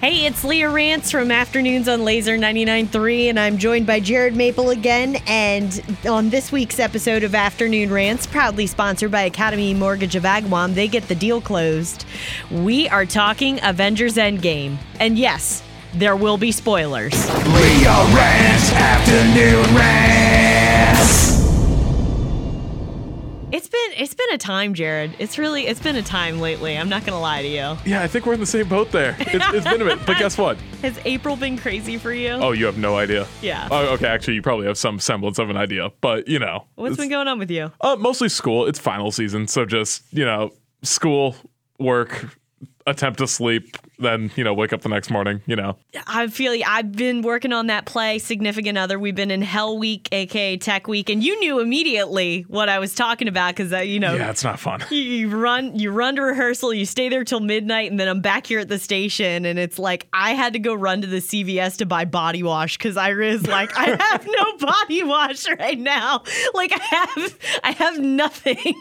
Hey, 0.00 0.26
it's 0.26 0.44
Leah 0.44 0.70
Rance 0.70 1.10
from 1.10 1.32
Afternoons 1.32 1.88
on 1.88 2.02
Lazer 2.02 2.38
99.3, 2.38 3.30
and 3.30 3.40
I'm 3.40 3.58
joined 3.58 3.84
by 3.84 3.98
Jared 3.98 4.36
Maple 4.36 4.70
again. 4.70 5.16
And 5.26 5.82
on 6.08 6.30
this 6.30 6.52
week's 6.52 6.78
episode 6.78 7.24
of 7.24 7.34
Afternoon 7.34 7.90
Rants, 7.90 8.24
proudly 8.24 8.68
sponsored 8.68 9.10
by 9.10 9.22
Academy 9.22 9.74
Mortgage 9.74 10.14
of 10.14 10.22
Agawam, 10.22 10.74
they 10.74 10.86
get 10.86 11.08
the 11.08 11.16
deal 11.16 11.40
closed. 11.40 12.04
We 12.48 12.88
are 12.90 13.06
talking 13.06 13.58
Avengers 13.64 14.14
Endgame. 14.14 14.76
And 15.00 15.18
yes, 15.18 15.64
there 15.94 16.14
will 16.14 16.38
be 16.38 16.52
spoilers. 16.52 17.12
Leah 17.48 18.06
Rance 18.14 18.72
Afternoon 18.74 19.74
Rants. 19.74 20.77
It's 23.98 24.14
been 24.14 24.28
a 24.32 24.38
time, 24.38 24.74
Jared. 24.74 25.16
It's 25.18 25.38
really 25.38 25.66
it's 25.66 25.80
been 25.80 25.96
a 25.96 26.02
time 26.02 26.38
lately. 26.38 26.78
I'm 26.78 26.88
not 26.88 27.04
gonna 27.04 27.18
lie 27.18 27.42
to 27.42 27.48
you. 27.48 27.76
Yeah, 27.84 28.00
I 28.00 28.06
think 28.06 28.26
we're 28.26 28.34
in 28.34 28.38
the 28.38 28.46
same 28.46 28.68
boat 28.68 28.92
there. 28.92 29.16
It's, 29.28 29.44
it's 29.52 29.64
been 29.64 29.82
a 29.82 29.84
bit, 29.84 30.06
but 30.06 30.18
guess 30.18 30.38
what? 30.38 30.56
Has 30.82 30.98
April 31.04 31.34
been 31.34 31.58
crazy 31.58 31.98
for 31.98 32.12
you? 32.12 32.30
Oh, 32.30 32.52
you 32.52 32.64
have 32.66 32.78
no 32.78 32.96
idea. 32.96 33.26
Yeah. 33.42 33.66
Oh, 33.70 33.94
okay. 33.94 34.06
Actually, 34.06 34.34
you 34.34 34.42
probably 34.42 34.66
have 34.66 34.78
some 34.78 35.00
semblance 35.00 35.38
of 35.40 35.50
an 35.50 35.56
idea, 35.56 35.90
but 36.00 36.28
you 36.28 36.38
know, 36.38 36.64
What's 36.76 36.96
been 36.96 37.10
going 37.10 37.26
on 37.26 37.40
with 37.40 37.50
you? 37.50 37.72
Uh, 37.80 37.96
mostly 37.98 38.28
school. 38.28 38.66
It's 38.66 38.78
final 38.78 39.10
season, 39.10 39.48
so 39.48 39.66
just 39.66 40.04
you 40.12 40.24
know, 40.24 40.52
school, 40.82 41.34
work, 41.80 42.36
attempt 42.86 43.18
to 43.18 43.26
sleep, 43.26 43.76
then 43.98 44.30
you 44.36 44.44
know, 44.44 44.54
wake 44.54 44.72
up 44.72 44.82
the 44.82 44.88
next 44.88 45.10
morning. 45.10 45.42
You 45.46 45.56
know, 45.56 45.76
I 46.06 46.28
feel 46.28 46.56
I've 46.66 46.92
been 46.92 47.22
working 47.22 47.52
on 47.52 47.66
that 47.66 47.86
play, 47.86 48.18
Significant 48.18 48.78
Other. 48.78 48.98
We've 48.98 49.14
been 49.14 49.30
in 49.30 49.42
Hell 49.42 49.78
Week, 49.78 50.08
aka 50.12 50.56
Tech 50.56 50.88
Week, 50.88 51.10
and 51.10 51.22
you 51.22 51.38
knew 51.40 51.60
immediately 51.60 52.42
what 52.48 52.68
I 52.68 52.78
was 52.78 52.94
talking 52.94 53.28
about 53.28 53.56
because 53.56 53.72
uh, 53.72 53.78
you 53.78 54.00
know 54.00 54.14
yeah, 54.14 54.30
it's 54.30 54.44
not 54.44 54.58
fun. 54.58 54.82
you, 54.90 54.98
you 54.98 55.28
run 55.28 55.76
you 55.78 55.90
run 55.90 56.16
to 56.16 56.22
rehearsal, 56.22 56.72
you 56.72 56.86
stay 56.86 57.08
there 57.08 57.24
till 57.24 57.40
midnight, 57.40 57.90
and 57.90 57.98
then 57.98 58.08
I'm 58.08 58.20
back 58.20 58.46
here 58.46 58.60
at 58.60 58.68
the 58.68 58.78
station, 58.78 59.44
and 59.44 59.58
it's 59.58 59.78
like 59.78 60.08
I 60.12 60.34
had 60.34 60.52
to 60.52 60.58
go 60.58 60.74
run 60.74 61.00
to 61.02 61.06
the 61.06 61.18
CVS 61.18 61.78
to 61.78 61.86
buy 61.86 62.04
body 62.04 62.42
wash 62.42 62.78
because 62.78 62.96
I 62.96 63.12
was 63.12 63.46
like 63.46 63.76
I 63.76 63.96
have 64.10 64.26
no 64.26 64.56
body 64.58 65.02
wash 65.02 65.48
right 65.58 65.78
now. 65.78 66.22
Like 66.54 66.72
I 66.72 66.84
have 66.84 67.38
I 67.64 67.72
have 67.72 67.98
nothing 67.98 68.74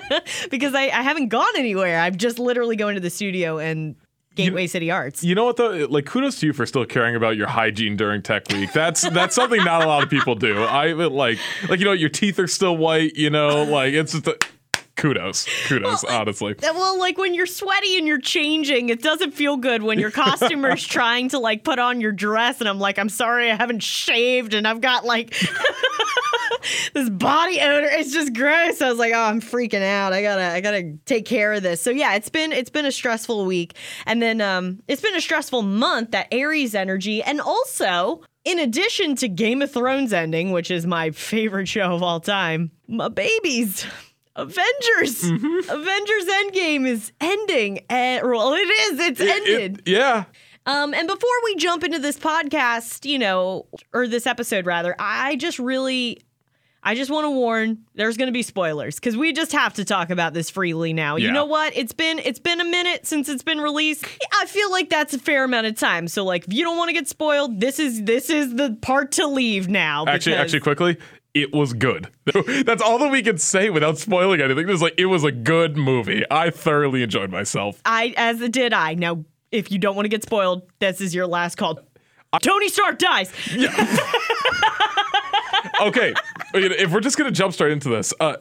because 0.50 0.74
I, 0.74 0.84
I 0.84 1.02
haven't 1.02 1.28
gone 1.28 1.52
anywhere. 1.56 2.00
I'm 2.00 2.16
just 2.16 2.38
literally 2.38 2.76
going 2.76 2.94
to 2.94 3.00
the 3.00 3.10
studio 3.10 3.58
and 3.58 3.96
Gateway 4.34 4.66
City 4.66 4.90
Arts. 4.90 5.22
You 5.22 5.34
know 5.34 5.44
what 5.44 5.56
though? 5.56 5.86
Like, 5.90 6.06
kudos 6.06 6.40
to 6.40 6.46
you 6.46 6.52
for 6.52 6.66
still 6.66 6.84
caring 6.84 7.16
about 7.16 7.36
your 7.36 7.48
hygiene 7.48 7.96
during 7.96 8.22
Tech 8.22 8.48
Week. 8.50 8.72
That's 8.72 9.08
that's 9.10 9.34
something 9.34 9.62
not 9.64 9.82
a 9.82 9.86
lot 9.86 10.02
of 10.02 10.10
people 10.10 10.34
do. 10.34 10.62
I 10.62 10.92
like, 10.92 11.38
like 11.68 11.78
you 11.78 11.84
know, 11.84 11.92
your 11.92 12.08
teeth 12.08 12.38
are 12.38 12.46
still 12.46 12.76
white. 12.76 13.14
You 13.16 13.30
know, 13.30 13.64
like 13.64 13.92
it's 13.94 14.12
just. 14.12 14.26
A, 14.26 14.36
kudos, 14.96 15.48
kudos, 15.66 16.04
honestly. 16.04 16.54
Well, 16.62 16.98
like 16.98 17.18
when 17.18 17.34
you're 17.34 17.46
sweaty 17.46 17.98
and 17.98 18.06
you're 18.06 18.20
changing, 18.20 18.88
it 18.88 19.02
doesn't 19.02 19.32
feel 19.32 19.56
good 19.56 19.82
when 19.82 19.98
your 19.98 20.10
costumer's 20.10 20.84
trying 20.86 21.28
to 21.30 21.38
like 21.38 21.64
put 21.64 21.78
on 21.78 22.00
your 22.00 22.12
dress, 22.12 22.60
and 22.60 22.68
I'm 22.68 22.78
like, 22.78 22.98
I'm 22.98 23.08
sorry, 23.08 23.50
I 23.50 23.56
haven't 23.56 23.82
shaved, 23.82 24.54
and 24.54 24.66
I've 24.66 24.80
got 24.80 25.04
like 25.04 25.34
this 26.94 27.10
body 27.10 27.60
odor. 27.60 27.88
It's 27.90 28.12
just 28.12 28.34
gross. 28.34 28.80
I 28.82 28.88
was 28.88 28.98
like, 28.98 29.12
oh, 29.14 29.20
I'm 29.22 29.40
freaking 29.40 29.82
out. 29.82 30.12
I 30.12 30.22
gotta, 30.22 30.44
I 30.44 30.60
gotta 30.60 30.96
take 31.06 31.24
care 31.26 31.52
of 31.52 31.62
this. 31.62 31.80
So 31.80 31.90
yeah, 31.90 32.14
it's 32.14 32.28
been, 32.28 32.52
it's 32.52 32.70
been 32.70 32.86
a 32.86 32.92
stressful 32.92 33.44
week, 33.46 33.74
and 34.06 34.20
then 34.22 34.40
um, 34.40 34.82
it's 34.88 35.02
been 35.02 35.14
a 35.16 35.20
stressful 35.20 35.62
month. 35.62 36.10
That 36.12 36.28
Aries 36.32 36.74
energy, 36.74 37.22
and 37.22 37.40
also. 37.40 38.22
In 38.44 38.58
addition 38.58 39.14
to 39.18 39.28
Game 39.28 39.62
of 39.62 39.70
Thrones 39.70 40.12
ending, 40.12 40.50
which 40.50 40.72
is 40.72 40.84
my 40.84 41.12
favorite 41.12 41.68
show 41.68 41.94
of 41.94 42.02
all 42.02 42.18
time, 42.18 42.72
my 42.88 43.06
babies. 43.06 43.86
Avengers. 44.36 45.22
Avengers 45.24 46.24
Endgame 46.26 46.86
is 46.86 47.12
ending. 47.20 47.80
And, 47.88 48.26
well, 48.28 48.54
it 48.54 48.58
is. 48.68 48.98
It's 48.98 49.20
It- 49.20 49.28
ended. 49.28 49.82
yeah. 49.86 50.24
um, 50.66 50.92
and 50.94 51.06
before 51.06 51.30
we 51.44 51.54
jump 51.56 51.84
into 51.84 51.98
this 52.00 52.18
podcast, 52.18 53.08
you 53.08 53.18
know, 53.18 53.66
or 53.92 54.08
this 54.08 54.26
episode 54.26 54.66
rather, 54.66 54.96
I 54.98 55.36
just 55.36 55.58
really, 55.60 56.22
I 56.84 56.94
just 56.96 57.10
want 57.10 57.26
to 57.26 57.30
warn. 57.30 57.84
There's 57.94 58.16
going 58.16 58.26
to 58.26 58.32
be 58.32 58.42
spoilers 58.42 58.96
because 58.96 59.16
we 59.16 59.32
just 59.32 59.52
have 59.52 59.74
to 59.74 59.84
talk 59.84 60.10
about 60.10 60.34
this 60.34 60.50
freely 60.50 60.92
now. 60.92 61.16
You 61.16 61.30
know 61.30 61.44
what? 61.44 61.76
It's 61.76 61.92
been 61.92 62.18
it's 62.18 62.40
been 62.40 62.60
a 62.60 62.64
minute 62.64 63.06
since 63.06 63.28
it's 63.28 63.44
been 63.44 63.60
released. 63.60 64.04
I 64.40 64.46
feel 64.46 64.70
like 64.72 64.90
that's 64.90 65.14
a 65.14 65.18
fair 65.18 65.44
amount 65.44 65.68
of 65.68 65.76
time. 65.76 66.08
So 66.08 66.24
like, 66.24 66.48
if 66.48 66.52
you 66.52 66.64
don't 66.64 66.76
want 66.76 66.88
to 66.88 66.94
get 66.94 67.06
spoiled, 67.06 67.60
this 67.60 67.78
is 67.78 68.02
this 68.02 68.30
is 68.30 68.56
the 68.56 68.76
part 68.82 69.12
to 69.12 69.26
leave 69.28 69.68
now. 69.68 70.06
Actually, 70.06 70.34
actually, 70.34 70.60
quickly, 70.60 70.98
it 71.34 71.52
was 71.52 71.72
good. 71.72 72.08
That's 72.66 72.82
all 72.82 72.98
that 72.98 73.10
we 73.10 73.22
can 73.22 73.38
say 73.38 73.70
without 73.70 73.96
spoiling 73.98 74.40
anything. 74.40 74.68
It 74.68 74.72
was 74.72 74.82
like 74.82 74.94
it 74.98 75.06
was 75.06 75.24
a 75.24 75.32
good 75.32 75.76
movie. 75.76 76.24
I 76.30 76.50
thoroughly 76.50 77.02
enjoyed 77.02 77.30
myself. 77.30 77.80
I 77.84 78.12
as 78.16 78.40
did 78.50 78.72
I. 78.72 78.94
Now, 78.94 79.24
if 79.50 79.70
you 79.70 79.78
don't 79.78 79.94
want 79.94 80.04
to 80.04 80.10
get 80.10 80.22
spoiled, 80.22 80.62
this 80.78 81.00
is 81.00 81.14
your 81.14 81.26
last 81.26 81.56
call. 81.56 81.78
Tony 82.40 82.68
Stark 82.68 82.98
dies. 82.98 83.30
Okay, 85.80 86.14
if 86.54 86.92
we're 86.92 87.00
just 87.00 87.16
gonna 87.16 87.30
jump 87.30 87.54
straight 87.54 87.72
into 87.72 87.88
this, 87.88 88.12
uh, 88.20 88.36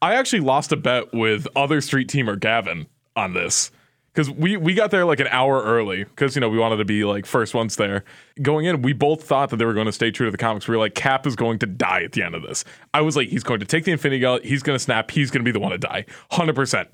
I 0.00 0.14
actually 0.14 0.40
lost 0.40 0.72
a 0.72 0.76
bet 0.76 1.12
with 1.12 1.46
other 1.54 1.80
street 1.80 2.08
teamer 2.08 2.38
Gavin 2.38 2.86
on 3.14 3.34
this 3.34 3.70
because 4.12 4.30
we 4.30 4.56
we 4.56 4.74
got 4.74 4.90
there 4.90 5.04
like 5.04 5.20
an 5.20 5.28
hour 5.28 5.62
early 5.62 6.04
because 6.04 6.34
you 6.34 6.40
know 6.40 6.48
we 6.48 6.58
wanted 6.58 6.76
to 6.76 6.84
be 6.84 7.04
like 7.04 7.24
first 7.24 7.54
ones 7.54 7.76
there. 7.76 8.04
Going 8.40 8.66
in, 8.66 8.82
we 8.82 8.92
both 8.92 9.22
thought 9.22 9.50
that 9.50 9.56
they 9.56 9.64
were 9.64 9.74
going 9.74 9.86
to 9.86 9.92
stay 9.92 10.10
true 10.10 10.26
to 10.26 10.30
the 10.30 10.38
comics. 10.38 10.68
We 10.68 10.74
were 10.74 10.80
like, 10.80 10.94
Cap 10.94 11.26
is 11.26 11.36
going 11.36 11.58
to 11.60 11.66
die 11.66 12.02
at 12.02 12.12
the 12.12 12.22
end 12.22 12.34
of 12.34 12.42
this. 12.42 12.64
I 12.92 13.00
was 13.00 13.16
like, 13.16 13.28
he's 13.28 13.42
going 13.42 13.60
to 13.60 13.66
take 13.66 13.84
the 13.84 13.92
Infinity 13.92 14.20
Gauntlet. 14.20 14.44
He's 14.44 14.62
going 14.62 14.76
to 14.76 14.82
snap. 14.82 15.10
He's 15.10 15.30
going 15.30 15.40
to 15.40 15.44
be 15.44 15.52
the 15.52 15.60
one 15.60 15.72
to 15.72 15.78
die, 15.78 16.04
hundred 16.30 16.56
percent. 16.56 16.88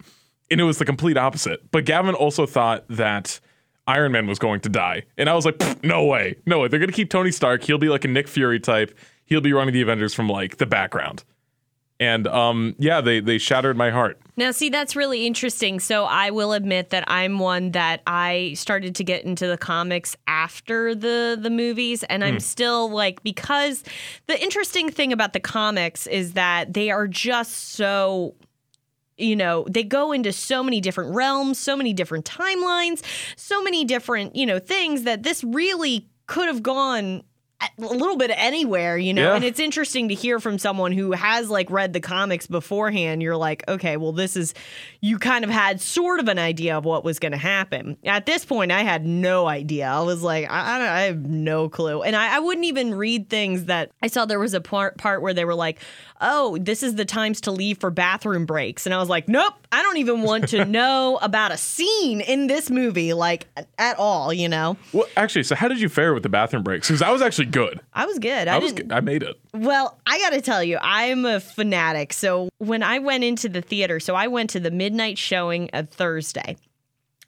And 0.51 0.61
it 0.61 0.65
was 0.65 0.79
the 0.79 0.85
complete 0.85 1.17
opposite. 1.17 1.71
But 1.71 1.85
Gavin 1.85 2.15
also 2.15 2.47
thought 2.47 2.85
that. 2.89 3.41
Iron 3.87 4.13
Man 4.13 4.27
was 4.27 4.39
going 4.39 4.61
to 4.61 4.69
die. 4.69 5.05
And 5.17 5.31
I 5.31 5.35
was 5.35 5.47
like, 5.47 5.83
no 5.83 6.05
way. 6.05 6.37
No 6.45 6.61
way. 6.61 6.69
They're 6.69 6.79
going 6.79 6.91
to 6.91 6.95
keep 6.95 7.09
Tony 7.09 7.31
Stark. 7.31 7.63
He'll 7.63 7.79
be 7.79 7.89
like 7.89 8.05
a 8.05 8.09
Nick 8.09 8.29
Fury 8.29 8.61
type. 8.61 8.95
He'll 9.29 9.43
be 9.43 9.53
running 9.53 9.75
the 9.75 9.83
Avengers 9.83 10.15
from 10.15 10.29
like 10.29 10.57
the 10.57 10.67
background. 10.67 11.23
And 12.01 12.27
um 12.29 12.77
yeah, 12.79 13.01
they 13.01 13.21
they 13.21 13.39
shattered 13.39 13.77
my 13.77 13.91
heart. 13.91 14.19
Now, 14.37 14.53
see, 14.53 14.69
that's 14.69 14.95
really 14.95 15.27
interesting. 15.27 15.81
So, 15.81 16.05
I 16.05 16.31
will 16.31 16.53
admit 16.53 16.91
that 16.91 17.03
I'm 17.09 17.41
one 17.41 17.73
that 17.73 18.03
I 18.07 18.53
started 18.55 18.95
to 18.95 19.05
get 19.05 19.25
into 19.25 19.49
the 19.49 19.59
comics 19.59 20.17
after 20.29 20.95
the 20.95 21.37
the 21.41 21.51
movies, 21.51 22.05
and 22.05 22.23
I'm 22.23 22.39
still 22.39 22.89
like 22.89 23.25
because 23.25 23.83
the 24.29 24.41
interesting 24.41 24.91
thing 24.91 25.13
about 25.13 25.33
the 25.33 25.41
comics 25.41 26.07
is 26.07 26.35
that 26.35 26.73
they 26.73 26.91
are 26.91 27.09
just 27.09 27.71
so 27.71 28.37
you 29.17 29.35
know 29.35 29.67
they 29.69 29.83
go 29.83 30.13
into 30.13 30.33
so 30.33 30.63
many 30.63 30.81
different 30.81 31.13
realms 31.13 31.59
so 31.59 31.77
many 31.77 31.93
different 31.93 32.25
timelines 32.25 33.03
so 33.37 33.61
many 33.63 33.85
different 33.85 34.37
you 34.37 34.47
know 34.47 34.61
things 34.61 35.03
that 35.03 35.25
this 35.25 35.43
really 35.43 36.09
could 36.27 36.47
have 36.47 36.63
gone 36.63 37.23
a 37.61 37.69
little 37.81 38.17
bit 38.17 38.31
anywhere, 38.35 38.97
you 38.97 39.13
know. 39.13 39.31
Yeah. 39.31 39.35
And 39.35 39.45
it's 39.45 39.59
interesting 39.59 40.09
to 40.11 40.15
hear 40.15 40.39
from 40.39 40.59
someone 40.59 40.93
who 40.93 41.11
has 41.13 41.51
like 41.51 41.71
read 41.71 41.93
the 41.93 42.01
comics 42.01 42.47
beforehand. 42.47 43.21
You're 43.21 43.37
like, 43.37 43.65
okay, 43.69 43.97
well, 43.97 44.13
this 44.13 44.37
is 44.37 44.55
you 45.01 45.19
kind 45.19 45.45
of 45.45 45.51
had 45.51 45.81
sort 45.81 46.21
of 46.21 46.29
an 46.29 46.39
idea 46.39 46.77
of 46.79 46.85
what 46.85 47.03
was 47.05 47.19
going 47.19 47.33
to 47.33 47.39
happen. 47.39 47.97
At 48.05 48.27
this 48.27 48.45
point, 48.45 48.71
I 48.71 48.83
had 48.83 49.05
no 49.05 49.49
idea. 49.49 49.89
I 49.89 50.01
was 50.03 50.23
like, 50.23 50.49
I, 50.49 50.77
I, 50.77 50.79
don't- 50.79 50.89
I 50.89 51.01
have 51.03 51.27
no 51.27 51.69
clue, 51.69 52.03
and 52.03 52.15
I, 52.15 52.37
I 52.37 52.39
wouldn't 52.39 52.67
even 52.67 52.95
read 52.95 53.29
things 53.29 53.65
that 53.65 53.91
I 54.03 54.07
saw. 54.07 54.25
There 54.25 54.39
was 54.39 54.55
a 54.55 54.61
part 54.61 54.97
part 54.97 55.21
where 55.23 55.35
they 55.35 55.45
were 55.45 55.55
like, 55.57 55.81
oh, 56.21 56.59
this 56.59 56.83
is 56.85 56.95
the 56.95 57.05
times 57.05 57.41
to 57.43 57.51
leave 57.51 57.79
for 57.79 57.91
bathroom 57.91 58.47
breaks, 58.47 58.87
and 58.87 58.95
I 58.95 58.99
was 58.99 59.09
like, 59.09 59.29
nope, 59.29 59.55
I 59.73 59.83
don't 59.83 59.97
even 59.99 60.23
want 60.23 60.49
to 60.51 60.65
know 60.79 61.19
about 61.23 61.51
a 61.51 61.57
scene 61.57 62.21
in 62.21 62.47
this 62.47 62.71
movie, 62.71 63.15
like 63.15 63.47
at 63.79 63.99
all. 63.99 64.33
You 64.33 64.49
know, 64.49 64.77
Well, 64.93 65.07
actually, 65.17 65.43
so 65.43 65.57
how 65.57 65.67
did 65.67 65.81
you 65.81 65.89
fare 65.89 66.15
with 66.15 66.23
the 66.23 66.29
bathroom 66.29 66.63
breaks? 66.63 66.87
Because 66.89 67.03
I 67.03 67.11
was 67.11 67.21
actually 67.23 67.48
good. 67.51 67.81
I 67.93 68.07
was 68.07 68.19
good. 68.19 68.49
I, 68.49 68.57
I 68.57 68.59
was 68.59 68.73
good. 68.73 68.93
I 68.93 69.01
made 69.01 69.23
it. 69.23 69.39
Well, 69.53 69.99
I 70.07 70.19
got 70.19 70.31
to 70.31 70.41
tell 70.41 70.63
you, 70.63 70.79
I'm 70.81 71.25
a 71.25 71.41
fanatic. 71.41 72.13
So 72.13 72.49
when 72.59 72.83
I 72.83 72.99
went 72.99 73.25
into 73.25 73.49
the 73.49 73.63
theater, 73.63 74.01
so 74.01 74.15
I 74.15 74.29
went 74.29 74.51
to 74.51 74.61
the 74.61 74.71
midnight 74.71 75.19
showing 75.19 75.71
of 75.73 75.89
Thursday. 75.91 76.57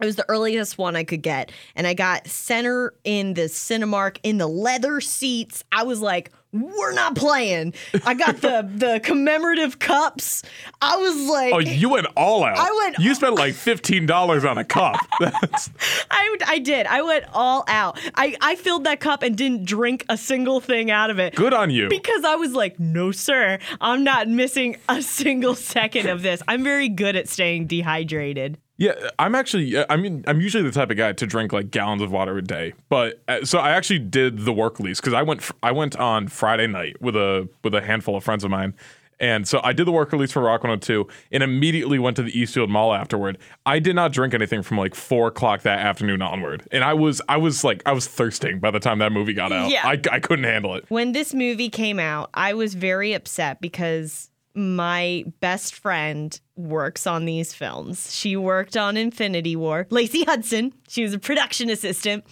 It 0.01 0.07
was 0.07 0.17
the 0.17 0.29
earliest 0.29 0.79
one 0.79 0.97
I 0.97 1.05
could 1.05 1.23
get. 1.23 1.53
And 1.77 1.87
I 1.87 1.95
got 1.95 2.27
center 2.27 2.95
in 3.05 3.35
the 3.35 3.43
Cinemark 3.43 4.19
in 4.23 4.39
the 4.39 4.47
leather 4.47 5.01
seats. 5.01 5.63
I 5.73 5.83
was 5.83 6.01
like, 6.01 6.33
we're 6.53 6.93
not 6.93 7.15
playing. 7.15 7.75
I 8.05 8.15
got 8.15 8.41
the 8.41 8.69
the 8.77 9.01
commemorative 9.03 9.79
cups. 9.79 10.43
I 10.83 10.97
was 10.97 11.29
like, 11.29 11.55
Oh, 11.55 11.59
you 11.59 11.89
went 11.91 12.07
all 12.17 12.43
out. 12.45 12.57
I 12.59 12.71
went- 12.85 12.99
You 12.99 13.15
spent 13.15 13.37
like 13.37 13.55
fifteen 13.71 14.07
dollars 14.07 14.45
on 14.45 14.59
a 14.59 14.65
cup. 14.65 14.97
That's, 15.21 15.71
I, 16.11 16.37
I 16.47 16.59
did. 16.59 16.87
I 16.87 17.03
went 17.03 17.25
all 17.33 17.65
out. 17.69 17.99
I, 18.15 18.37
I 18.41 18.57
filled 18.57 18.85
that 18.85 19.01
cup 19.01 19.23
and 19.23 19.37
didn't 19.37 19.65
drink 19.65 20.05
a 20.09 20.17
single 20.17 20.61
thing 20.61 20.91
out 20.91 21.11
of 21.11 21.19
it. 21.19 21.35
good 21.35 21.55
on 21.55 21.71
you. 21.71 21.89
Because 21.89 22.25
I 22.25 22.35
was 22.35 22.53
like, 22.53 22.81
no, 22.81 23.13
sir, 23.13 23.59
I'm 23.81 24.03
not 24.05 24.29
missing 24.29 24.77
a 24.89 25.03
single 25.03 25.55
second 25.55 26.09
of 26.09 26.23
this. 26.23 26.43
I'm 26.49 26.65
very 26.65 26.89
good 26.89 27.15
at 27.17 27.29
staying 27.29 27.67
dehydrated. 27.69 28.59
Yeah, 28.81 29.11
I'm 29.19 29.35
actually. 29.35 29.77
I 29.91 29.97
mean, 29.97 30.25
I'm 30.27 30.41
usually 30.41 30.65
the 30.65 30.71
type 30.73 30.91
of 30.91 30.97
guy 30.97 31.13
to 31.13 31.27
drink 31.27 31.53
like 31.53 31.71
gallons 31.71 32.01
of 32.01 32.11
water 32.11 32.39
a 32.39 32.43
day. 32.43 32.73
But 32.89 33.21
uh, 33.29 33.45
so 33.45 33.59
I 33.59 33.73
actually 33.73 33.99
did 33.99 34.47
the 34.47 34.55
work 34.55 34.81
lease 34.81 35.01
because 35.01 35.13
I 35.13 35.21
went. 35.23 35.49
I 35.63 35.71
went 35.71 35.97
on 35.97 36.29
Friday 36.29 36.67
night 36.67 36.97
with 36.99 37.15
a 37.15 37.47
with 37.63 37.75
a 37.75 37.83
handful 37.83 38.17
of 38.17 38.25
friends 38.25 38.43
of 38.43 38.51
mine, 38.51 38.73
And 39.21 39.47
so 39.47 39.61
I 39.63 39.75
did 39.75 39.87
the 39.87 39.93
work 39.93 40.13
release 40.13 40.33
for 40.33 40.41
Rock 40.41 40.63
102 40.63 41.07
and 41.31 41.43
immediately 41.43 41.99
went 41.99 42.17
to 42.17 42.23
the 42.23 42.37
Eastfield 42.37 42.71
Mall 42.71 42.95
afterward. 42.95 43.37
I 43.67 43.79
did 43.79 43.95
not 43.95 44.13
drink 44.13 44.33
anything 44.33 44.63
from 44.63 44.79
like 44.79 44.95
four 44.95 45.29
o'clock 45.29 45.61
that 45.63 45.81
afternoon 45.81 46.23
onward. 46.23 46.67
And 46.73 46.83
I 46.83 46.95
was, 46.95 47.21
I 47.29 47.37
was 47.37 47.63
like, 47.63 47.83
I 47.85 47.93
was 47.93 48.07
thirsting 48.07 48.61
by 48.61 48.71
the 48.71 48.81
time 48.81 48.99
that 49.01 49.13
movie 49.13 49.35
got 49.35 49.53
out. 49.53 49.71
Yeah. 49.71 49.87
I, 49.87 50.01
I 50.11 50.21
couldn't 50.21 50.47
handle 50.47 50.75
it. 50.75 50.87
When 50.89 51.13
this 51.13 51.35
movie 51.35 51.69
came 51.69 52.01
out, 52.01 52.31
I 52.33 52.55
was 52.55 52.73
very 52.73 53.13
upset 53.13 53.61
because 53.61 54.30
my 54.55 55.25
best 55.41 55.75
friend 55.75 56.39
works 56.57 57.07
on 57.07 57.25
these 57.25 57.55
films. 57.55 58.15
She 58.15 58.37
worked 58.37 58.77
on 58.77 58.97
Infinity 58.97 59.57
War. 59.57 59.87
Lacey 59.91 60.25
Hudson. 60.25 60.73
She 60.89 61.03
was 61.03 61.15
a 61.15 61.19
production 61.19 61.71
assistant. 61.71 62.25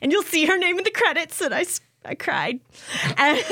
And 0.00 0.12
you'll 0.12 0.22
see 0.22 0.46
her 0.46 0.58
name 0.58 0.78
in 0.78 0.84
the 0.84 0.90
credits. 0.90 1.40
And 1.40 1.54
I 1.54 1.64
I 2.04 2.14
cried. 2.14 2.60
And, 3.16 3.44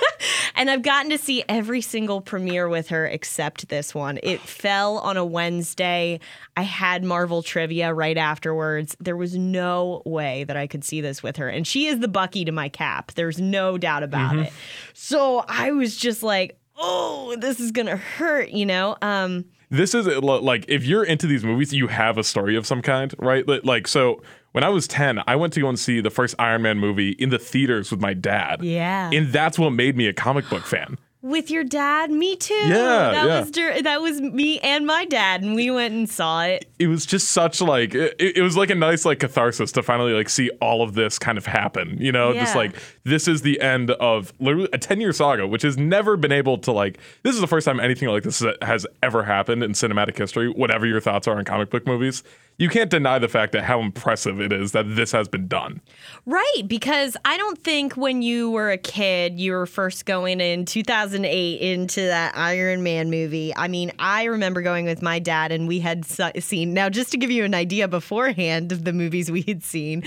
and 0.54 0.70
I've 0.70 0.82
gotten 0.82 1.10
to 1.10 1.18
see 1.18 1.42
every 1.48 1.80
single 1.80 2.20
premiere 2.20 2.68
with 2.68 2.88
her 2.88 3.06
except 3.06 3.68
this 3.68 3.94
one. 3.94 4.18
It 4.22 4.40
fell 4.40 4.98
on 4.98 5.16
a 5.16 5.24
Wednesday. 5.24 6.20
I 6.56 6.62
had 6.62 7.02
Marvel 7.02 7.42
trivia 7.42 7.92
right 7.92 8.16
afterwards. 8.16 8.96
There 9.00 9.16
was 9.16 9.36
no 9.36 10.02
way 10.04 10.44
that 10.44 10.56
I 10.56 10.66
could 10.66 10.84
see 10.84 11.00
this 11.00 11.22
with 11.22 11.36
her. 11.38 11.48
And 11.48 11.66
she 11.66 11.86
is 11.86 11.98
the 11.98 12.08
Bucky 12.08 12.44
to 12.44 12.52
my 12.52 12.68
cap. 12.68 13.12
There's 13.12 13.40
no 13.40 13.78
doubt 13.78 14.02
about 14.02 14.32
mm-hmm. 14.32 14.44
it. 14.44 14.52
So 14.94 15.44
I 15.48 15.72
was 15.72 15.96
just 15.96 16.22
like, 16.22 16.57
oh, 16.78 17.36
this 17.38 17.60
is 17.60 17.72
to 17.86 17.96
hurt, 17.96 18.50
you 18.50 18.66
know? 18.66 18.96
Um, 19.02 19.44
this 19.70 19.94
is 19.94 20.08
uh, 20.08 20.20
like 20.20 20.64
if 20.68 20.84
you're 20.84 21.04
into 21.04 21.26
these 21.26 21.44
movies, 21.44 21.72
you 21.72 21.88
have 21.88 22.16
a 22.16 22.24
story 22.24 22.56
of 22.56 22.66
some 22.66 22.80
kind, 22.80 23.14
right? 23.18 23.46
Like 23.64 23.86
so, 23.86 24.22
when 24.52 24.64
I 24.64 24.70
was 24.70 24.88
ten, 24.88 25.22
I 25.26 25.36
went 25.36 25.52
to 25.54 25.60
go 25.60 25.68
and 25.68 25.78
see 25.78 26.00
the 26.00 26.10
first 26.10 26.34
Iron 26.38 26.62
Man 26.62 26.78
movie 26.78 27.10
in 27.10 27.28
the 27.28 27.38
theaters 27.38 27.90
with 27.90 28.00
my 28.00 28.14
dad. 28.14 28.62
Yeah. 28.62 29.10
and 29.12 29.30
that's 29.32 29.58
what 29.58 29.70
made 29.70 29.96
me 29.96 30.06
a 30.06 30.12
comic 30.12 30.48
book 30.48 30.64
fan. 30.64 30.96
With 31.20 31.50
your 31.50 31.64
dad, 31.64 32.10
me 32.10 32.36
too. 32.36 32.54
Yeah, 32.54 33.10
that 33.10 33.26
yeah. 33.26 33.40
was 33.40 33.50
dur- 33.50 33.82
that 33.82 34.00
was 34.00 34.20
me 34.20 34.60
and 34.60 34.86
my 34.86 35.04
dad, 35.04 35.42
and 35.42 35.54
we 35.54 35.70
went 35.70 35.94
and 35.94 36.08
saw 36.08 36.44
it. 36.44 36.70
It 36.78 36.86
was 36.86 37.04
just 37.06 37.30
such 37.30 37.60
like 37.60 37.94
it, 37.94 38.14
it 38.18 38.42
was 38.42 38.56
like 38.56 38.70
a 38.70 38.74
nice 38.74 39.04
like 39.04 39.18
catharsis 39.18 39.72
to 39.72 39.82
finally 39.82 40.12
like 40.12 40.28
see 40.28 40.50
all 40.60 40.82
of 40.82 40.94
this 40.94 41.18
kind 41.18 41.36
of 41.36 41.46
happen. 41.46 41.96
You 41.98 42.12
know, 42.12 42.32
just 42.32 42.54
like 42.54 42.76
this 43.04 43.26
is 43.26 43.42
the 43.42 43.60
end 43.60 43.90
of 43.92 44.32
literally 44.38 44.68
a 44.72 44.78
ten 44.78 45.00
year 45.00 45.12
saga, 45.12 45.46
which 45.46 45.62
has 45.62 45.76
never 45.76 46.16
been 46.16 46.32
able 46.32 46.58
to 46.58 46.72
like. 46.72 46.98
This 47.22 47.34
is 47.34 47.40
the 47.40 47.48
first 47.48 47.64
time 47.64 47.80
anything 47.80 48.08
like 48.08 48.22
this 48.22 48.44
has 48.62 48.86
ever 49.02 49.24
happened 49.24 49.62
in 49.62 49.72
cinematic 49.72 50.16
history. 50.16 50.48
Whatever 50.48 50.86
your 50.86 51.00
thoughts 51.00 51.26
are 51.26 51.36
on 51.36 51.44
comic 51.44 51.70
book 51.70 51.86
movies, 51.86 52.22
you 52.58 52.68
can't 52.68 52.90
deny 52.90 53.20
the 53.20 53.28
fact 53.28 53.52
that 53.52 53.62
how 53.62 53.80
impressive 53.80 54.40
it 54.40 54.52
is 54.52 54.72
that 54.72 54.96
this 54.96 55.12
has 55.12 55.28
been 55.28 55.46
done. 55.46 55.80
Right, 56.26 56.62
because 56.66 57.16
I 57.24 57.36
don't 57.36 57.56
think 57.62 57.96
when 57.96 58.20
you 58.20 58.50
were 58.50 58.70
a 58.70 58.76
kid, 58.76 59.38
you 59.38 59.52
were 59.52 59.66
first 59.66 60.06
going 60.06 60.40
in 60.40 60.64
2008 60.64 61.60
into 61.60 62.00
that 62.02 62.36
Iron 62.36 62.82
Man 62.82 63.10
movie. 63.10 63.54
I 63.56 63.68
mean, 63.68 63.92
I 64.00 64.24
remember 64.24 64.60
going 64.60 64.86
with 64.86 65.02
my 65.02 65.20
dad, 65.20 65.52
and 65.52 65.68
we 65.68 65.78
had 65.78 66.04
seen. 66.04 66.74
Now, 66.74 66.88
just 66.90 67.12
to 67.12 67.16
give 67.16 67.30
you 67.30 67.44
an 67.44 67.54
idea 67.54 67.86
beforehand 67.86 68.72
of 68.72 68.84
the 68.84 68.92
movies 68.92 69.30
we 69.30 69.42
had 69.42 69.62
seen, 69.62 70.02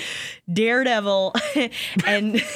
Daredevil 0.52 1.34
and. 2.06 2.44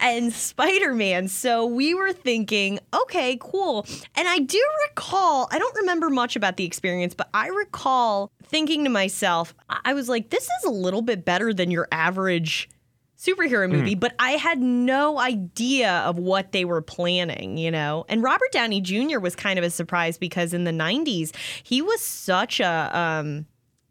and 0.00 0.32
Spider 0.32 0.94
Man. 0.94 1.28
So 1.28 1.66
we 1.66 1.94
were 1.94 2.12
thinking, 2.12 2.78
okay, 2.94 3.38
cool. 3.40 3.86
And 4.14 4.28
I 4.28 4.38
do 4.38 4.62
recall, 4.88 5.48
I 5.50 5.58
don't 5.58 5.76
remember 5.76 6.10
much 6.10 6.36
about 6.36 6.56
the 6.56 6.64
experience, 6.64 7.14
but 7.14 7.28
I 7.34 7.48
recall 7.48 8.30
thinking 8.44 8.84
to 8.84 8.90
myself, 8.90 9.54
I 9.68 9.80
I 9.84 9.94
was 9.94 10.08
like, 10.08 10.30
this 10.30 10.42
is 10.44 10.64
a 10.66 10.70
little 10.70 11.00
bit 11.00 11.24
better 11.24 11.54
than 11.54 11.70
your 11.70 11.86
average 11.92 12.68
superhero 13.16 13.70
movie, 13.70 13.94
but 13.94 14.14
I 14.18 14.32
had 14.32 14.60
no 14.60 15.18
idea 15.18 15.90
of 15.90 16.18
what 16.18 16.52
they 16.52 16.64
were 16.64 16.82
planning, 16.82 17.56
you 17.56 17.70
know? 17.70 18.04
And 18.08 18.22
Robert 18.22 18.52
Downey 18.52 18.80
Jr. 18.80 19.20
was 19.20 19.34
kind 19.34 19.58
of 19.58 19.64
a 19.64 19.70
surprise 19.70 20.18
because 20.18 20.52
in 20.52 20.64
the 20.64 20.72
90s, 20.72 21.34
he 21.62 21.82
was 21.82 22.00
such 22.00 22.60
a. 22.60 22.90
Um, 22.92 23.46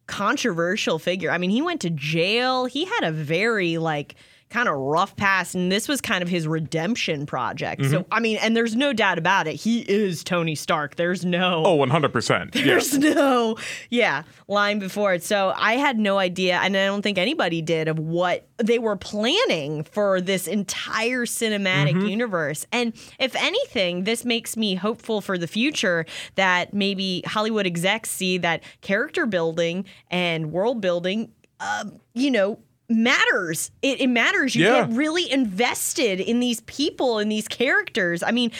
controversial 0.07 0.99
figure. 0.99 1.31
I 1.31 1.39
mean, 1.39 1.49
he 1.49 1.63
went 1.63 1.81
to 1.81 1.89
jail. 1.89 2.65
He 2.65 2.85
had 2.85 3.03
a 3.03 3.11
very 3.11 3.79
like 3.79 4.13
kind 4.55 4.69
of 4.69 4.75
rough 4.77 5.15
past 5.17 5.53
and 5.53 5.69
this 5.69 5.89
was 5.89 5.99
kind 5.99 6.21
of 6.21 6.29
his 6.29 6.47
redemption 6.47 7.25
project. 7.25 7.83
So, 7.85 8.05
I 8.09 8.21
mean, 8.21 8.37
and 8.41 8.55
there's 8.55 8.73
no 8.73 8.93
doubt 8.93 9.17
about 9.17 9.47
it. 9.47 9.55
He 9.55 9.81
is 9.81 10.23
Tony 10.23 10.55
Stark. 10.55 10.95
There's 10.95 11.25
no 11.25 11.63
Oh, 11.65 11.77
100%. 11.77 12.55
Yeah. 12.55 12.63
there's 12.63 12.97
no 12.97 13.57
yeah, 13.89 14.23
line 14.47 14.79
before 14.79 15.13
it. 15.13 15.23
So, 15.23 15.51
I 15.57 15.73
had 15.73 15.99
no 15.99 16.17
idea 16.17 16.57
and 16.63 16.77
I 16.77 16.85
don't 16.85 17.01
think 17.01 17.17
anybody 17.17 17.61
did 17.61 17.89
of 17.89 17.99
what 17.99 18.47
they 18.57 18.79
were 18.79 18.95
planning 18.95 19.83
for 19.83 20.21
this 20.21 20.47
entire 20.47 21.25
cinematic 21.25 22.07
universe. 22.09 22.65
And 22.71 22.93
if 23.19 23.35
anything, 23.35 24.05
this 24.05 24.23
makes 24.23 24.55
me 24.55 24.75
hopeful 24.75 25.19
for 25.19 25.37
the 25.37 25.47
future 25.47 26.05
that 26.35 26.73
maybe 26.73 27.23
Hollywood 27.25 27.65
execs 27.65 28.09
see 28.09 28.37
that 28.37 28.63
character 28.79 29.25
building 29.25 29.83
and 30.09 30.53
world 30.53 30.79
building, 30.79 31.31
um, 31.59 31.99
you 32.13 32.31
know, 32.31 32.59
matters. 32.89 33.71
It, 33.81 34.01
it 34.01 34.07
matters. 34.07 34.55
You 34.55 34.65
Yeah. 34.65 34.85
get 34.87 34.95
really 34.95 35.31
invested 35.31 36.19
in 36.19 36.39
these 36.39 36.61
people 36.61 37.17
and 37.19 37.31
these 37.31 37.47
characters. 37.47 38.21
I 38.23 38.31
mean, 38.31 38.51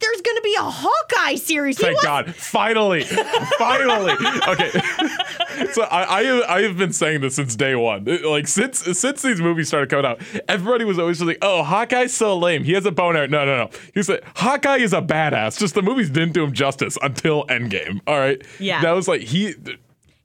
there's 0.00 0.20
going 0.20 0.36
to 0.36 0.42
be 0.42 0.56
a 0.58 0.64
Hawkeye 0.64 1.36
series. 1.36 1.78
Thank 1.78 2.02
God. 2.02 2.34
Finally. 2.34 3.04
Finally. 3.04 4.12
Okay. 4.48 4.70
so 5.72 5.82
I, 5.84 6.22
I 6.22 6.56
I 6.56 6.62
have 6.62 6.76
been 6.76 6.92
saying 6.92 7.20
this 7.20 7.36
since 7.36 7.54
day 7.54 7.76
one. 7.76 8.04
Like 8.24 8.48
since 8.48 8.80
since 8.98 9.22
these 9.22 9.40
movies 9.40 9.68
started 9.68 9.88
coming 9.88 10.04
out, 10.06 10.20
everybody 10.48 10.84
was 10.84 10.98
always 10.98 11.18
just 11.18 11.28
like, 11.28 11.38
oh, 11.40 11.62
Hawkeye's 11.62 12.12
so 12.12 12.36
lame. 12.36 12.64
He 12.64 12.72
has 12.72 12.84
a 12.84 12.90
boner. 12.90 13.28
No, 13.28 13.44
no, 13.44 13.56
no. 13.56 13.70
He 13.94 14.02
said 14.02 14.24
Hawkeye 14.34 14.78
is 14.78 14.92
a 14.92 15.00
badass. 15.00 15.56
Just 15.56 15.74
the 15.76 15.82
movies 15.82 16.10
didn't 16.10 16.32
do 16.32 16.42
him 16.42 16.52
justice 16.52 16.98
until 17.00 17.44
Endgame. 17.46 18.00
All 18.08 18.18
right. 18.18 18.42
Yeah. 18.58 18.82
That 18.82 18.90
was 18.90 19.06
like 19.06 19.20
he 19.20 19.54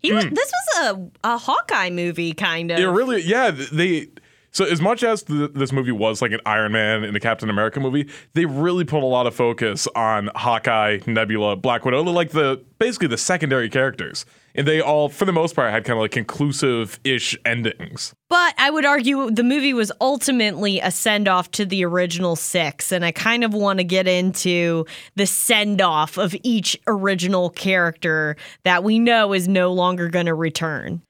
He 0.01 0.11
was, 0.11 0.25
mm. 0.25 0.35
this 0.35 0.51
was 0.51 0.87
a, 1.23 1.29
a 1.35 1.37
Hawkeye 1.37 1.91
movie, 1.91 2.33
kind 2.33 2.71
of. 2.71 2.79
It 2.79 2.87
really, 2.87 3.21
yeah. 3.21 3.51
They 3.51 4.07
so 4.51 4.65
as 4.65 4.81
much 4.81 5.03
as 5.03 5.23
th 5.23 5.51
this 5.53 5.71
movie 5.71 5.91
was 5.91 6.21
like 6.21 6.31
an 6.31 6.41
Iron 6.45 6.73
Man 6.73 7.03
and 7.03 7.15
a 7.15 7.19
Captain 7.19 7.49
America 7.49 7.79
movie, 7.79 8.09
they 8.33 8.45
really 8.45 8.83
put 8.83 9.01
a 9.01 9.05
lot 9.05 9.25
of 9.25 9.33
focus 9.33 9.87
on 9.95 10.29
Hawkeye, 10.35 10.99
Nebula, 11.07 11.55
Black 11.55 11.85
Widow, 11.85 12.03
like 12.03 12.31
the 12.31 12.63
basically 12.77 13.07
the 13.07 13.17
secondary 13.17 13.69
characters, 13.69 14.25
and 14.55 14.67
they 14.67 14.81
all, 14.81 15.09
for 15.09 15.25
the 15.25 15.31
most 15.31 15.55
part, 15.55 15.71
had 15.71 15.83
kind 15.85 15.97
of 15.97 16.01
like 16.01 16.11
conclusive-ish 16.11 17.37
endings. 17.45 18.13
But 18.29 18.53
I 18.57 18.69
would 18.69 18.85
argue 18.85 19.29
the 19.31 19.43
movie 19.43 19.73
was 19.73 19.91
ultimately 20.01 20.79
a 20.79 20.91
send 20.91 21.27
off 21.27 21.51
to 21.51 21.65
the 21.65 21.83
original 21.85 22.35
six. 22.35 22.91
And 22.91 23.03
I 23.05 23.11
kind 23.11 23.43
of 23.43 23.53
want 23.53 23.79
to 23.79 23.83
get 23.83 24.07
into 24.07 24.85
the 25.15 25.25
send 25.25 25.81
off 25.81 26.17
of 26.17 26.35
each 26.43 26.79
original 26.87 27.49
character 27.49 28.35
that 28.63 28.83
we 28.83 28.99
know 28.99 29.33
is 29.33 29.47
no 29.47 29.73
longer 29.73 30.07
going 30.09 30.25
to 30.27 30.33
return. 30.33 31.01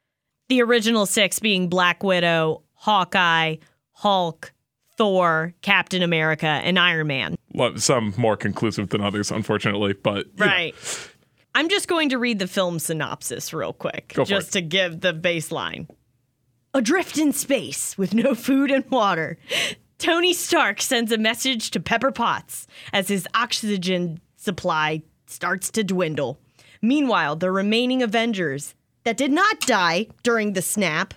The 0.50 0.62
original 0.62 1.06
six 1.06 1.40
being 1.40 1.70
Black 1.70 2.04
Widow, 2.04 2.64
Hawkeye, 2.74 3.58
Hulk, 3.92 4.52
Thor, 4.98 5.54
Captain 5.62 6.02
America, 6.04 6.46
and 6.48 6.78
Iron 6.78 7.08
Man. 7.08 7.36
Well, 7.54 7.78
Some 7.78 8.14
more 8.18 8.36
conclusive 8.36 8.90
than 8.90 9.02
others, 9.02 9.32
unfortunately, 9.32 9.94
but 9.94 10.28
Right. 10.38 10.74
know. 10.74 10.80
I'm 11.54 11.70
just 11.70 11.88
going 11.88 12.10
to 12.10 12.18
read 12.18 12.40
the 12.40 12.48
film 12.48 12.80
synopsis 12.80 13.54
real 13.54 13.74
quick, 13.74 14.14
just 14.26 14.50
it. 14.50 14.52
to 14.54 14.62
give 14.62 15.02
the 15.02 15.14
baseline. 15.14 15.88
Adrift 16.74 17.18
in 17.18 17.34
space 17.34 17.98
with 17.98 18.14
no 18.14 18.34
food 18.34 18.72
and 18.72 18.90
water, 18.90 19.38
Tony 19.98 20.34
Stark 20.34 20.82
sends 20.82 21.12
a 21.12 21.18
message 21.18 21.72
to 21.72 21.80
Pepper 21.80 22.12
Potts 22.12 22.68
as 22.94 23.10
his 23.10 23.28
oxygen 23.36 24.22
supply 24.38 25.04
starts 25.28 25.70
to 25.72 25.84
dwindle. 25.84 26.40
Meanwhile, 26.82 27.36
the 27.36 27.52
remaining 27.52 28.02
Avengers 28.02 28.74
that 29.04 29.18
did 29.18 29.32
not 29.32 29.60
die 29.62 30.08
during 30.24 30.54
the 30.54 30.62
snap 30.62 31.14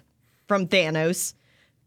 from 0.48 0.66
Thanos 0.66 1.34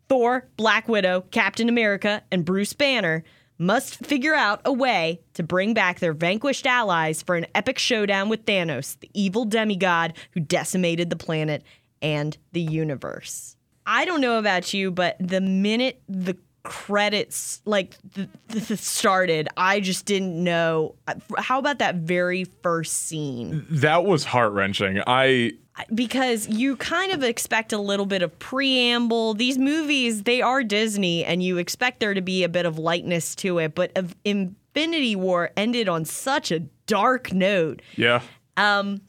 Thor, 0.10 0.48
Black 0.56 0.88
Widow, 0.88 1.26
Captain 1.32 1.68
America, 1.68 2.24
and 2.32 2.46
Bruce 2.46 2.74
Banner 2.74 3.24
must 3.58 3.96
figure 4.06 4.34
out 4.34 4.62
a 4.66 4.72
way 4.72 5.22
to 5.34 5.44
bring 5.44 5.74
back 5.74 6.00
their 6.00 6.14
vanquished 6.14 6.66
allies 6.66 7.22
for 7.22 7.36
an 7.36 7.46
epic 7.56 7.80
showdown 7.80 8.30
with 8.30 8.46
Thanos, 8.46 9.00
the 9.00 9.10
evil 9.14 9.46
demigod 9.46 10.14
who 10.32 10.40
decimated 10.40 11.10
the 11.10 11.16
planet 11.16 11.64
and 12.02 12.38
the 12.52 12.62
universe. 12.62 13.56
I 13.86 14.06
don't 14.06 14.22
know 14.22 14.38
about 14.38 14.74
you, 14.74 14.92
but 14.92 15.16
the 15.20 15.42
minute 15.42 16.02
the 16.08 16.38
credits 16.64 17.62
like 17.64 17.96
th- 18.14 18.28
th- 18.50 18.80
started, 18.80 19.48
I 19.56 19.80
just 19.80 20.06
didn't 20.06 20.44
know. 20.44 20.96
How 21.38 21.60
about 21.60 21.80
that 21.80 21.96
very 21.96 22.44
first 22.62 23.08
scene? 23.08 23.66
that 23.70 24.04
was 24.04 24.26
heart 24.26 24.52
wrenching. 24.52 25.02
I 25.08 25.54
because 25.94 26.48
you 26.48 26.76
kind 26.78 27.12
of 27.12 27.24
expect 27.24 27.74
a 27.74 27.78
little 27.78 28.06
bit 28.06 28.22
of 28.22 28.38
preamble. 28.40 29.34
These 29.34 29.58
movies, 29.58 30.24
they 30.24 30.42
are 30.42 30.64
Disney, 30.64 31.24
and 31.24 31.44
you 31.44 31.58
expect 31.58 32.00
there 32.00 32.14
to 32.14 32.22
be 32.22 32.44
a 32.44 32.50
bit 32.50 32.66
of 32.66 32.78
lightness 32.78 33.36
to 33.36 33.60
it. 33.60 33.76
But 33.76 33.98
Infinity 34.26 35.16
War 35.16 35.52
ended 35.56 35.88
on 35.88 36.06
such 36.06 36.52
a 36.52 36.60
dark 36.88 37.34
note. 37.34 37.82
yeah. 37.96 38.22
Um, 38.56 39.02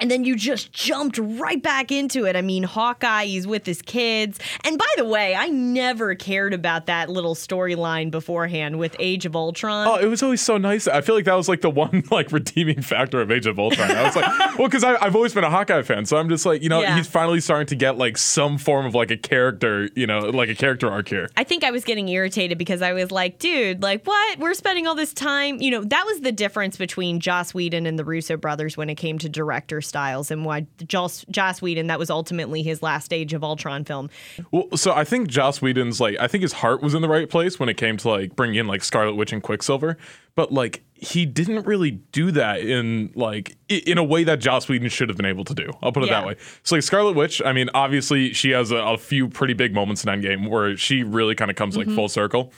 And 0.00 0.10
then 0.10 0.24
you 0.24 0.34
just 0.36 0.72
jumped 0.72 1.18
right 1.18 1.62
back 1.62 1.92
into 1.92 2.24
it. 2.26 2.36
I 2.36 2.42
mean, 2.42 2.62
Hawkeye, 2.62 3.24
he's 3.26 3.46
with 3.46 3.66
his 3.66 3.82
kids. 3.82 4.38
And 4.64 4.78
by 4.78 4.86
the 4.96 5.04
way, 5.04 5.34
I 5.34 5.48
never 5.48 6.14
cared 6.14 6.54
about 6.54 6.86
that 6.86 7.08
little 7.10 7.34
storyline 7.34 8.10
beforehand 8.10 8.78
with 8.78 8.96
Age 8.98 9.26
of 9.26 9.36
Ultron. 9.36 9.86
Oh, 9.86 9.96
it 9.96 10.06
was 10.06 10.22
always 10.22 10.40
so 10.40 10.56
nice. 10.58 10.88
I 10.88 11.00
feel 11.02 11.14
like 11.14 11.24
that 11.26 11.34
was 11.34 11.48
like 11.48 11.60
the 11.60 11.70
one 11.80 12.02
like 12.10 12.32
redeeming 12.32 12.82
factor 12.82 13.20
of 13.20 13.30
Age 13.30 13.46
of 13.46 13.58
Ultron. 13.58 13.90
I 13.90 14.04
was 14.04 14.16
like, 14.16 14.38
well, 14.58 14.68
because 14.68 14.84
I've 14.84 15.14
always 15.14 15.34
been 15.34 15.44
a 15.44 15.50
Hawkeye 15.50 15.82
fan, 15.82 16.06
so 16.06 16.16
I'm 16.16 16.28
just 16.28 16.46
like, 16.46 16.62
you 16.62 16.68
know, 16.68 16.80
Yeah. 16.80 16.96
he's 16.96 17.06
finally 17.06 17.40
starting 17.40 17.66
to 17.68 17.76
get 17.76 17.98
like 17.98 18.16
some 18.18 18.58
form 18.58 18.86
of 18.86 18.94
like 18.94 19.10
a 19.10 19.16
character, 19.16 19.88
you 19.94 20.06
know, 20.06 20.20
like 20.20 20.48
a 20.48 20.54
character 20.54 20.90
arc 20.90 21.08
here. 21.08 21.28
I 21.36 21.44
think 21.44 21.64
I 21.64 21.70
was 21.70 21.84
getting 21.84 22.08
irritated 22.08 22.56
because 22.58 22.82
I 22.82 22.92
was 22.92 23.10
like, 23.10 23.38
dude, 23.38 23.82
like, 23.82 24.04
what? 24.06 24.38
We're 24.38 24.54
spending 24.54 24.86
all 24.86 24.94
this 24.94 25.12
time. 25.12 25.60
You 25.60 25.70
know, 25.72 25.84
that 25.84 26.04
was 26.06 26.20
the 26.20 26.32
difference 26.32 26.76
between 26.76 27.20
Joss 27.20 27.52
Whedon 27.54 27.86
and 27.86 27.98
the 27.98 28.04
Russo 28.04 28.36
brothers 28.36 28.76
when 28.76 28.88
it 28.88 28.94
came 28.96 29.18
to 29.18 29.28
director 29.28 29.80
styles 29.90 30.30
and 30.30 30.46
why 30.46 30.66
Joss, 30.86 31.26
Joss 31.30 31.60
Whedon, 31.60 31.88
that 31.88 31.98
was 31.98 32.08
ultimately 32.08 32.62
his 32.62 32.82
last 32.82 33.12
Age 33.12 33.34
of 33.34 33.44
Ultron 33.44 33.84
film. 33.84 34.08
Well, 34.50 34.68
so 34.76 34.92
I 34.92 35.04
think 35.04 35.28
Joss 35.28 35.60
Whedon's 35.60 36.00
like, 36.00 36.16
I 36.18 36.26
think 36.26 36.40
his 36.40 36.54
heart 36.54 36.80
was 36.82 36.94
in 36.94 37.02
the 37.02 37.08
right 37.08 37.28
place 37.28 37.60
when 37.60 37.68
it 37.68 37.76
came 37.76 37.98
to 37.98 38.08
like 38.08 38.34
bringing 38.34 38.56
in 38.56 38.66
like 38.66 38.82
Scarlet 38.82 39.14
Witch 39.16 39.32
and 39.34 39.42
Quicksilver, 39.42 39.98
but 40.34 40.50
like 40.50 40.82
he 40.94 41.26
didn't 41.26 41.66
really 41.66 41.90
do 41.90 42.30
that 42.30 42.60
in 42.60 43.10
like 43.14 43.56
in 43.68 43.98
a 43.98 44.04
way 44.04 44.24
that 44.24 44.38
Joss 44.38 44.68
Whedon 44.68 44.88
should 44.88 45.08
have 45.08 45.16
been 45.16 45.26
able 45.26 45.44
to 45.44 45.54
do. 45.54 45.70
I'll 45.82 45.92
put 45.92 46.04
it 46.04 46.06
Yeah. 46.06 46.20
that 46.20 46.26
way. 46.26 46.36
So 46.62 46.76
like 46.76 46.82
Scarlet 46.82 47.16
Witch, 47.16 47.42
I 47.44 47.52
mean, 47.52 47.68
obviously 47.74 48.32
she 48.32 48.50
has 48.50 48.70
a, 48.70 48.76
a 48.76 48.96
few 48.96 49.28
pretty 49.28 49.54
big 49.54 49.74
moments 49.74 50.04
in 50.04 50.10
Endgame 50.10 50.48
where 50.48 50.76
she 50.76 51.02
really 51.02 51.34
kind 51.34 51.50
of 51.50 51.56
comes 51.56 51.76
like 51.76 51.86
mm-hmm. 51.86 51.96
full 51.96 52.08
circle, 52.08 52.52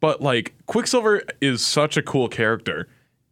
but 0.00 0.20
like 0.20 0.54
Quicksilver 0.66 1.22
is 1.40 1.64
such 1.64 1.96
a 1.96 2.02
cool 2.02 2.28
character. 2.28 2.88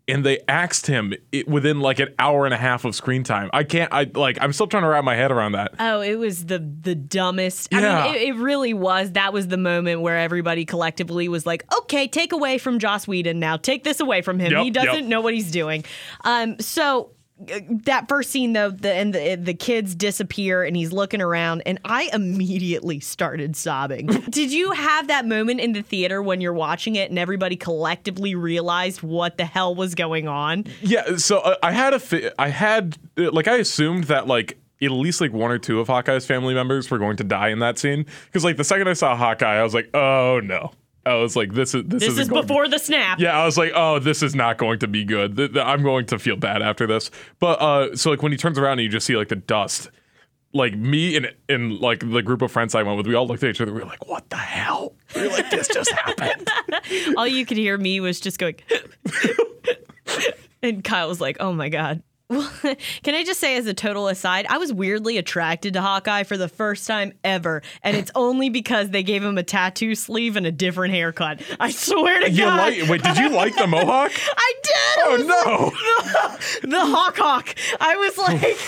And 0.07 0.25
they 0.25 0.41
axed 0.49 0.87
him 0.87 1.15
i 1.33 1.45
within 1.47 1.81
like 1.81 1.99
an 1.99 2.15
hour 2.19 2.45
and 2.45 2.53
a 2.53 2.59
half 2.59 2.85
of 2.85 2.95
screen 2.95 3.25
time. 3.25 3.49
I 3.55 3.65
can't. 3.65 3.93
I 3.93 4.11
like. 4.15 4.37
I'm 4.41 4.53
still 4.53 4.67
trying 4.67 4.83
to 4.83 4.89
wrap 4.89 5.03
my 5.03 5.15
head 5.15 5.33
around 5.33 5.53
that. 5.53 5.75
Oh, 5.79 6.03
it 6.03 6.17
was 6.17 6.45
the 6.47 6.59
the 6.59 6.95
dumbest. 6.95 7.69
Yeah. 7.73 8.05
I 8.05 8.05
mean, 8.05 8.15
it, 8.15 8.23
it 8.29 8.35
really 8.37 8.75
was. 8.75 9.13
That 9.13 9.33
was 9.33 9.49
the 9.49 9.57
moment 9.57 10.03
where 10.03 10.19
everybody 10.19 10.67
collectively 10.67 11.29
was 11.29 11.47
like, 11.47 11.65
"Okay, 11.79 12.07
take 12.07 12.33
away 12.33 12.59
from 12.59 12.79
Joss 12.79 13.09
Whedon 13.09 13.39
now. 13.41 13.57
Take 13.57 13.85
this 13.85 14.01
away 14.01 14.21
from 14.21 14.39
him. 14.39 14.53
Yep, 14.53 14.63
he 14.63 14.71
doesn't 14.71 14.95
yep. 14.95 15.05
know 15.05 15.23
what 15.23 15.33
he's 15.33 15.51
doing." 15.51 15.85
Um, 16.25 16.61
so 16.61 17.11
that 17.85 18.09
first 18.09 18.31
scene 18.31 18.53
though, 18.53 18.71
the 18.71 18.93
and 18.93 19.15
the 19.15 19.37
the 19.37 19.55
kids 19.55 19.95
disappear 19.95 20.65
and 20.65 20.77
he's 20.77 20.93
looking 20.93 21.21
around, 21.21 21.63
and 21.67 21.79
I 21.85 22.11
immediately 22.13 23.01
started 23.01 23.57
sobbing. 23.57 24.07
Did 24.31 24.53
you 24.53 24.73
have 24.73 25.09
that 25.09 25.27
moment 25.27 25.61
in 25.61 25.73
the 25.73 25.83
theater 25.83 26.23
when 26.23 26.41
you're 26.41 26.53
watching 26.53 26.97
it 26.97 27.11
and 27.11 27.19
everybody 27.19 27.57
collectively 27.57 28.35
realized 28.35 29.03
what 29.03 29.39
the 29.39 29.45
hell 29.45 29.75
was 29.75 29.95
going 29.95 30.29
on? 30.29 30.65
Yeah, 30.83 31.17
so 31.17 31.41
uh, 31.41 31.57
I 31.63 31.73
had 31.73 31.95
a, 31.95 31.99
fi- 31.99 32.31
I 32.39 32.49
had 32.49 32.97
uh, 33.19 33.31
like 33.31 33.49
I 33.49 33.57
assumed 33.57 34.05
that 34.05 34.27
like 34.27 34.59
at 34.83 34.91
least 34.91 35.21
like 35.21 35.33
one 35.33 35.51
or 35.51 35.59
two 35.59 35.81
of 35.81 35.89
Hawkeye's 35.89 36.27
family 36.27 36.55
members 36.55 36.91
were 36.91 36.99
going 36.99 37.17
to 37.17 37.25
die 37.25 37.49
in 37.49 37.61
that 37.61 37.79
scene 37.79 38.07
because 38.27 38.45
like 38.45 38.57
the 38.57 38.65
second 38.65 38.89
I 38.89 38.95
saw 38.95 39.17
Hawkeye, 39.17 39.57
I 39.57 39.63
was 39.63 39.75
like, 39.75 39.89
oh 39.95 40.41
no, 40.43 40.73
I 41.07 41.15
was 41.15 41.37
like, 41.37 41.53
this 41.53 41.75
is 41.75 41.85
this, 41.87 42.03
This 42.03 42.19
is 42.19 42.29
before 42.29 42.69
the 42.69 42.79
snap. 42.79 43.21
Yeah, 43.21 43.39
I 43.39 43.45
was 43.45 43.59
like, 43.59 43.73
oh, 43.75 43.99
this 43.99 44.23
is 44.23 44.35
not 44.35 44.59
going 44.59 44.79
to 44.81 44.89
be 44.89 45.05
good. 45.05 45.37
Th- 45.37 45.53
th- 45.53 45.65
I'm 45.65 45.83
going 45.83 46.07
to 46.07 46.19
feel 46.19 46.37
bad 46.37 46.63
after 46.63 46.87
this. 46.87 47.11
But 47.39 47.61
uh, 47.61 47.97
so 47.97 48.11
like 48.11 48.23
when 48.23 48.33
he 48.33 48.39
turns 48.39 48.59
around 48.59 48.79
and 48.79 48.83
you 48.83 48.89
just 48.89 49.07
see 49.07 49.17
like 49.17 49.29
the 49.29 49.37
dust, 49.37 49.91
like 50.53 50.75
me 50.75 51.17
and 51.17 51.33
and 51.49 51.79
like 51.81 52.01
the 52.01 52.23
group 52.23 52.43
of 52.43 52.53
friends 52.53 52.75
I 52.75 52.83
went 52.83 52.97
with, 52.97 53.07
we 53.07 53.15
all 53.15 53.27
looked 53.27 53.43
at 53.43 53.51
each 53.51 53.61
other. 53.61 53.73
We 53.73 53.81
were 53.81 53.87
like, 53.87 54.07
what 54.07 54.29
the 54.31 54.37
hell? 54.37 54.95
We 55.15 55.23
were 55.23 55.29
like, 55.29 55.51
this 55.51 55.69
just 55.69 55.93
happened. 55.93 56.49
all 57.17 57.27
you 57.27 57.45
could 57.45 57.57
hear 57.57 57.77
me 57.77 58.01
was 58.01 58.21
just 58.21 58.39
going 58.39 58.57
and 60.63 60.83
kyle 60.83 61.09
was 61.09 61.21
like 61.21 61.37
oh 61.41 61.53
my 61.53 61.69
god 61.69 62.03
well, 62.29 62.51
can 63.03 63.15
I 63.15 63.23
just 63.25 63.41
say, 63.41 63.57
as 63.57 63.67
a 63.67 63.75
total 63.75 64.09
aside, 64.09 64.47
I 64.49 64.59
was 64.59 64.73
weirdly 64.73 65.19
attracted 65.19 65.75
to 65.75 65.83
Hawkeye 65.83 66.23
for 66.23 66.37
the 66.37 66.49
first 66.49 66.87
time 66.87 67.13
ever, 67.23 67.63
and 67.83 67.97
it's 67.97 68.11
only 68.15 68.49
because 68.49 68.91
they 68.91 69.03
gave 69.03 69.23
him 69.23 69.37
a 69.37 69.43
tattoo 69.43 69.95
sleeve 69.95 70.37
and 70.37 70.47
a 70.47 70.53
different 70.53 70.95
haircut. 70.95 71.43
I 71.61 71.71
swear 71.71 72.21
to 72.21 72.31
You 72.31 72.45
God, 72.45 72.57
like? 72.57 72.89
Wait, 72.89 73.03
did 73.03 73.19
you 73.19 73.31
like 73.31 73.57
the 73.57 73.67
mohawk? 73.67 74.13
I 74.37 74.53
did. 74.63 74.75
Oh 75.07 75.73
no! 76.63 76.71
the 76.71 76.81
Hawk 76.81 77.17
Hawk. 77.17 77.55
I 77.81 77.97
was 77.97 78.19
like, 78.19 78.59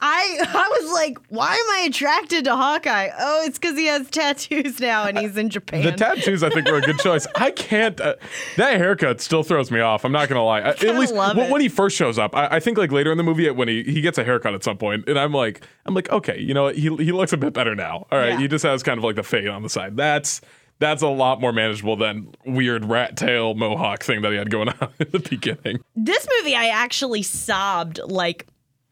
I 0.00 0.38
I 0.46 0.78
was 0.82 0.92
like, 0.92 1.18
why 1.28 1.52
am 1.54 1.70
I 1.82 1.86
attracted 1.88 2.44
to 2.44 2.56
Hawkeye? 2.56 3.10
Oh, 3.18 3.42
it's 3.44 3.58
because 3.58 3.76
he 3.76 3.86
has 3.86 4.08
tattoos 4.10 4.80
now 4.80 5.04
and 5.04 5.18
he's 5.18 5.36
in 5.36 5.50
Japan. 5.50 5.82
The 5.84 5.92
tattoos, 5.92 6.42
I 6.42 6.50
think, 6.50 6.66
were 6.68 6.76
a 6.78 6.80
good 6.82 6.98
choice. 6.98 7.26
I 7.36 7.50
can't. 7.50 8.00
Uh, 8.00 8.14
that 8.56 8.76
haircut 8.76 9.20
still 9.20 9.42
throws 9.42 9.70
me 9.70 9.80
off. 9.80 10.04
I'm 10.04 10.12
not 10.12 10.28
gonna 10.28 10.44
lie. 10.44 10.60
I- 10.60 10.68
At 10.70 10.82
least 10.82 11.14
love 11.14 11.36
when, 11.36 11.46
it. 11.46 11.52
when 11.52 11.60
he 11.60 11.68
first 11.68 11.96
shows 11.96 12.18
up, 12.18 12.34
I, 12.36 12.46
I 12.56 12.60
think 12.60 12.78
like 12.78 12.92
later 12.92 13.10
in 13.12 13.18
the 13.18 13.24
movie 13.24 13.48
when 13.50 13.68
he, 13.68 13.82
he 13.84 14.00
gets 14.00 14.18
a 14.18 14.24
haircut 14.24 14.54
at 14.54 14.62
some 14.64 14.76
point, 14.78 15.08
and 15.08 15.18
I'm 15.18 15.32
like, 15.32 15.66
I'm 15.86 15.94
like, 15.94 16.10
okay, 16.10 16.38
you 16.38 16.54
know, 16.54 16.64
what? 16.64 16.76
he 16.76 16.94
he 16.96 17.12
looks 17.12 17.32
a 17.32 17.36
bit 17.36 17.52
better 17.52 17.74
now. 17.74 18.06
All 18.12 18.18
right, 18.18 18.30
Yeah. 18.30 18.38
he 18.38 18.48
just 18.48 18.64
has 18.64 18.82
kind 18.82 18.98
of 18.98 19.04
like 19.04 19.16
the 19.16 19.22
fade 19.22 19.48
on 19.48 19.62
the 19.62 19.68
side. 19.70 19.96
That's 19.96 20.40
that's 20.80 21.02
a 21.02 21.08
lot 21.08 21.40
more 21.40 21.52
manageable 21.52 21.94
than 21.96 22.34
weird 22.44 22.84
rat 22.84 23.16
tail 23.16 23.54
mohawk 23.54 24.02
thing 24.02 24.22
that 24.22 24.32
he 24.32 24.38
had 24.38 24.50
going 24.50 24.68
on 24.80 24.88
in 24.98 25.06
the 25.12 25.20
beginning. 25.20 25.78
this 25.94 26.26
movie 26.40 26.56
I 26.56 26.66
actually 26.68 27.22
sobbed 27.22 28.00
like 28.04 28.46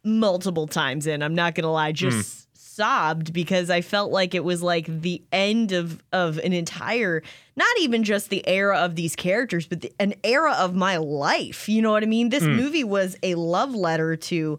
multiple 0.04 0.66
times 0.66 1.06
in. 1.06 1.22
I'm 1.22 1.34
not 1.34 1.54
gonna 1.54 1.72
lie, 1.72 1.92
just 1.92 2.48
sobbed 2.58 3.32
because 3.32 3.68
I 3.70 3.82
felt 3.82 4.10
like 4.12 4.34
it 4.34 4.44
was 4.44 4.62
like 4.62 4.86
the 4.86 5.22
end 5.30 5.72
of 5.72 6.02
of 6.12 6.38
an 6.38 6.52
entire 6.52 7.22
not 7.54 7.78
even 7.80 8.02
just 8.02 8.30
the 8.30 8.46
era 8.48 8.78
of 8.78 8.96
these 8.96 9.14
characters, 9.14 9.66
but 9.66 9.82
the, 9.82 9.92
an 10.00 10.14
era 10.24 10.54
of 10.54 10.74
my 10.74 10.96
life. 10.96 11.68
You 11.68 11.82
know 11.82 11.92
what 11.92 12.02
I 12.02 12.06
mean? 12.06 12.30
This 12.30 12.42
movie 12.42 12.84
was 12.84 13.16
a 13.22 13.34
love 13.34 13.74
letter 13.74 14.16
to 14.16 14.58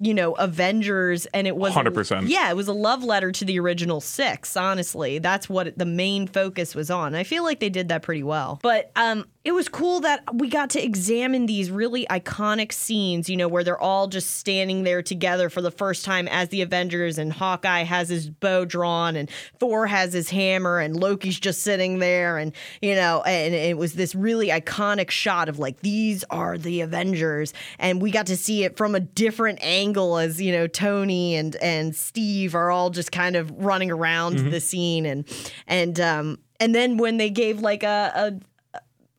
you 0.00 0.14
know 0.14 0.32
Avengers 0.32 1.26
and 1.26 1.46
it 1.46 1.54
was 1.54 1.74
100%. 1.74 2.28
Yeah, 2.28 2.50
it 2.50 2.56
was 2.56 2.68
a 2.68 2.72
love 2.72 3.04
letter 3.04 3.30
to 3.32 3.44
the 3.44 3.58
original 3.60 4.00
6, 4.00 4.56
honestly. 4.56 5.18
That's 5.18 5.48
what 5.48 5.78
the 5.78 5.84
main 5.84 6.26
focus 6.26 6.74
was 6.74 6.90
on. 6.90 7.14
I 7.14 7.22
feel 7.22 7.44
like 7.44 7.60
they 7.60 7.70
did 7.70 7.88
that 7.88 8.02
pretty 8.02 8.22
well. 8.22 8.58
But 8.62 8.90
um 8.96 9.26
it 9.44 9.52
was 9.52 9.68
cool 9.68 10.00
that 10.00 10.22
we 10.34 10.48
got 10.48 10.70
to 10.70 10.82
examine 10.82 11.46
these 11.46 11.70
really 11.70 12.06
iconic 12.06 12.72
scenes, 12.72 13.28
you 13.28 13.36
know, 13.36 13.48
where 13.48 13.64
they're 13.64 13.80
all 13.80 14.06
just 14.06 14.36
standing 14.36 14.84
there 14.84 15.02
together 15.02 15.50
for 15.50 15.60
the 15.60 15.70
first 15.70 16.04
time 16.04 16.28
as 16.28 16.50
the 16.50 16.62
Avengers, 16.62 17.18
and 17.18 17.32
Hawkeye 17.32 17.82
has 17.82 18.08
his 18.08 18.30
bow 18.30 18.64
drawn, 18.64 19.16
and 19.16 19.28
Thor 19.58 19.88
has 19.88 20.12
his 20.12 20.30
hammer, 20.30 20.78
and 20.78 20.96
Loki's 20.96 21.40
just 21.40 21.62
sitting 21.62 21.98
there, 21.98 22.38
and, 22.38 22.52
you 22.80 22.94
know, 22.94 23.22
and 23.22 23.52
it 23.52 23.76
was 23.76 23.94
this 23.94 24.14
really 24.14 24.48
iconic 24.48 25.10
shot 25.10 25.48
of 25.48 25.58
like, 25.58 25.80
these 25.80 26.22
are 26.30 26.56
the 26.56 26.80
Avengers. 26.80 27.52
And 27.80 28.00
we 28.00 28.12
got 28.12 28.26
to 28.26 28.36
see 28.36 28.62
it 28.62 28.76
from 28.76 28.94
a 28.94 29.00
different 29.00 29.58
angle 29.60 30.18
as, 30.18 30.40
you 30.40 30.52
know, 30.52 30.68
Tony 30.68 31.34
and, 31.34 31.56
and 31.56 31.96
Steve 31.96 32.54
are 32.54 32.70
all 32.70 32.90
just 32.90 33.10
kind 33.10 33.34
of 33.34 33.50
running 33.50 33.90
around 33.90 34.38
the 34.38 34.60
scene. 34.60 35.04
And, 35.04 35.26
and, 35.66 35.98
um, 35.98 36.38
and 36.60 36.74
then 36.74 36.96
when 36.96 37.16
they 37.16 37.30
gave 37.30 37.60
like 37.60 37.82
a, 37.82 38.12
a 38.14 38.51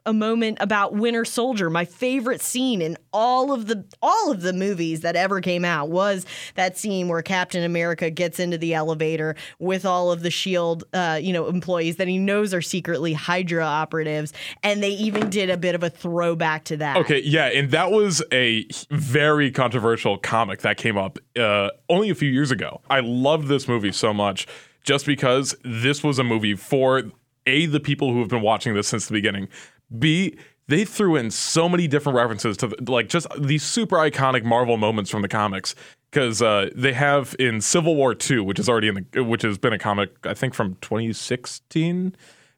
a 0.06 0.14
moment 0.14 0.58
about 0.60 0.94
Winter 0.94 1.26
Soldier. 1.26 1.70
My 1.70 1.86
favorite 1.86 2.42
scene 2.42 2.82
in 2.82 2.98
all 3.12 3.52
of 3.52 3.68
the 3.68 3.86
all 4.02 4.32
of 4.32 4.42
the 4.42 4.54
movies 4.54 5.02
that 5.02 5.16
ever 5.16 5.40
came 5.42 5.64
out 5.64 5.90
was 5.90 6.26
that 6.56 6.78
scene 6.78 7.08
where 7.08 7.22
Captain 7.22 7.64
America 7.64 8.10
gets 8.10 8.40
into 8.40 8.58
the 8.58 8.74
elevator 8.74 9.36
with 9.60 9.86
all 9.86 10.12
of 10.12 10.22
the 10.22 10.32
Shield, 10.32 10.84
uh, 10.94 11.20
you 11.22 11.32
know, 11.32 11.48
employees 11.48 11.98
that 11.98 12.08
he 12.08 12.18
knows 12.18 12.54
are 12.54 12.62
secretly 12.62 13.14
Hydra 13.14 13.64
operatives, 13.64 14.34
and 14.62 14.84
they 14.84 14.92
even 14.92 15.30
did 15.30 15.50
a 15.50 15.58
bit 15.58 15.76
of 15.76 15.84
a 15.84 15.90
throwback 15.90 16.66
to 16.66 16.78
that. 16.78 16.98
Okay, 16.98 17.22
yeah, 17.22 17.46
and 17.46 17.72
that 17.72 17.92
was 17.92 18.22
a 18.32 18.66
very 18.90 19.52
controversial 19.52 20.18
comic 20.18 20.62
that 20.62 20.78
came 20.78 20.98
up 20.98 21.18
uh, 21.38 21.70
only 21.90 22.10
a 22.10 22.16
few 22.16 22.30
years 22.30 22.52
ago. 22.52 22.82
I 22.90 23.00
loved 23.00 23.48
this 23.48 23.68
movie 23.68 23.92
so 23.92 24.14
much 24.14 24.48
just 24.84 25.06
because 25.06 25.56
this 25.64 26.04
was 26.04 26.20
a 26.20 26.24
movie 26.24 26.56
for 26.56 27.04
a 27.46 27.66
the 27.66 27.80
people 27.80 28.14
who 28.14 28.20
have 28.20 28.30
been 28.30 28.42
watching 28.42 28.74
this 28.74 28.88
since 28.88 29.08
the 29.08 29.14
beginning. 29.14 29.48
B 29.98 30.38
they 30.68 30.86
threw 30.86 31.18
in 31.18 31.30
so 31.30 31.68
many 31.68 31.88
different 31.88 32.16
references 32.16 32.56
to 32.58 32.68
the, 32.68 32.92
like 32.92 33.10
just 33.10 33.28
these 33.38 33.64
super 33.64 33.98
iconic 33.98 34.44
Marvel 34.44 34.78
moments 34.78 35.12
from 35.12 35.22
the 35.22 35.28
comics 35.28 35.76
because 36.10 36.42
uh, 36.42 36.70
they 36.74 36.94
have 36.94 37.36
in 37.38 37.60
Civil 37.60 37.96
War 37.96 38.16
Two, 38.16 38.44
which 38.44 38.60
is 38.60 38.70
already 38.70 38.88
in 38.88 39.08
the 39.12 39.24
which 39.24 39.42
has 39.42 39.58
been 39.58 39.74
a 39.74 39.80
comic 39.80 40.12
I 40.26 40.34
think 40.34 40.54
from 40.54 40.76
2016 40.82 42.16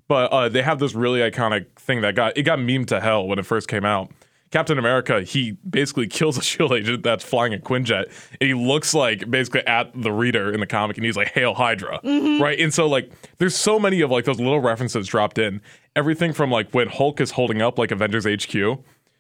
but 0.07 0.31
uh, 0.31 0.49
they 0.49 0.61
have 0.61 0.79
this 0.79 0.93
really 0.93 1.19
iconic 1.19 1.67
thing 1.77 2.01
that 2.01 2.15
got 2.15 2.37
it 2.37 2.43
got 2.43 2.59
memed 2.59 2.87
to 2.87 2.99
hell 2.99 3.27
when 3.27 3.39
it 3.39 3.45
first 3.45 3.67
came 3.67 3.85
out. 3.85 4.11
Captain 4.55 4.79
America, 4.79 5.21
he 5.21 5.51
basically 5.69 6.07
kills 6.07 6.37
a 6.37 6.41
shield 6.49 6.71
agent 6.71 7.03
that's 7.03 7.25
flying 7.25 7.53
a 7.53 7.57
Quinjet, 7.57 8.05
and 8.39 8.47
he 8.47 8.53
looks 8.53 8.93
like 8.93 9.29
basically 9.29 9.67
at 9.67 9.91
the 10.01 10.13
reader 10.13 10.49
in 10.49 10.61
the 10.61 10.65
comic, 10.65 10.95
and 10.95 11.05
he's 11.05 11.17
like, 11.17 11.27
"Hail 11.33 11.53
Hydra!" 11.53 11.99
Right? 12.39 12.57
And 12.57 12.73
so 12.73 12.87
like, 12.87 13.11
there's 13.37 13.53
so 13.53 13.77
many 13.77 13.99
of 13.99 14.11
like 14.11 14.23
those 14.23 14.39
little 14.39 14.61
references 14.61 15.07
dropped 15.07 15.39
in. 15.39 15.59
Everything 15.93 16.31
from 16.31 16.51
like 16.51 16.71
when 16.71 16.87
Hulk 16.87 17.19
is 17.19 17.31
holding 17.31 17.61
up 17.61 17.77
like 17.77 17.91
Avengers 17.91 18.25
HQ, 18.25 18.79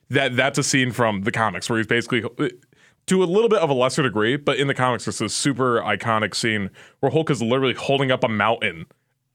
that 0.09 0.37
that's 0.37 0.57
a 0.57 0.63
scene 0.63 0.93
from 0.93 1.23
the 1.23 1.33
comics 1.33 1.69
where 1.69 1.79
he's 1.79 1.87
basically 1.87 2.23
to 3.07 3.21
a 3.21 3.25
little 3.25 3.49
bit 3.49 3.59
of 3.59 3.69
a 3.69 3.73
lesser 3.73 4.03
degree, 4.03 4.37
but 4.37 4.57
in 4.57 4.67
the 4.67 4.73
comics, 4.73 5.05
it's 5.05 5.17
this 5.17 5.33
super 5.33 5.81
iconic 5.81 6.33
scene 6.33 6.69
where 7.01 7.11
Hulk 7.11 7.29
is 7.29 7.41
literally 7.41 7.73
holding 7.73 8.09
up 8.09 8.23
a 8.23 8.29
mountain 8.29 8.85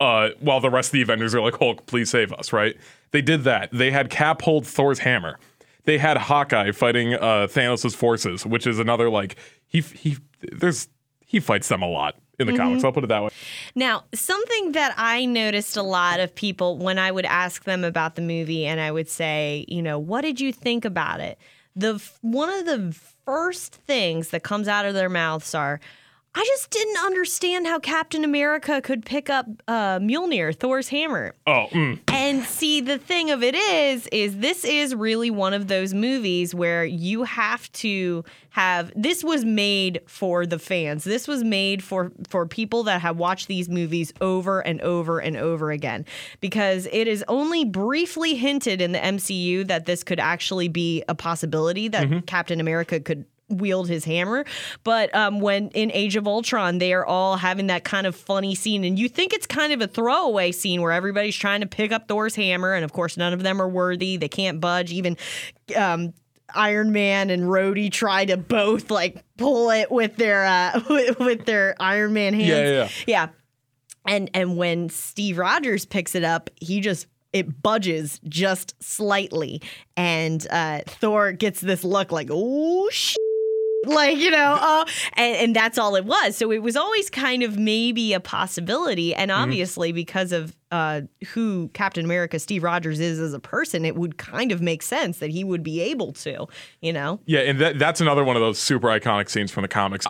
uh, 0.01 0.31
while 0.41 0.61
the 0.61 0.71
rest 0.71 0.89
of 0.89 0.93
the 0.93 1.03
Avengers 1.03 1.35
are 1.35 1.43
like, 1.43 1.59
Hulk, 1.59 1.85
please 1.85 2.09
save 2.09 2.33
us, 2.33 2.55
right? 2.55 2.75
They 3.11 3.21
did 3.21 3.45
that. 3.45 3.69
They 3.71 3.91
had 3.91 4.09
Cap 4.09 4.41
hold 4.41 4.67
Thor's 4.67 5.01
hammer. 5.01 5.39
They 5.85 5.99
had 5.99 6.17
Hawkeye 6.17 6.73
fighting 6.73 7.15
uh, 7.15 7.47
Thanos' 7.49 7.95
forces, 7.95 8.45
which 8.47 8.67
is 8.67 8.79
another 8.79 9.11
like 9.11 9.37
he 9.67 9.81
he 9.81 10.19
there's 10.53 10.89
he 11.25 11.41
fights 11.41 11.69
them 11.69 11.83
a 11.83 11.89
lot 11.89 12.17
in 12.41 12.47
the 12.47 12.57
comics. 12.57 12.83
I'll 12.83 12.93
put 12.93 13.05
it 13.05 13.09
that 13.09 13.23
way. 13.23 13.29
Now, 13.75 14.05
something 14.15 14.73
that 14.73 14.95
I 14.97 15.27
noticed 15.27 15.77
a 15.77 15.83
lot 15.83 16.21
of 16.21 16.35
people 16.35 16.79
when 16.79 16.99
I 16.99 17.11
would 17.11 17.27
ask 17.27 17.65
them 17.65 17.85
about 17.85 18.15
the 18.15 18.23
movie 18.23 18.67
and 18.67 18.81
I 18.81 18.91
would 18.91 19.09
say, 19.09 19.65
you 19.69 19.83
know, 19.83 19.99
what 19.99 20.23
did 20.23 20.41
you 20.41 20.53
think 20.53 20.85
about 20.85 21.21
it? 21.21 21.39
The 21.77 22.03
one 22.23 22.51
of 22.51 22.67
the 22.67 22.97
first 23.25 23.75
things 23.75 24.31
that 24.31 24.43
comes 24.43 24.67
out 24.69 24.87
of 24.87 24.95
their 24.95 25.09
mouths 25.09 25.55
are 25.55 25.81
I 26.33 26.45
just 26.45 26.71
didn't 26.71 26.99
understand 26.99 27.67
how 27.67 27.81
Captain 27.81 28.23
America 28.23 28.81
could 28.81 29.05
pick 29.05 29.29
up 29.29 29.47
uh, 29.67 29.99
Mjolnir, 29.99 30.55
Thor's 30.55 30.89
hammer. 30.89 31.35
Oh, 31.45 31.67
mm. 31.73 31.99
And 32.07 32.45
see, 32.45 32.81
the 32.81 32.99
thing 32.99 33.33
of 33.33 33.43
it 33.43 33.57
is, 33.57 34.07
is 34.13 34.39
this 34.39 34.65
is 34.65 34.95
really 34.95 35.33
one 35.33 35.55
of 35.55 35.67
those 35.67 35.93
movies 35.93 36.55
where 36.55 36.85
you 36.85 37.25
have 37.25 37.71
to 37.73 38.25
have. 38.51 38.93
This 38.95 39.25
was 39.25 39.45
made 39.45 40.03
for 40.07 40.47
the 40.47 40.61
fans. 40.61 41.03
This 41.03 41.27
was 41.27 41.43
made 41.43 41.83
for 41.83 42.13
for 42.29 42.47
people 42.47 42.85
that 42.85 43.01
have 43.01 43.17
watched 43.17 43.49
these 43.49 43.69
movies 43.69 44.13
over 44.21 44.61
and 44.61 44.81
over 44.83 45.19
and 45.19 45.37
over 45.37 45.73
again, 45.73 46.07
because 46.41 46.87
it 46.93 47.09
is 47.09 47.25
only 47.27 47.65
briefly 47.65 48.37
hinted 48.37 48.81
in 48.81 48.93
the 48.93 49.01
MCU 49.01 49.67
that 49.67 49.87
this 49.87 50.05
could 50.05 50.21
actually 50.21 50.69
be 50.69 51.03
a 51.09 51.15
possibility 51.17 51.89
that 51.89 52.27
Captain 52.27 52.61
America 52.61 53.01
could 53.01 53.25
wield 53.51 53.89
his 53.89 54.05
hammer. 54.05 54.45
But 54.85 55.15
um, 55.15 55.41
when 55.41 55.69
in 55.71 55.91
Age 55.93 56.17
of 56.17 56.27
Ultron, 56.27 56.79
they 56.79 56.93
are 56.93 57.05
all 57.05 57.37
having 57.37 57.67
that 57.69 57.85
kind 57.85 58.07
of 58.07 58.17
funny 58.17 58.55
scene, 58.55 58.85
and 58.85 58.99
you 58.99 59.09
think 59.09 59.33
it's 59.33 59.47
kind 59.47 59.73
of 59.73 59.81
a 59.81 59.87
throwaway 59.87 60.53
scene 60.53 60.81
where 60.81 60.93
everybody's 60.93 61.37
trying 61.37 61.61
to 61.61 61.67
pick 61.67 61.93
up 61.93 62.09
Thor's 62.09 62.35
hammer, 62.35 62.73
and 62.75 62.85
of 62.85 62.93
course, 62.93 63.17
none 63.17 63.33
of 63.33 63.43
them 63.43 63.61
are 63.61 63.69
worthy. 63.69 64.17
They 64.17 64.29
can't 64.29 64.61
budge. 64.61 64.93
Even 64.93 65.17
um, 65.77 66.15
Iron 66.55 66.93
Man 66.93 67.31
and 67.31 67.45
Rhodey 67.45 67.91
try 67.91 68.25
to 68.25 68.37
both 68.37 68.91
like 68.91 69.25
pull 69.37 69.71
it 69.71 69.91
with 69.91 70.17
their 70.17 70.45
uh, 70.45 70.81
with, 70.89 71.19
with 71.21 71.45
their 71.45 71.75
Iron 71.81 72.13
Man 72.13 72.35
hands. 72.35 72.49
Yeah, 72.49 72.63
yeah, 72.63 72.71
yeah. 72.73 72.89
yeah. 73.07 73.29
And 74.07 74.31
and 74.35 74.57
when 74.57 74.89
Steve 74.89 75.39
Rogers 75.39 75.85
picks 75.85 76.15
it 76.15 76.25
up, 76.25 76.51
he 76.61 76.81
just 76.81 77.07
it 77.33 77.63
budges 77.63 78.21
just 78.29 78.83
slightly, 78.83 79.63
and 79.97 80.45
uh, 80.51 80.81
Thor 80.87 81.33
gets 81.33 81.61
this 81.61 81.85
look 81.85 82.11
like, 82.11 82.29
oh 82.31 82.89
shit 82.91 83.30
like 83.87 84.19
you 84.19 84.31
know 84.31 84.59
uh, 84.61 84.85
and, 85.15 85.37
and 85.37 85.57
that's 85.57 85.79
all 85.79 85.97
it 85.97 86.05
was. 86.05 86.37
So 86.37 86.53
it 86.53 86.63
was 86.63 86.77
always 86.77 87.11
kind 87.11 87.43
of 87.43 87.59
maybe 87.59 88.13
a 88.13 88.21
possibility. 88.21 89.15
And 89.15 89.31
obviously 89.31 89.93
because 89.93 90.33
of 90.33 90.55
uh, 90.71 91.03
who 91.33 91.69
captain 91.75 92.05
america 92.05 92.39
steve 92.39 92.63
rogers 92.63 93.01
is 93.01 93.19
as 93.19 93.35
a 93.35 93.41
person 93.41 93.85
it 93.85 93.97
would 93.97 94.19
kind 94.19 94.53
of 94.53 94.63
make 94.63 94.83
sense 94.83 95.19
that 95.19 95.31
he 95.31 95.43
would 95.43 95.65
be 95.65 95.81
able 95.81 96.13
to 96.13 96.47
you 96.81 96.93
know? 96.93 97.19
Yeah, 97.27 97.41
and 97.41 97.61
that, 97.61 97.79
that's 97.79 98.01
another 98.01 98.23
one 98.23 98.37
of 98.37 98.41
those 98.41 98.59
super 98.59 98.89
iconic 98.89 99.29
scenes 99.29 99.51
from 99.51 99.63
the 99.63 99.69
comics. 99.69 100.07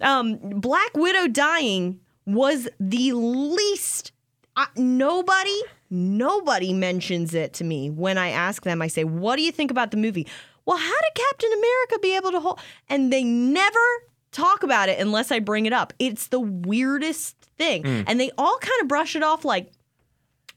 um, 0.00 0.38
black 0.38 0.96
widow 0.96 1.28
dying 1.28 2.00
was 2.26 2.68
the 2.80 3.12
least 3.12 4.12
uh, 4.56 4.66
nobody 4.76 5.60
nobody 5.90 6.72
mentions 6.72 7.34
it 7.34 7.52
to 7.52 7.64
me 7.64 7.90
when 7.90 8.16
i 8.18 8.30
ask 8.30 8.62
them. 8.62 8.80
I 8.80 8.88
say 8.88 9.04
what 9.04 9.36
do 9.36 9.42
you 9.42 9.52
think 9.52 9.70
about 9.70 9.90
the 9.90 9.96
movie 9.96 10.26
well 10.66 10.76
how 10.76 11.00
did 11.00 11.14
captain 11.14 11.50
america 11.52 11.98
be 12.00 12.16
able 12.16 12.30
to 12.30 12.40
hold 12.40 12.60
and 12.88 13.12
they 13.12 13.24
never 13.24 13.78
talk 14.32 14.62
about 14.62 14.88
it 14.88 14.98
unless 14.98 15.30
i 15.30 15.38
bring 15.38 15.66
it 15.66 15.72
up 15.72 15.92
it's 15.98 16.28
the 16.28 16.40
weirdest 16.40 17.36
thing 17.56 17.84
and 18.06 18.18
they 18.18 18.30
all 18.36 18.58
kind 18.58 18.82
of 18.82 18.88
brush 18.88 19.14
it 19.14 19.22
off 19.22 19.44
like 19.44 19.70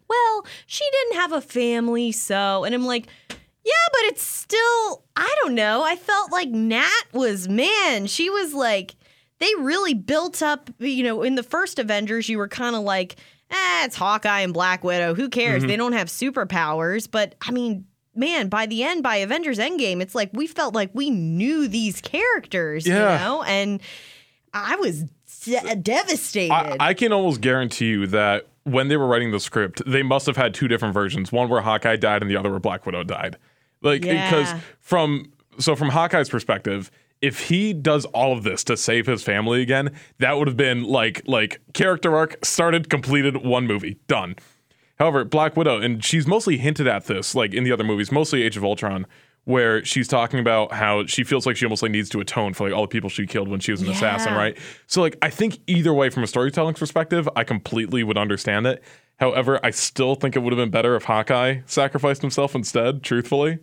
well 0.09 0.45
she 0.65 0.83
didn't 0.91 1.21
have 1.21 1.31
a 1.31 1.41
family 1.41 2.11
so 2.11 2.63
and 2.63 2.73
i'm 2.73 2.85
like 2.85 3.07
yeah, 3.67 3.73
but 3.91 4.01
it's 4.03 4.23
still, 4.23 5.03
I 5.17 5.35
don't 5.41 5.53
know. 5.53 5.83
I 5.83 5.97
felt 5.97 6.31
like 6.31 6.47
Nat 6.47 7.03
was, 7.11 7.49
man, 7.49 8.07
she 8.07 8.29
was 8.29 8.53
like, 8.53 8.95
they 9.39 9.49
really 9.59 9.93
built 9.93 10.41
up, 10.41 10.69
you 10.79 11.03
know, 11.03 11.21
in 11.21 11.35
the 11.35 11.43
first 11.43 11.77
Avengers, 11.77 12.29
you 12.29 12.37
were 12.37 12.47
kind 12.47 12.77
of 12.77 12.83
like, 12.83 13.17
eh, 13.51 13.83
it's 13.83 13.97
Hawkeye 13.97 14.39
and 14.39 14.53
Black 14.53 14.85
Widow. 14.85 15.15
Who 15.15 15.27
cares? 15.27 15.65
They 15.65 15.75
don't 15.75 15.91
have 15.91 16.07
superpowers. 16.07 17.11
But 17.11 17.35
I 17.41 17.51
mean, 17.51 17.85
man, 18.17 18.49
by 18.49 18.65
the 18.65 18.83
end, 18.83 19.03
by 19.03 19.17
Avengers 19.17 19.59
Endgame, 19.59 20.01
it's 20.01 20.15
like 20.15 20.29
we 20.33 20.47
felt 20.47 20.73
like 20.73 20.89
we 20.93 21.09
knew 21.09 21.67
these 21.67 22.01
characters, 22.01 22.85
Yeah. 22.87 23.13
you 23.13 23.25
know? 23.25 23.43
And 23.43 23.81
I 24.53 24.75
was 24.77 25.03
de- 25.43 25.75
devastated. 25.75 26.51
I, 26.53 26.75
I 26.79 26.93
can 26.93 27.13
almost 27.13 27.41
guarantee 27.41 27.87
you 27.89 28.07
that 28.07 28.47
when 28.63 28.87
they 28.89 28.97
were 28.97 29.07
writing 29.07 29.31
the 29.31 29.39
script, 29.39 29.81
they 29.85 30.03
must 30.03 30.25
have 30.25 30.35
had 30.35 30.53
two 30.53 30.67
different 30.67 30.93
versions. 30.93 31.31
One 31.31 31.47
where 31.49 31.61
Hawkeye 31.61 31.95
died 31.95 32.21
and 32.21 32.29
the 32.29 32.35
other 32.35 32.49
where 32.49 32.59
Black 32.59 32.85
Widow 32.85 33.03
died. 33.03 33.37
Like 33.81 34.01
because 34.01 34.49
Yeah. 34.51 34.59
from 34.81 35.31
so 35.59 35.75
from 35.75 35.89
Hawkeye's 35.89 36.29
perspective, 36.29 36.91
if 37.21 37.39
he 37.47 37.73
does 37.73 38.05
all 38.05 38.33
of 38.33 38.43
this 38.43 38.63
to 38.65 38.75
save 38.77 39.05
his 39.07 39.23
family 39.23 39.61
again, 39.61 39.91
that 40.19 40.37
would 40.37 40.47
have 40.47 40.57
been 40.57 40.83
like 40.83 41.21
like 41.27 41.61
character 41.73 42.15
arc 42.15 42.43
started, 42.45 42.89
completed, 42.89 43.37
one 43.37 43.65
movie, 43.67 43.97
done. 44.07 44.35
However, 44.99 45.23
Black 45.23 45.55
Widow, 45.55 45.79
and 45.79 46.03
she's 46.03 46.25
mostly 46.27 46.57
hinted 46.57 46.87
at 46.87 47.05
this, 47.05 47.35
like 47.35 47.53
in 47.53 47.63
the 47.63 47.71
other 47.71 47.83
movies, 47.83 48.11
mostly 48.11 48.43
Age 48.43 48.57
of 48.57 48.63
Ultron, 48.63 49.05
where 49.45 49.85
she's 49.85 50.07
talking 50.07 50.39
about 50.39 50.73
how 50.73 51.05
she 51.05 51.23
feels 51.23 51.45
like 51.45 51.55
she 51.55 51.65
almost 51.65 51.81
like 51.81 51.91
needs 51.91 52.09
to 52.09 52.19
atone 52.19 52.53
for 52.53 52.67
like 52.67 52.75
all 52.75 52.81
the 52.81 52.87
people 52.87 53.09
she 53.09 53.25
killed 53.25 53.47
when 53.47 53.59
she 53.59 53.71
was 53.71 53.81
an 53.81 53.89
assassin, 53.89 54.33
right? 54.33 54.57
So 54.87 55.01
like 55.01 55.17
I 55.21 55.29
think 55.29 55.59
either 55.67 55.93
way 55.93 56.09
from 56.09 56.23
a 56.23 56.27
storytelling 56.27 56.73
perspective, 56.75 57.29
I 57.35 57.43
completely 57.43 58.03
would 58.03 58.17
understand 58.17 58.67
it. 58.67 58.83
However, 59.19 59.59
I 59.63 59.69
still 59.71 60.15
think 60.15 60.35
it 60.35 60.39
would 60.39 60.51
have 60.51 60.57
been 60.57 60.69
better 60.69 60.95
if 60.95 61.03
Hawkeye 61.03 61.61
sacrificed 61.65 62.21
himself 62.21 62.55
instead, 62.55 63.03
truthfully. 63.03 63.59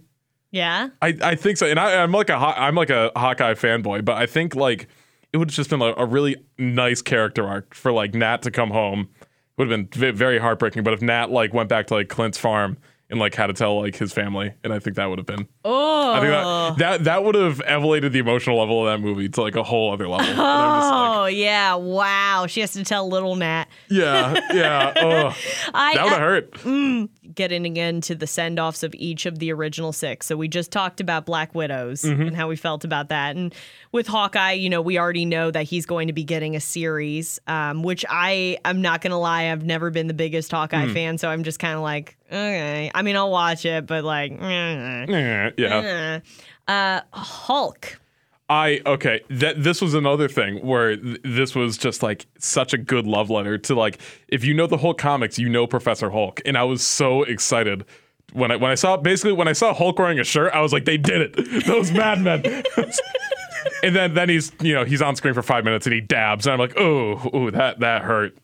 yeah. 0.51 0.89
I, 1.03 1.17
I 1.21 1.35
think 1.35 1.59
so, 1.59 1.67
and 1.67 1.79
I, 1.79 2.03
I'm 2.03 2.13
like 2.13 2.31
a 2.31 2.35
I'm 2.35 2.75
like 2.77 2.91
a 2.91 3.13
Hawkeye 3.17 3.55
fanboy, 3.55 4.05
but 4.05 4.17
I 4.17 4.27
think 4.27 4.55
like 4.55 4.89
it 5.33 5.37
would 5.37 5.51
have 5.51 5.55
just 5.57 5.69
been 5.69 5.81
like 5.81 5.97
a 5.99 6.07
really 6.07 6.37
nice 6.59 7.03
character 7.03 7.47
arc 7.47 7.75
for 7.75 7.93
like 7.93 8.15
Nat 8.15 8.41
to 8.43 8.51
come 8.51 8.71
home. 8.71 9.09
Would 9.57 9.71
have 9.71 9.91
been 9.91 10.15
very 10.17 10.39
heartbreaking. 10.39 10.83
But 10.83 10.95
if 10.95 11.03
Nat 11.03 11.31
like 11.31 11.53
went 11.55 11.69
back 11.69 11.87
to 11.89 11.95
like 11.95 12.09
Clint's 12.09 12.39
farm 12.39 12.77
and 13.15 13.21
like 13.21 13.35
how 13.35 13.47
to 13.47 13.53
tell 13.53 13.81
like 13.81 13.95
his 13.97 14.13
family, 14.13 14.53
and 14.65 14.73
I 14.73 14.79
think 14.81 14.97
that 14.97 15.07
would 15.07 15.19
have 15.19 15.27
been 15.27 15.47
Oh. 15.65 16.13
I 16.13 16.21
think 16.21 16.31
that 16.33 16.79
that, 16.79 17.05
that 17.05 17.25
would 17.25 17.35
have 17.37 17.63
elevated 17.65 18.13
the 18.13 18.19
emotional 18.19 18.59
level 18.59 18.87
of 18.87 18.93
that 18.93 19.05
movie 19.05 19.29
to 19.29 19.41
like 19.41 19.55
a 19.57 19.63
whole 19.63 19.93
other 19.93 20.09
level. 20.09 20.27
And 20.27 20.37
like, 20.39 20.47
Oh 20.47 21.27
yeah! 21.27 21.75
Wow, 21.77 22.47
she 22.49 22.61
has 22.61 22.73
to 22.73 22.85
tell 22.85 23.09
little 23.09 23.37
Nat. 23.37 23.67
yeah, 23.89 24.35
yeah, 24.53 24.93
ugh. 24.97 25.35
I, 25.73 25.95
that 25.95 26.05
would 26.05 26.13
have 26.13 26.21
hurt. 26.21 27.35
getting 27.35 27.65
again 27.67 28.01
to 28.03 28.15
the 28.15 28.27
send 28.27 28.59
offs 28.61 28.83
of 28.83 28.95
each 28.97 29.27
of 29.27 29.39
the 29.39 29.53
original 29.53 29.93
six. 29.93 30.27
So 30.27 30.37
we 30.37 30.49
just 30.49 30.71
talked 30.71 31.01
about 31.01 31.25
Black 31.27 31.55
Widows 31.55 32.03
Mm-hmm. 32.03 32.23
and 32.23 32.37
how 32.37 32.49
we 32.49 32.57
felt 32.57 32.85
about 32.85 33.09
that. 33.11 33.37
And 33.37 33.55
with 33.93 34.07
Hawkeye, 34.07 34.53
you 34.53 34.69
know, 34.69 34.83
we 34.83 34.99
already 34.99 35.25
know 35.25 35.51
that 35.51 35.63
he's 35.65 35.87
going 35.87 36.09
to 36.09 36.13
be 36.13 36.25
getting 36.25 36.55
a 36.57 36.61
series, 36.61 37.39
um, 37.47 37.83
which 37.83 38.05
I, 38.11 38.59
I'm 38.65 38.83
not 38.83 39.01
going 39.01 39.13
to 39.13 39.17
lie, 39.17 39.51
I've 39.51 39.65
never 39.65 39.91
been 39.91 40.07
the 40.09 40.15
biggest 40.15 40.51
Hawkeye 40.51 40.87
Hmm. 40.87 40.93
fan. 40.93 41.19
So 41.19 41.29
I'm 41.29 41.45
just 41.45 41.59
kind 41.59 41.75
of 41.77 41.81
like, 41.83 42.17
okay. 42.27 42.91
I 42.95 43.03
mean, 43.03 43.17
I'll 43.17 43.31
watch 43.31 43.65
it, 43.65 43.87
but 43.87 44.05
like, 44.05 44.33
yeah. 44.41 46.21
uh, 46.69 47.01
Hulk. 47.13 48.01
I 48.49 48.83
okay. 48.85 49.23
That 49.31 49.63
this 49.63 49.81
was 49.81 49.95
another 49.95 50.29
thing 50.29 50.59
where 50.59 50.97
th- 50.97 51.21
this 51.25 51.55
was 51.55 51.79
just 51.79 52.03
like 52.03 52.27
such 52.39 52.75
a 52.75 52.79
good 52.79 53.07
love 53.07 53.31
letter 53.31 53.57
to 53.57 53.75
like 53.75 53.99
if 54.29 54.45
you 54.45 54.53
know 54.53 54.67
the 54.67 54.77
Hulk 54.77 54.99
comics, 54.99 55.39
you 55.39 55.49
know 55.49 55.67
Professor 55.67 56.11
Hulk, 56.11 56.43
and 56.45 56.59
I 56.59 56.65
was 56.65 56.87
so 56.87 57.23
excited 57.23 57.87
when 58.35 58.51
I 58.51 58.57
when 58.57 58.71
I 58.71 58.75
saw 58.75 58.97
basically 58.97 59.33
when 59.33 59.49
I 59.49 59.53
saw 59.53 59.73
Hulk 59.73 59.99
wearing 59.99 60.19
a 60.19 60.25
shirt, 60.25 60.53
I 60.53 60.61
was 60.61 60.73
like, 60.73 60.85
they 60.85 60.99
did 60.99 61.23
it. 61.23 61.65
Those 61.67 61.91
madmen. 61.93 62.45
and 63.83 63.97
then 63.97 64.15
then 64.15 64.29
he's 64.29 64.53
you 64.61 64.75
know 64.75 64.85
he's 64.85 65.01
on 65.01 65.17
screen 65.17 65.35
for 65.35 65.43
five 65.43 65.65
minutes 65.65 65.87
and 65.87 65.95
he 65.95 66.01
dabs, 66.01 66.47
and 66.47 66.53
I'm 66.53 66.59
like, 66.59 66.79
oh, 66.79 67.31
oh 67.33 67.51
that 67.51 67.81
that 67.81 68.03
hurt. 68.03 68.37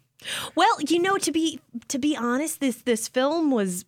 Well, 0.54 0.80
you 0.88 0.98
know, 1.00 1.16
to 1.18 1.33
be 1.33 1.61
to 1.88 1.98
be 1.98 2.16
honest, 2.16 2.61
this 2.61 2.76
this 2.78 3.09
film 3.09 3.50
was 3.50 3.85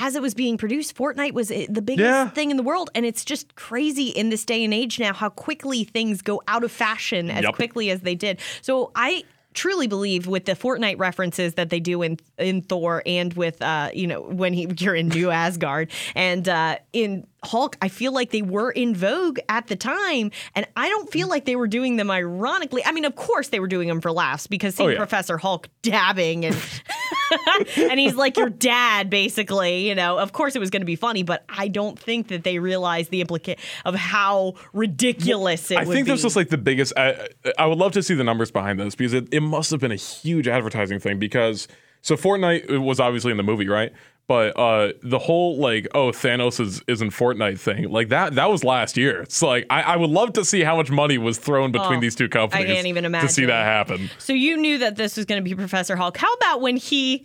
as 0.00 0.14
it 0.14 0.22
was 0.22 0.32
being 0.34 0.56
produced, 0.56 0.96
Fortnite 0.96 1.32
was 1.32 1.50
eh, 1.50 1.66
the 1.68 1.82
biggest 1.82 2.04
Yeah. 2.04 2.28
thing 2.30 2.50
in 2.52 2.56
the 2.56 2.62
world, 2.62 2.88
and 2.94 3.04
it's 3.04 3.24
just 3.24 3.54
crazy 3.56 4.08
in 4.08 4.30
this 4.30 4.44
day 4.44 4.62
and 4.64 4.72
age 4.72 4.98
now 5.00 5.12
how 5.12 5.28
quickly 5.28 5.82
things 5.84 6.22
go 6.22 6.40
out 6.46 6.62
of 6.62 6.70
fashion 6.70 7.30
as 7.30 7.42
Yep. 7.42 7.54
quickly 7.54 7.90
as 7.90 8.02
they 8.02 8.14
did. 8.14 8.38
So 8.62 8.92
I 8.94 9.24
truly 9.54 9.88
believe 9.88 10.28
with 10.28 10.44
the 10.44 10.52
Fortnite 10.52 11.00
references 11.00 11.54
that 11.54 11.70
they 11.70 11.80
do 11.80 12.02
in 12.02 12.18
in 12.38 12.62
Thor 12.62 13.02
and 13.06 13.32
with 13.34 13.60
uh 13.60 13.90
you 13.92 14.06
know 14.06 14.22
when 14.22 14.52
he 14.52 14.68
you're 14.78 14.94
in 14.94 15.08
New 15.08 15.30
Asgard 15.30 15.90
and 16.14 16.48
uh 16.48 16.76
in 16.92 17.26
Hulk 17.44 17.76
I 17.80 17.88
feel 17.88 18.12
like 18.12 18.30
they 18.30 18.42
were 18.42 18.70
in 18.70 18.94
vogue 18.94 19.38
at 19.48 19.68
the 19.68 19.76
time 19.76 20.30
and 20.54 20.66
I 20.76 20.88
don't 20.88 21.10
feel 21.10 21.26
mm. 21.26 21.30
like 21.30 21.44
they 21.44 21.56
were 21.56 21.68
doing 21.68 21.96
them 21.96 22.10
ironically 22.10 22.84
I 22.84 22.92
mean 22.92 23.04
of 23.04 23.16
course 23.16 23.48
they 23.48 23.60
were 23.60 23.68
doing 23.68 23.88
them 23.88 24.00
for 24.00 24.12
laughs 24.12 24.46
because 24.46 24.74
seeing 24.74 24.88
Oh, 24.88 24.92
yeah. 24.92 24.98
Professor 24.98 25.38
Hulk 25.38 25.68
dabbing 25.82 26.46
and 26.46 26.56
and 27.76 28.00
he's 28.00 28.14
like 28.14 28.36
your 28.36 28.48
dad 28.50 29.10
basically 29.10 29.86
you 29.88 29.94
know 29.94 30.18
of 30.18 30.32
course 30.32 30.56
it 30.56 30.58
was 30.58 30.70
going 30.70 30.82
to 30.82 30.86
be 30.86 30.96
funny 30.96 31.22
but 31.22 31.44
I 31.48 31.68
don't 31.68 31.98
think 31.98 32.28
that 32.28 32.44
they 32.44 32.58
realized 32.58 33.10
the 33.10 33.20
implicate 33.20 33.58
of 33.84 33.94
how 33.94 34.54
ridiculous 34.72 35.70
it 35.70 35.78
I 35.78 35.84
think 35.84 36.06
be. 36.06 36.12
this 36.12 36.24
was 36.24 36.36
like 36.36 36.48
the 36.48 36.58
biggest. 36.58 36.92
I, 36.96 37.28
I 37.58 37.66
would 37.66 37.78
love 37.78 37.92
to 37.92 38.02
see 38.02 38.14
the 38.14 38.24
numbers 38.24 38.50
behind 38.50 38.78
this 38.80 38.94
because 38.94 39.14
it, 39.14 39.32
it 39.32 39.40
must 39.40 39.70
have 39.70 39.80
been 39.80 39.92
a 39.92 39.96
huge 39.96 40.48
advertising 40.48 40.98
thing. 40.98 41.18
Because 41.18 41.68
so 42.02 42.16
Fortnite 42.16 42.80
was 42.80 43.00
obviously 43.00 43.30
in 43.30 43.36
the 43.36 43.42
movie, 43.42 43.68
right? 43.68 43.92
But 44.28 44.58
uh, 44.58 44.92
the 45.02 45.18
whole 45.18 45.56
like, 45.58 45.88
oh, 45.94 46.10
Thanos 46.10 46.60
is, 46.60 46.82
is 46.86 47.00
in 47.00 47.08
Fortnite 47.08 47.58
thing, 47.58 47.88
like 47.88 48.10
that 48.10 48.34
that 48.34 48.50
was 48.50 48.62
last 48.62 48.98
year. 48.98 49.22
It's 49.22 49.40
like 49.40 49.64
I, 49.70 49.80
I 49.82 49.96
would 49.96 50.10
love 50.10 50.34
to 50.34 50.44
see 50.44 50.60
how 50.60 50.76
much 50.76 50.90
money 50.90 51.16
was 51.16 51.38
thrown 51.38 51.72
between 51.72 51.98
Oh, 51.98 52.00
these 52.00 52.14
two 52.14 52.28
companies. 52.28 52.68
I 52.68 52.74
can't 52.74 52.86
even 52.86 53.06
imagine 53.06 53.26
to 53.28 53.32
see 53.32 53.46
that 53.46 53.64
happen. 53.64 54.10
So 54.18 54.34
you 54.34 54.58
knew 54.58 54.76
that 54.78 54.96
this 54.96 55.16
was 55.16 55.24
going 55.24 55.42
to 55.42 55.48
be 55.48 55.54
Professor 55.54 55.96
Hulk. 55.96 56.18
How 56.18 56.30
about 56.34 56.60
when 56.60 56.76
he 56.76 57.24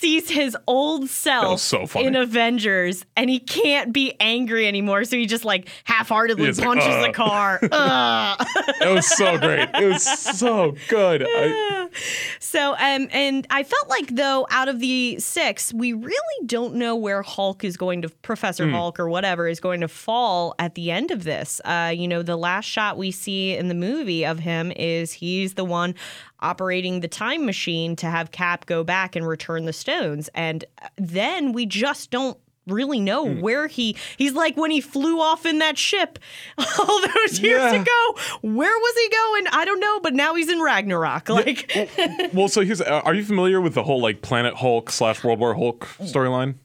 sees 0.00 0.30
his 0.30 0.56
old 0.66 1.08
self 1.08 1.60
so 1.60 1.86
in 1.96 2.14
Avengers 2.14 3.04
and 3.16 3.28
he 3.28 3.38
can't 3.40 3.92
be 3.92 4.14
angry 4.20 4.66
anymore, 4.68 5.04
so 5.04 5.16
he 5.16 5.26
just 5.26 5.44
like 5.44 5.68
half-heartedly 5.84 6.46
He's 6.46 6.58
like, 6.58 6.66
punches 6.68 6.86
"Ugh." 6.94 7.06
the 7.06 7.12
car. 7.12 7.58
It 8.80 8.94
was 8.94 9.06
so 9.06 9.38
great. 9.38 9.68
It 9.74 9.84
was 9.88 10.02
so 10.04 10.74
good. 10.88 11.24
I, 11.26 11.88
So, 12.40 12.72
um, 12.74 13.08
and 13.12 13.46
I 13.50 13.62
felt 13.62 13.88
like 13.88 14.14
though, 14.14 14.46
out 14.50 14.68
of 14.68 14.78
the 14.78 15.18
six, 15.18 15.72
we 15.74 15.92
really 15.92 16.46
don't 16.46 16.74
know 16.74 16.94
where 16.94 17.22
Hulk 17.22 17.64
is 17.64 17.76
going 17.76 18.02
to, 18.02 18.08
Professor 18.08 18.66
Hmm. 18.66 18.74
Hulk 18.74 19.00
or 19.00 19.08
whatever, 19.08 19.48
is 19.48 19.58
going 19.60 19.80
to 19.80 19.88
fall 19.88 20.54
at 20.58 20.74
the 20.74 20.90
end 20.90 21.10
of 21.10 21.24
this. 21.24 21.60
Uh, 21.64 21.92
you 21.94 22.06
know, 22.06 22.22
the 22.22 22.36
last 22.36 22.66
shot 22.66 22.96
we 22.98 23.10
see 23.10 23.56
in 23.56 23.68
the 23.68 23.74
movie 23.74 24.24
of 24.24 24.38
him 24.38 24.72
is 24.76 25.12
he's 25.12 25.54
the 25.54 25.64
one 25.64 25.94
operating 26.40 27.00
the 27.00 27.08
time 27.08 27.44
machine 27.46 27.96
to 27.96 28.06
have 28.06 28.30
Cap 28.30 28.66
go 28.66 28.84
back 28.84 29.16
and 29.16 29.26
return 29.26 29.64
the 29.64 29.72
stones, 29.72 30.28
and 30.34 30.64
then 30.96 31.52
we 31.52 31.66
just 31.66 32.10
don't 32.10 32.38
really 32.66 33.00
know 33.00 33.24
Hmm. 33.26 33.40
where 33.40 33.66
he 33.66 33.96
he's 34.18 34.34
like 34.34 34.54
when 34.58 34.70
he 34.70 34.82
flew 34.82 35.20
off 35.22 35.46
in 35.46 35.58
that 35.60 35.78
ship 35.78 36.18
all 36.58 37.00
those 37.00 37.40
years 37.40 37.72
Yeah. 37.72 37.80
ago 37.80 38.14
where 38.42 38.68
was 38.78 38.94
he 39.02 39.08
going 39.08 39.46
i 39.52 39.64
don't 39.64 39.80
know 39.80 40.00
but 40.00 40.12
now 40.12 40.34
he's 40.34 40.50
in 40.50 40.60
ragnarok 40.60 41.30
like 41.30 41.72
well, 42.34 42.46
so 42.46 42.60
here's 42.60 42.82
uh, 42.82 43.00
are 43.06 43.14
you 43.14 43.24
familiar 43.24 43.62
with 43.62 43.72
the 43.72 43.82
whole 43.84 44.02
like 44.02 44.20
Planet 44.20 44.52
Hulk 44.56 44.90
slash 44.90 45.24
World 45.24 45.40
War 45.40 45.54
Hulk 45.54 45.86
storyline? 46.02 46.56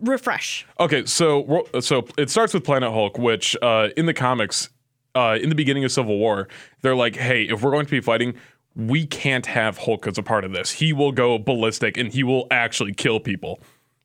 refresh 0.00 0.66
Okay, 0.80 1.04
so 1.06 1.64
so 1.80 2.04
it 2.18 2.30
starts 2.30 2.52
with 2.52 2.64
Planet 2.64 2.90
Hulk, 2.90 3.16
which 3.18 3.56
uh, 3.62 3.90
in 3.96 4.06
the 4.06 4.14
comics, 4.14 4.70
uh, 5.14 5.38
in 5.40 5.48
the 5.50 5.54
beginning 5.54 5.84
of 5.84 5.92
Civil 5.92 6.18
War, 6.18 6.48
they're 6.82 6.96
like, 6.96 7.14
"Hey, 7.14 7.44
if 7.44 7.62
we're 7.62 7.70
going 7.70 7.86
to 7.86 7.90
be 7.92 8.00
fighting, 8.00 8.34
we 8.74 9.06
can't 9.06 9.46
have 9.46 9.78
Hulk 9.78 10.06
as 10.06 10.18
a 10.18 10.22
part 10.22 10.44
of 10.44 10.52
this. 10.52 10.72
He 10.72 10.92
will 10.92 11.12
go 11.12 11.38
ballistic 11.38 11.96
and 11.96 12.12
he 12.12 12.22
will 12.22 12.46
actually 12.50 12.94
kill 12.94 13.20
people." 13.20 13.60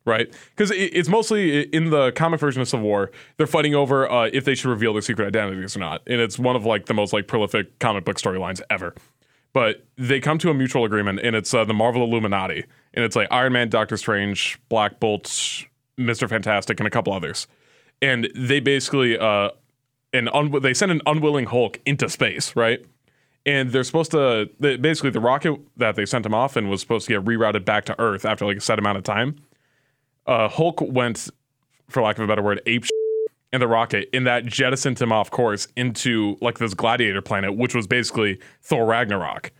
Right? 0.05 0.33
Because 0.55 0.71
it's 0.71 1.09
mostly 1.09 1.63
in 1.63 1.91
the 1.91 2.11
comic 2.13 2.39
version 2.39 2.61
of 2.63 2.67
Civil 2.67 2.87
War, 2.87 3.11
they're 3.37 3.45
fighting 3.45 3.75
over 3.75 4.09
uh, 4.09 4.29
if 4.33 4.43
they 4.43 4.55
should 4.55 4.69
reveal 4.69 4.93
their 4.93 5.03
secret 5.03 5.27
identities 5.27 5.75
or 5.75 5.79
not, 5.79 6.01
and 6.07 6.19
it's 6.19 6.39
one 6.39 6.55
of 6.55 6.65
like 6.65 6.87
the 6.87 6.95
most 6.95 7.13
like 7.13 7.27
prolific 7.27 7.77
comic 7.77 8.05
book 8.05 8.17
storylines 8.17 8.59
ever. 8.71 8.95
But 9.53 9.85
they 9.97 10.19
come 10.19 10.39
to 10.39 10.49
a 10.49 10.53
mutual 10.53 10.83
agreement, 10.83 11.19
and 11.21 11.35
it's 11.35 11.53
uh, 11.53 11.63
the 11.63 11.75
Marvel 11.75 12.01
Illuminati, 12.03 12.65
and 12.93 13.05
it's 13.05 13.15
like 13.15 13.27
Iron 13.29 13.53
Man, 13.53 13.69
Doctor 13.69 13.97
Strange, 13.97 14.57
Black 14.69 14.99
Bolt, 14.99 15.65
Mister 15.97 16.27
Fantastic, 16.27 16.79
and 16.79 16.87
a 16.87 16.89
couple 16.89 17.13
others, 17.13 17.45
and 18.01 18.29
they 18.33 18.59
basically 18.59 19.19
uh, 19.19 19.49
un- 20.13 20.61
they 20.61 20.73
send 20.73 20.91
an 20.91 21.01
unwilling 21.05 21.45
Hulk 21.45 21.79
into 21.85 22.09
space, 22.09 22.55
right? 22.55 22.83
And 23.49 23.71
they're 23.71 23.83
supposed 23.83 24.11
to 24.11 24.47
they, 24.59 24.77
basically 24.77 25.09
the 25.09 25.19
rocket 25.19 25.59
that 25.77 25.95
they 25.95 26.05
sent 26.05 26.23
him 26.23 26.35
off 26.35 26.55
in 26.55 26.69
was 26.69 26.81
supposed 26.81 27.07
to 27.07 27.13
get 27.13 27.25
rerouted 27.25 27.65
back 27.65 27.83
to 27.85 27.99
Earth 27.99 28.23
after 28.23 28.45
like 28.45 28.57
a 28.57 28.61
set 28.61 28.77
amount 28.77 28.99
of 28.99 29.03
time. 29.03 29.37
Uh, 30.27 30.47
Hulk 30.47 30.79
went, 30.81 31.29
for 31.87 32.03
lack 32.03 32.19
of 32.19 32.23
a 32.23 32.27
better 32.27 32.43
word, 32.43 32.61
ape 32.67 32.85
in 33.51 33.59
the 33.59 33.67
rocket, 33.67 34.07
and 34.13 34.27
that 34.27 34.45
jettisoned 34.45 35.01
him 35.01 35.11
off 35.11 35.31
course 35.31 35.67
into 35.75 36.37
like 36.41 36.59
this 36.59 36.75
gladiator 36.75 37.23
planet, 37.23 37.57
which 37.57 37.73
was 37.73 37.87
basically 37.87 38.39
Thor 38.61 38.85
Ragnarok. 38.85 39.51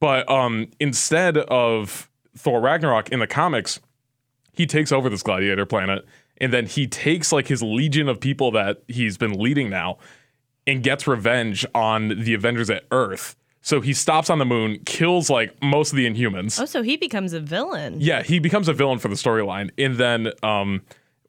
But 0.00 0.28
um, 0.28 0.66
instead 0.80 1.36
of 1.38 2.10
Thor 2.36 2.60
Ragnarok 2.60 3.10
in 3.10 3.20
the 3.20 3.28
comics, 3.28 3.78
he 4.52 4.66
takes 4.66 4.90
over 4.90 5.08
this 5.08 5.22
gladiator 5.22 5.66
planet, 5.66 6.04
and 6.38 6.52
then 6.52 6.66
he 6.66 6.88
takes 6.88 7.30
like 7.30 7.46
his 7.46 7.62
legion 7.62 8.08
of 8.08 8.18
people 8.18 8.50
that 8.50 8.82
he's 8.88 9.16
been 9.16 9.34
leading 9.34 9.70
now, 9.70 9.98
and 10.66 10.82
gets 10.82 11.06
revenge 11.06 11.66
on 11.74 12.08
the 12.08 12.34
Avengers 12.34 12.70
at 12.70 12.84
Earth. 12.90 13.36
So 13.62 13.80
he 13.80 13.94
stops 13.94 14.28
on 14.28 14.38
the 14.38 14.44
moon, 14.44 14.80
kills 14.84 15.30
like 15.30 15.54
most 15.62 15.90
of 15.92 15.96
the 15.96 16.06
Inhumans. 16.06 16.60
oh 16.60 16.66
so 16.66 16.82
he 16.82 16.96
becomes 16.96 17.32
a 17.32 17.40
villain 17.40 17.96
Yeah, 17.98 18.22
he 18.22 18.38
becomes 18.38 18.68
a 18.68 18.74
villain 18.74 18.98
for 18.98 19.08
the 19.08 19.14
storyline. 19.14 19.70
And 19.78 19.96
then 19.96 20.32
um, 20.42 20.82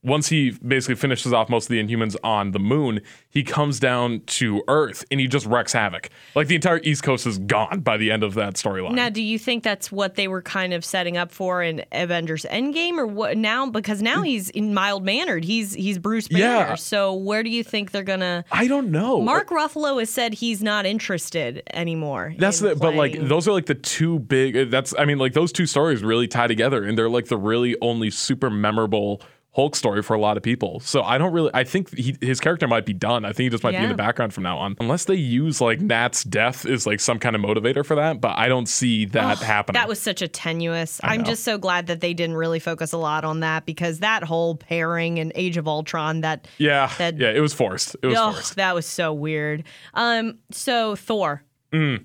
once 0.05 0.29
he 0.29 0.51
basically 0.51 0.95
finishes 0.95 1.33
off 1.33 1.49
most 1.49 1.65
of 1.65 1.69
the 1.69 1.83
Inhumans 1.83 2.15
on 2.23 2.51
the 2.51 2.59
moon, 2.59 3.01
he 3.29 3.43
comes 3.43 3.79
down 3.79 4.21
to 4.27 4.63
Earth 4.67 5.03
and 5.11 5.19
he 5.19 5.27
just 5.27 5.45
wrecks 5.45 5.73
havoc. 5.73 6.09
Like 6.35 6.47
the 6.47 6.55
entire 6.55 6.79
East 6.83 7.03
Coast 7.03 7.25
is 7.25 7.37
gone 7.39 7.81
by 7.81 7.97
the 7.97 8.11
end 8.11 8.23
of 8.23 8.35
that 8.35 8.53
storyline. 8.53 8.93
now 8.93 9.09
do 9.09 9.21
you 9.21 9.39
think 9.39 9.63
that's 9.63 9.91
what 9.91 10.15
they 10.15 10.27
were 10.27 10.41
kind 10.41 10.73
of 10.73 10.85
setting 10.85 11.17
up 11.17 11.31
for 11.31 11.61
in 11.63 11.83
avengers 11.91 12.45
endgame 12.51 12.97
or 12.97 13.07
what 13.07 13.37
now 13.37 13.69
because 13.69 14.01
now 14.01 14.21
mm. 14.21 14.27
he's 14.27 14.49
in 14.51 14.73
mild 14.73 15.03
mannered 15.03 15.43
he's 15.43 15.73
he's 15.73 15.97
bruce 15.97 16.27
banner 16.27 16.43
Yeah. 16.69 16.75
so 16.75 17.13
where 17.13 17.43
do 17.43 17.49
you 17.49 17.63
think 17.63 17.91
they're 17.91 18.03
gonna 18.03 18.45
I 18.51 18.67
don't 18.67 18.91
know. 18.91 19.21
mark 19.21 19.49
ruffalo 19.49 19.99
has 19.99 20.09
said 20.09 20.33
he's 20.33 20.61
not 20.61 20.85
interested 20.85 21.63
anymore 21.73 22.35
That's 22.37 22.61
in 22.61 22.69
the, 22.69 22.75
but 22.75 22.95
like 22.95 23.17
those 23.27 23.47
are 23.47 23.51
like 23.53 23.65
the 23.65 23.75
two 23.75 24.19
big. 24.19 24.55
Uh, 24.55 24.65
that's 24.65 24.93
I 24.97 25.05
mean 25.05 25.17
like 25.17 25.33
those 25.33 25.51
two 25.51 25.65
stories 25.65 26.03
really 26.03 26.27
tie 26.27 26.47
together, 26.47 26.83
and 26.83 26.97
they're 26.97 27.09
like 27.09 27.25
the 27.25 27.37
really 27.37 27.75
only 27.81 28.09
super 28.11 28.49
memorable 28.49 29.21
Hulk 29.55 29.73
story 29.73 30.03
for 30.03 30.13
a 30.13 30.19
lot 30.19 30.35
of 30.35 30.43
people. 30.43 30.81
So 30.81 31.01
I 31.01 31.17
don't 31.17 31.31
really. 31.31 31.49
I 31.53 31.63
think 31.63 31.95
he, 31.95 32.17
his 32.19 32.41
character 32.41 32.67
might 32.67 32.85
be 32.85 32.91
done. 32.91 33.23
I 33.23 33.29
think 33.29 33.45
he 33.45 33.49
just 33.49 33.63
might 33.63 33.71
be 33.71 33.77
in 33.77 33.87
the 33.87 33.95
background 33.95 34.33
from 34.33 34.43
now 34.43 34.57
on, 34.57 34.75
unless 34.81 35.05
they 35.05 35.15
use 35.15 35.61
like 35.61 35.79
Nat's 35.79 36.25
death 36.25 36.65
is 36.65 36.85
like 36.85 36.99
some 36.99 37.19
kind 37.19 37.37
of 37.37 37.41
motivator 37.41 37.85
for 37.85 37.95
that. 37.95 38.19
But 38.19 38.37
I 38.37 38.49
don't 38.49 38.67
see 38.67 39.05
that 39.05 39.37
happening. 39.37 39.79
That 39.79 39.87
was 39.87 40.01
such 40.01 40.21
a 40.21 40.27
tenuous. 40.27 40.99
I'm 41.05 41.19
know. 41.21 41.27
just 41.27 41.45
so 41.45 41.57
glad 41.57 41.87
that 41.87 42.01
they 42.01 42.13
didn't 42.13 42.35
really 42.35 42.59
focus 42.59 42.91
a 42.91 42.97
lot 42.97 43.23
on 43.23 43.39
that 43.39 43.65
because 43.65 43.99
that 43.99 44.23
whole 44.23 44.55
pairing 44.57 45.19
and 45.19 45.31
Age 45.35 45.55
of 45.55 45.69
Ultron 45.69 46.19
that 46.19 46.49
yeah, 46.57 46.91
that- 46.97 47.17
yeah. 47.17 47.31
It 47.31 47.39
was 47.39 47.53
forced. 47.53 47.95
It 48.01 48.07
was 48.07 48.17
ugh, 48.17 48.33
forced. 48.33 48.55
that 48.57 48.75
was 48.75 48.85
so 48.85 49.13
weird. 49.13 49.63
Um 49.93 50.37
so 50.51 50.97
Thor. 50.97 51.43
Mm. 51.71 52.03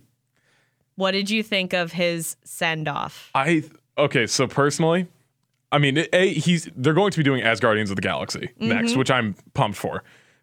What 0.94 1.12
did 1.12 1.30
you 1.30 1.42
think 1.42 1.72
of 1.72 1.90
his 1.92 2.36
send 2.44 2.86
off? 2.86 3.30
I 3.34 3.64
okay. 3.98 4.28
So 4.28 4.46
personally, 4.46 5.08
I 5.72 5.78
mean, 5.78 6.04
a 6.12 6.32
he's 6.32 6.68
they're 6.76 6.94
going 6.94 7.10
to 7.12 7.18
be 7.18 7.22
doing 7.24 7.42
Asgardians 7.42 7.90
of 7.90 7.96
the 7.96 8.02
Galaxy 8.02 8.48
Mm-hmm. 8.60 8.68
next, 8.68 8.96
which 8.96 9.10
I'm 9.10 9.34
pumped 9.54 9.78
for. 9.78 10.02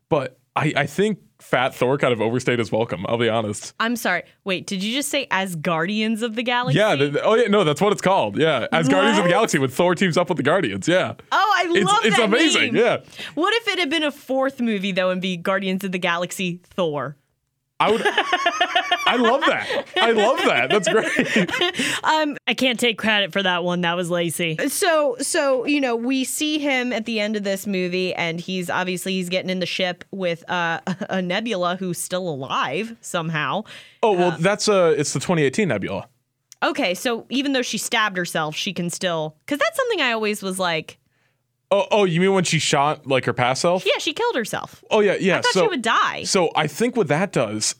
But 0.09 0.39
I 0.55 0.73
I 0.75 0.85
think 0.85 1.19
Fat 1.39 1.75
Thor 1.75 1.97
kind 1.99 2.13
of 2.13 2.19
overstayed 2.21 2.57
his 2.59 2.71
welcome. 2.71 3.05
I'll 3.07 3.17
be 3.17 3.29
honest. 3.29 3.73
I'm 3.79 3.95
sorry. 3.95 4.23
Wait, 4.43 4.65
did 4.65 4.81
you 4.83 4.93
just 4.95 5.09
say 5.09 5.27
Asgardians 5.27 6.21
of 6.23 6.35
the 6.35 6.41
Galaxy? 6.43 6.79
Yeah. 6.79 6.95
th- 6.95 7.11
th- 7.13 7.23
oh 7.25 7.35
yeah. 7.35 7.47
No, 7.47 7.63
that's 7.63 7.79
what 7.81 7.91
it's 7.93 8.01
called. 8.01 8.37
Yeah. 8.37 8.67
Asgardians 8.71 9.17
of 9.19 9.23
the 9.25 9.29
Galaxy 9.29 9.59
when 9.59 9.69
Thor 9.69 9.93
teams 9.95 10.17
up 10.17 10.29
with 10.29 10.37
the 10.37 10.43
Guardians. 10.43 10.87
Yeah. 10.87 11.13
Oh, 11.31 11.53
I 11.57 11.65
It's 11.75 11.85
love 11.85 11.99
it's 12.05 12.17
that 12.17 12.25
amazing. 12.25 12.73
name. 12.73 12.75
Yeah. 12.77 12.97
What 13.35 13.53
if 13.55 13.67
it 13.67 13.77
had 13.79 13.89
been 13.89 14.03
a 14.03 14.11
fourth 14.11 14.59
movie 14.59 14.91
though 14.91 15.09
and 15.11 15.21
be 15.21 15.37
Guardians 15.37 15.83
of 15.83 15.91
the 15.91 15.99
Galaxy 15.99 16.61
Thor? 16.63 17.17
I 17.79 17.91
would. 17.91 18.01
I 18.05 19.15
love 19.17 19.41
that. 19.41 19.85
I 19.97 20.11
love 20.11 20.37
that. 20.39 20.69
That's 20.69 20.87
great. 20.87 21.51
Um, 22.03 22.37
I 22.47 22.53
can't 22.53 22.79
take 22.79 22.97
credit 22.97 23.33
for 23.33 23.43
that 23.43 23.63
one. 23.63 23.81
That 23.81 23.95
was 23.95 24.09
Lacey. 24.09 24.57
So, 24.69 25.17
so 25.19 25.65
you 25.65 25.81
know, 25.81 25.95
we 25.95 26.23
see 26.23 26.57
him 26.57 26.93
at 26.93 27.05
the 27.05 27.19
end 27.19 27.35
of 27.35 27.43
this 27.43 27.67
movie, 27.67 28.13
and 28.13 28.39
he's 28.39 28.69
obviously 28.69 29.13
he's 29.13 29.29
getting 29.29 29.49
in 29.49 29.59
the 29.59 29.65
ship 29.65 30.05
with 30.11 30.49
uh, 30.49 30.79
a 31.09 31.21
Nebula 31.21 31.75
who's 31.75 31.97
still 31.97 32.27
alive 32.27 32.95
somehow. 33.01 33.63
Oh 34.01 34.13
well, 34.13 34.31
that's 34.39 34.69
uh, 34.69 34.95
it's 34.97 35.13
the 35.13 35.19
2018 35.19 35.67
Nebula. 35.67 36.07
Okay, 36.63 36.93
so 36.93 37.25
even 37.29 37.53
though 37.53 37.61
she 37.61 37.77
stabbed 37.77 38.17
herself, 38.17 38.55
she 38.55 38.73
can 38.73 38.89
still 38.89 39.35
because 39.45 39.59
that's 39.59 39.77
something 39.77 40.01
I 40.01 40.13
always 40.13 40.41
was 40.41 40.57
like, 40.57 40.97
Oh, 41.69 41.85
oh, 41.91 42.03
you 42.05 42.21
mean 42.21 42.33
when 42.33 42.43
she 42.45 42.59
shot 42.59 43.05
like 43.07 43.25
her 43.25 43.33
past 43.33 43.61
self? 43.61 43.85
yeah, 43.85 43.97
she 43.99 44.13
killed 44.13 44.35
herself. 44.35 44.83
Oh 44.89 45.01
yeah, 45.01 45.15
yeah. 45.19 45.39
I 45.39 45.41
thought 45.41 45.53
so 45.53 45.61
she 45.63 45.67
would 45.67 45.81
die. 45.81 46.23
So 46.23 46.49
I 46.55 46.67
think 46.67 46.95
what 46.95 47.07
that 47.09 47.33
does, 47.33 47.75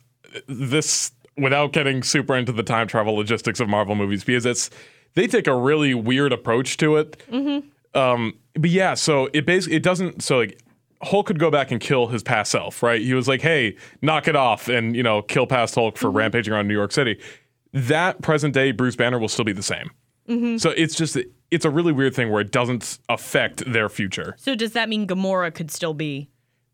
this 0.48 1.12
without 1.38 1.72
getting 1.72 2.04
super 2.04 2.36
into 2.36 2.52
the 2.52 2.64
time 2.64 2.88
travel 2.88 3.14
logistics 3.14 3.60
of 3.60 3.70
Marvel 3.70 3.96
movies, 3.96 4.24
because 4.24 4.46
it's 4.46 4.70
they 5.14 5.28
take 5.28 5.48
a 5.48 5.56
really 5.56 5.94
weird 5.94 6.34
approach 6.34 6.78
to 6.78 6.98
it. 6.98 7.18
Mm-hmm. 7.32 7.98
Um, 7.98 8.38
but 8.54 8.70
yeah, 8.70 8.94
so 8.94 9.30
it 9.34 9.46
basically 9.46 9.78
it 9.78 9.84
doesn't. 9.84 10.22
So 10.22 10.38
like 10.40 10.60
Hulk 11.04 11.28
could 11.28 11.40
go 11.40 11.50
back 11.50 11.72
and 11.72 11.80
kill 11.80 12.08
his 12.08 12.24
past 12.24 12.52
self, 12.52 12.84
right? 12.84 13.00
He 13.02 13.14
was 13.14 13.28
like, 13.28 13.42
"Hey, 13.42 13.78
knock 14.02 14.28
it 14.28 14.36
off," 14.36 14.68
and 14.68 14.96
you 14.96 15.04
know, 15.04 15.22
kill 15.22 15.48
past 15.48 15.76
Hulk 15.76 15.96
for 15.98 16.08
Mm-hmm. 16.08 16.18
rampaging 16.18 16.54
around 16.54 16.68
New 16.68 16.74
York 16.74 16.92
City. 16.92 17.20
That 17.74 18.22
present 18.22 18.54
day 18.54 18.72
Bruce 18.72 18.96
Banner 18.96 19.18
will 19.20 19.28
still 19.30 19.46
be 19.46 19.54
the 19.54 19.64
same. 19.64 19.92
Mm-hmm. 20.28 20.58
So 20.58 20.72
it's 20.72 20.96
just 20.96 21.18
it's 21.52 21.66
a 21.66 21.70
really 21.70 21.92
weird 21.94 22.14
thing 22.16 22.32
where 22.32 22.42
it 22.42 22.52
doesn't 22.52 23.00
affect 23.10 23.64
their 23.72 23.90
future. 23.90 24.36
So 24.38 24.56
does 24.56 24.74
that 24.74 24.90
mean 24.90 25.08
Gamora 25.08 25.54
could 25.54 25.72
still 25.72 25.94
be? 25.94 26.30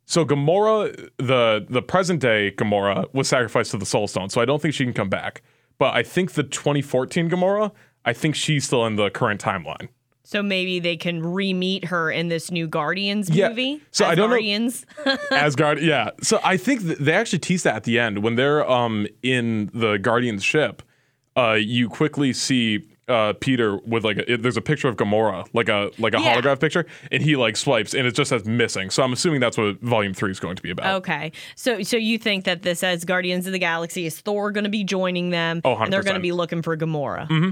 So 0.06 0.26
Gamora, 0.26 1.10
the 1.18 1.66
the 1.70 1.82
present 1.82 2.20
day 2.20 2.52
Gamora 2.58 3.06
was 3.14 3.28
sacrificed 3.30 3.72
to 3.72 3.78
the 3.78 3.86
Soul 3.86 4.08
Stone, 4.08 4.30
so 4.30 4.42
I 4.42 4.46
don't 4.46 4.62
think 4.62 4.74
she 4.74 4.84
can 4.84 4.94
come 4.94 5.10
back. 5.10 5.42
But 5.78 5.94
I 5.96 6.04
think 6.04 6.34
the 6.34 6.44
2014 6.44 7.30
Gamora, 7.30 7.72
I 8.06 8.14
think 8.14 8.36
she's 8.36 8.66
still 8.66 8.86
in 8.86 8.96
the 8.96 9.10
current 9.10 9.42
timeline. 9.42 9.90
So 10.26 10.42
maybe 10.42 10.80
they 10.80 10.96
can 10.96 11.22
re-meet 11.22 11.86
her 11.86 12.10
in 12.10 12.30
this 12.30 12.50
new 12.50 12.66
Guardians 12.68 13.30
Yeah. 13.30 13.50
movie. 13.50 13.82
So 13.92 14.06
I 14.06 14.16
don't 14.16 14.30
know- 14.30 14.36
Guardians. 14.36 14.86
Asgard, 15.32 15.82
yeah. 15.82 16.12
So 16.22 16.40
I 16.44 16.56
think 16.58 16.82
th- 16.82 16.98
they 16.98 17.12
actually 17.14 17.40
tease 17.40 17.64
that 17.64 17.76
at 17.76 17.84
the 17.84 18.00
end 18.00 18.24
when 18.24 18.36
they're 18.36 18.70
um 18.70 19.08
in 19.22 19.70
the 19.74 19.98
Guardians 19.98 20.44
ship. 20.44 20.82
Uh, 21.36 21.54
you 21.54 21.90
quickly 21.90 22.32
see 22.32 22.88
uh, 23.08 23.34
Peter 23.40 23.78
with 23.86 24.04
like 24.06 24.18
a, 24.18 24.32
it, 24.34 24.42
there's 24.42 24.58
a 24.58 24.62
picture 24.62 24.88
of 24.88 24.96
Gamora, 24.96 25.46
like 25.54 25.70
a 25.70 25.92
like 26.00 26.14
a 26.14 26.22
Yeah. 26.22 26.36
holograph 26.40 26.60
picture, 26.60 26.86
and 27.12 27.22
he 27.22 27.36
like 27.36 27.58
swipes, 27.58 27.94
and 27.94 28.08
it 28.08 28.14
just 28.16 28.30
says 28.30 28.46
missing. 28.46 28.90
So 28.90 29.04
I'm 29.04 29.12
assuming 29.14 29.40
that's 29.42 29.58
what 29.58 29.80
Volume 29.82 30.14
Three 30.14 30.32
is 30.32 30.40
going 30.40 30.56
to 30.56 30.62
be 30.64 30.70
about. 30.72 30.96
Okay, 31.02 31.32
so 31.56 31.84
so 31.84 31.98
you 31.98 32.18
think 32.18 32.46
that 32.46 32.62
this 32.62 32.82
Asgardians 32.82 33.46
of 33.46 33.52
the 33.52 33.60
Galaxy 33.60 34.06
is 34.06 34.20
Thor 34.20 34.52
going 34.52 34.64
to 34.64 34.70
be 34.70 34.84
joining 34.84 35.30
them, 35.32 35.62
Oh, 35.66 35.76
and 35.76 35.92
they're 35.92 36.04
going 36.04 36.16
to 36.16 36.22
be 36.22 36.32
looking 36.32 36.62
for 36.62 36.78
Gamora. 36.78 37.28
Mm-hmm. 37.28 37.52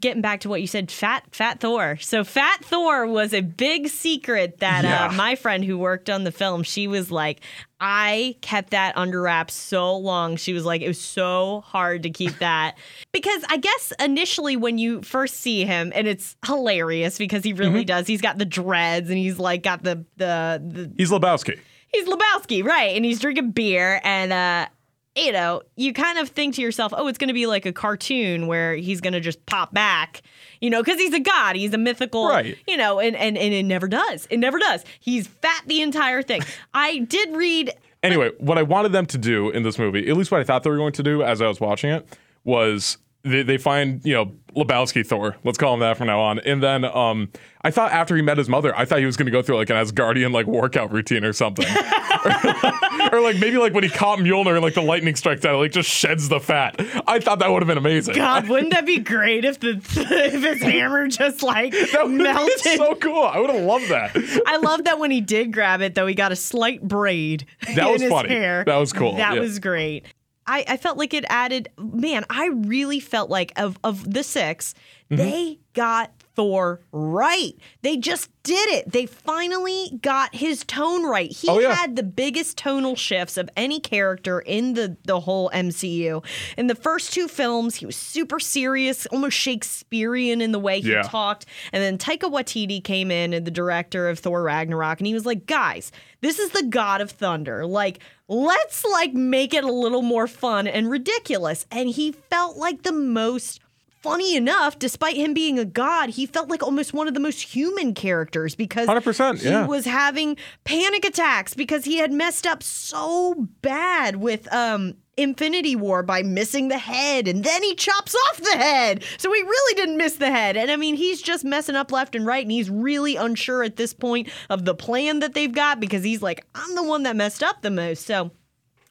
Getting 0.00 0.22
back 0.22 0.40
to 0.42 0.48
what 0.48 0.60
you 0.60 0.68
said, 0.68 0.92
Fat 0.92 1.24
Fat 1.32 1.58
Thor. 1.58 1.96
So 2.00 2.22
Fat 2.22 2.64
Thor 2.64 3.04
was 3.06 3.34
a 3.34 3.40
big 3.40 3.88
secret 3.88 4.58
that 4.60 4.84
Yeah. 4.84 5.06
uh, 5.06 5.12
my 5.12 5.34
friend 5.34 5.64
who 5.64 5.76
worked 5.76 6.08
on 6.08 6.22
the 6.22 6.30
film, 6.30 6.62
she 6.62 6.86
was 6.86 7.10
like, 7.10 7.40
I 7.80 8.36
kept 8.42 8.70
that 8.70 8.96
under 8.96 9.20
wraps 9.20 9.54
so 9.54 9.96
long. 9.96 10.36
She 10.36 10.52
was 10.52 10.64
like, 10.64 10.82
it 10.82 10.88
was 10.88 11.00
so 11.00 11.62
hard 11.66 12.04
to 12.04 12.10
keep 12.10 12.38
that 12.38 12.76
because 13.12 13.42
I 13.48 13.56
guess 13.56 13.92
initially 13.98 14.56
when 14.56 14.78
you 14.78 15.02
first 15.02 15.40
see 15.40 15.64
him, 15.64 15.92
and 15.96 16.06
it's 16.06 16.36
hilarious 16.46 17.18
because 17.18 17.42
he 17.42 17.52
really 17.52 17.84
does. 17.84 18.06
He's 18.06 18.20
got 18.22 18.38
the 18.38 18.44
dreads 18.44 19.10
and 19.10 19.18
he's 19.18 19.38
like 19.40 19.64
got 19.64 19.82
the 19.82 20.04
the 20.16 20.62
the 20.64 20.92
He's 20.96 21.10
Lebowski. 21.10 21.58
he's 21.88 22.06
Lebowski, 22.06 22.62
right? 22.64 22.94
And 22.94 23.04
he's 23.04 23.18
drinking 23.18 23.50
beer, 23.50 24.00
and 24.04 24.32
uh, 24.32 24.68
you 25.16 25.32
know, 25.32 25.62
you 25.76 25.92
kind 25.92 26.18
of 26.18 26.28
think 26.28 26.54
to 26.56 26.62
yourself, 26.62 26.92
oh, 26.94 27.08
it's 27.08 27.16
going 27.16 27.28
to 27.28 27.34
be 27.34 27.46
like 27.46 27.64
a 27.64 27.72
cartoon 27.72 28.46
where 28.46 28.76
he's 28.76 29.00
going 29.00 29.14
to 29.14 29.20
just 29.20 29.44
pop 29.46 29.72
back, 29.72 30.20
you 30.60 30.68
know, 30.68 30.82
because 30.82 31.00
he's 31.00 31.14
a 31.14 31.20
god, 31.20 31.56
he's 31.56 31.72
a 31.72 31.78
mythical, 31.78 32.28
Right. 32.28 32.58
You 32.68 32.76
know, 32.76 33.00
and 33.00 33.16
and 33.16 33.38
and 33.38 33.54
it 33.54 33.62
never 33.62 33.88
does. 33.88 34.26
It 34.30 34.38
never 34.38 34.58
does. 34.58 34.84
He's 35.00 35.26
fat 35.26 35.62
the 35.66 35.80
entire 35.80 36.22
thing. 36.22 36.42
I 36.74 36.98
did 36.98 37.34
read. 37.34 37.72
Anyway, 38.02 38.30
what 38.38 38.58
I 38.58 38.62
wanted 38.62 38.92
them 38.92 39.06
to 39.06 39.18
do 39.18 39.50
in 39.50 39.62
this 39.62 39.78
movie, 39.78 40.08
at 40.08 40.16
least 40.16 40.30
what 40.30 40.40
I 40.40 40.44
thought 40.44 40.62
they 40.62 40.70
were 40.70 40.76
going 40.76 40.92
to 40.92 41.02
do 41.02 41.22
as 41.22 41.40
I 41.40 41.48
was 41.48 41.60
watching 41.60 41.90
it, 41.90 42.06
was 42.44 42.98
they, 43.22 43.42
they 43.42 43.58
find, 43.58 44.04
you 44.04 44.14
know, 44.14 44.32
Lebowski 44.54 45.04
Thor. 45.04 45.36
Let's 45.44 45.58
call 45.58 45.74
him 45.74 45.80
that 45.80 45.96
from 45.96 46.06
now 46.06 46.20
on. 46.20 46.38
And 46.40 46.62
then 46.62 46.84
um, 46.84 47.30
I 47.66 47.70
thought 47.72 47.90
after 47.90 48.14
he 48.14 48.22
met 48.22 48.38
his 48.38 48.48
mother, 48.48 48.72
I 48.78 48.84
thought 48.84 49.00
he 49.00 49.06
was 49.06 49.16
going 49.16 49.26
to 49.26 49.32
go 49.32 49.42
through 49.42 49.56
like 49.56 49.70
an 49.70 49.76
Asgardian 49.76 50.32
like 50.32 50.46
workout 50.46 50.92
routine 50.92 51.24
or 51.24 51.32
something. 51.32 51.66
or 53.12 53.20
like 53.20 53.38
maybe 53.38 53.58
like 53.58 53.72
when 53.74 53.82
he 53.84 53.90
caught 53.90 54.18
Mjolnir 54.20 54.52
and 54.54 54.62
like 54.62 54.74
the 54.74 54.82
lightning 54.82 55.16
strikes 55.16 55.44
out, 55.44 55.54
it, 55.54 55.58
like 55.58 55.72
just 55.72 55.90
sheds 55.90 56.28
the 56.28 56.38
fat. 56.40 56.76
I 57.06 57.18
thought 57.18 57.40
that 57.40 57.50
would 57.50 57.62
have 57.62 57.66
been 57.66 57.78
amazing. 57.78 58.14
God, 58.14 58.48
wouldn't 58.48 58.72
that 58.72 58.86
be 58.86 58.98
great 58.98 59.44
if 59.44 59.58
the 59.60 59.70
if 59.96 60.42
his 60.42 60.62
hammer 60.62 61.08
just 61.08 61.42
like 61.42 61.72
that 61.72 62.08
melted? 62.08 62.62
been 62.64 62.78
so 62.78 62.94
cool. 62.94 63.22
I 63.24 63.38
would 63.40 63.50
have 63.50 63.62
loved 63.64 63.88
that. 63.90 64.16
I 64.46 64.58
love 64.58 64.84
that 64.84 64.98
when 64.98 65.10
he 65.10 65.20
did 65.20 65.52
grab 65.52 65.80
it, 65.80 65.94
though, 65.94 66.06
he 66.06 66.14
got 66.14 66.30
a 66.32 66.36
slight 66.36 66.82
braid 66.86 67.46
That 67.74 67.78
in 67.86 67.92
was 67.92 68.02
his 68.02 68.10
funny. 68.10 68.28
hair. 68.28 68.64
That 68.64 68.76
was 68.76 68.92
cool, 68.92 69.16
That 69.16 69.34
yeah. 69.34 69.40
was 69.40 69.58
great. 69.58 70.06
I, 70.46 70.64
I 70.68 70.76
felt 70.76 70.96
like 70.96 71.12
it 71.12 71.24
added, 71.28 71.70
man, 71.76 72.24
I 72.30 72.46
really 72.46 73.00
felt 73.00 73.28
like 73.28 73.52
of, 73.56 73.78
of 73.82 74.08
the 74.12 74.22
6 74.22 74.74
Mm-hmm. 75.08 75.22
they 75.22 75.58
got 75.72 76.10
Thor 76.36 76.80
right. 76.92 77.54
They 77.82 77.96
just 77.96 78.30
did 78.42 78.68
it. 78.68 78.92
They 78.92 79.06
finally 79.06 79.98
got 80.02 80.34
his 80.34 80.62
tone 80.64 81.04
right. 81.04 81.32
He 81.32 81.48
Oh, 81.48 81.58
yeah. 81.58 81.74
had 81.74 81.96
the 81.96 82.02
biggest 82.04 82.56
tonal 82.58 82.94
shifts 82.94 83.36
of 83.36 83.50
any 83.56 83.80
character 83.80 84.38
in 84.40 84.74
the, 84.74 84.96
the 85.04 85.18
whole 85.20 85.50
MCU. 85.50 86.22
In 86.56 86.68
the 86.68 86.74
first 86.76 87.12
two 87.12 87.26
films, 87.26 87.74
he 87.76 87.86
was 87.86 87.96
super 87.96 88.38
serious, 88.38 89.06
almost 89.06 89.36
Shakespearean 89.36 90.40
in 90.40 90.52
the 90.52 90.58
way 90.60 90.80
he 90.80 90.92
Yeah. 90.92 91.02
talked. 91.02 91.46
And 91.72 91.82
then 91.82 91.98
Taika 91.98 92.30
Waititi 92.30 92.84
came 92.84 93.10
in, 93.10 93.32
and 93.32 93.44
the 93.46 93.50
director 93.50 94.08
of 94.08 94.18
Thor 94.20 94.42
Ragnarok, 94.42 95.00
and 95.00 95.06
he 95.08 95.14
was 95.14 95.26
like, 95.26 95.46
"Guys, 95.46 95.90
this 96.20 96.38
is 96.38 96.50
the 96.50 96.62
God 96.62 97.00
of 97.00 97.10
Thunder. 97.10 97.66
Like, 97.66 97.98
let's 98.28 98.84
like 98.84 99.12
make 99.14 99.54
it 99.54 99.64
a 99.64 99.72
little 99.72 100.02
more 100.02 100.28
fun 100.28 100.66
and 100.68 100.88
ridiculous." 100.90 101.66
And 101.70 101.88
he 101.88 102.12
felt 102.12 102.56
like 102.56 102.82
the 102.82 102.92
most 102.92 103.60
funny 104.06 104.36
enough, 104.36 104.78
despite 104.78 105.16
him 105.16 105.34
being 105.34 105.58
a 105.58 105.64
god, 105.64 106.10
he 106.10 106.26
felt 106.26 106.48
like 106.48 106.62
almost 106.62 106.94
one 106.94 107.08
of 107.08 107.14
the 107.14 107.20
most 107.20 107.42
human 107.42 107.94
characters 107.94 108.54
because 108.54 108.88
100%, 108.88 109.40
he 109.40 109.48
yeah. 109.48 109.66
was 109.66 109.84
having 109.84 110.36
panic 110.64 111.04
attacks 111.04 111.54
because 111.54 111.84
he 111.84 111.98
had 111.98 112.12
messed 112.12 112.46
up 112.46 112.62
so 112.62 113.34
bad 113.62 114.16
with 114.16 114.52
um 114.52 114.94
Infinity 115.16 115.74
War 115.74 116.02
by 116.02 116.22
missing 116.22 116.68
the 116.68 116.78
head 116.78 117.26
and 117.26 117.42
then 117.42 117.62
he 117.62 117.74
chops 117.74 118.14
off 118.14 118.36
the 118.36 118.58
head. 118.58 119.02
So 119.16 119.32
he 119.32 119.42
really 119.42 119.74
didn't 119.74 119.96
miss 119.96 120.16
the 120.16 120.30
head. 120.30 120.58
And 120.58 120.70
I 120.70 120.76
mean, 120.76 120.94
he's 120.94 121.22
just 121.22 121.44
messing 121.44 121.74
up 121.74 121.90
left 121.90 122.14
and 122.14 122.26
right 122.26 122.44
and 122.44 122.52
he's 122.52 122.68
really 122.68 123.16
unsure 123.16 123.62
at 123.62 123.76
this 123.76 123.94
point 123.94 124.28
of 124.50 124.66
the 124.66 124.74
plan 124.74 125.20
that 125.20 125.32
they've 125.32 125.52
got 125.52 125.80
because 125.80 126.04
he's 126.04 126.20
like, 126.20 126.46
I'm 126.54 126.74
the 126.74 126.82
one 126.82 127.04
that 127.04 127.16
messed 127.16 127.42
up 127.42 127.62
the 127.62 127.70
most. 127.70 128.04
So 128.04 128.30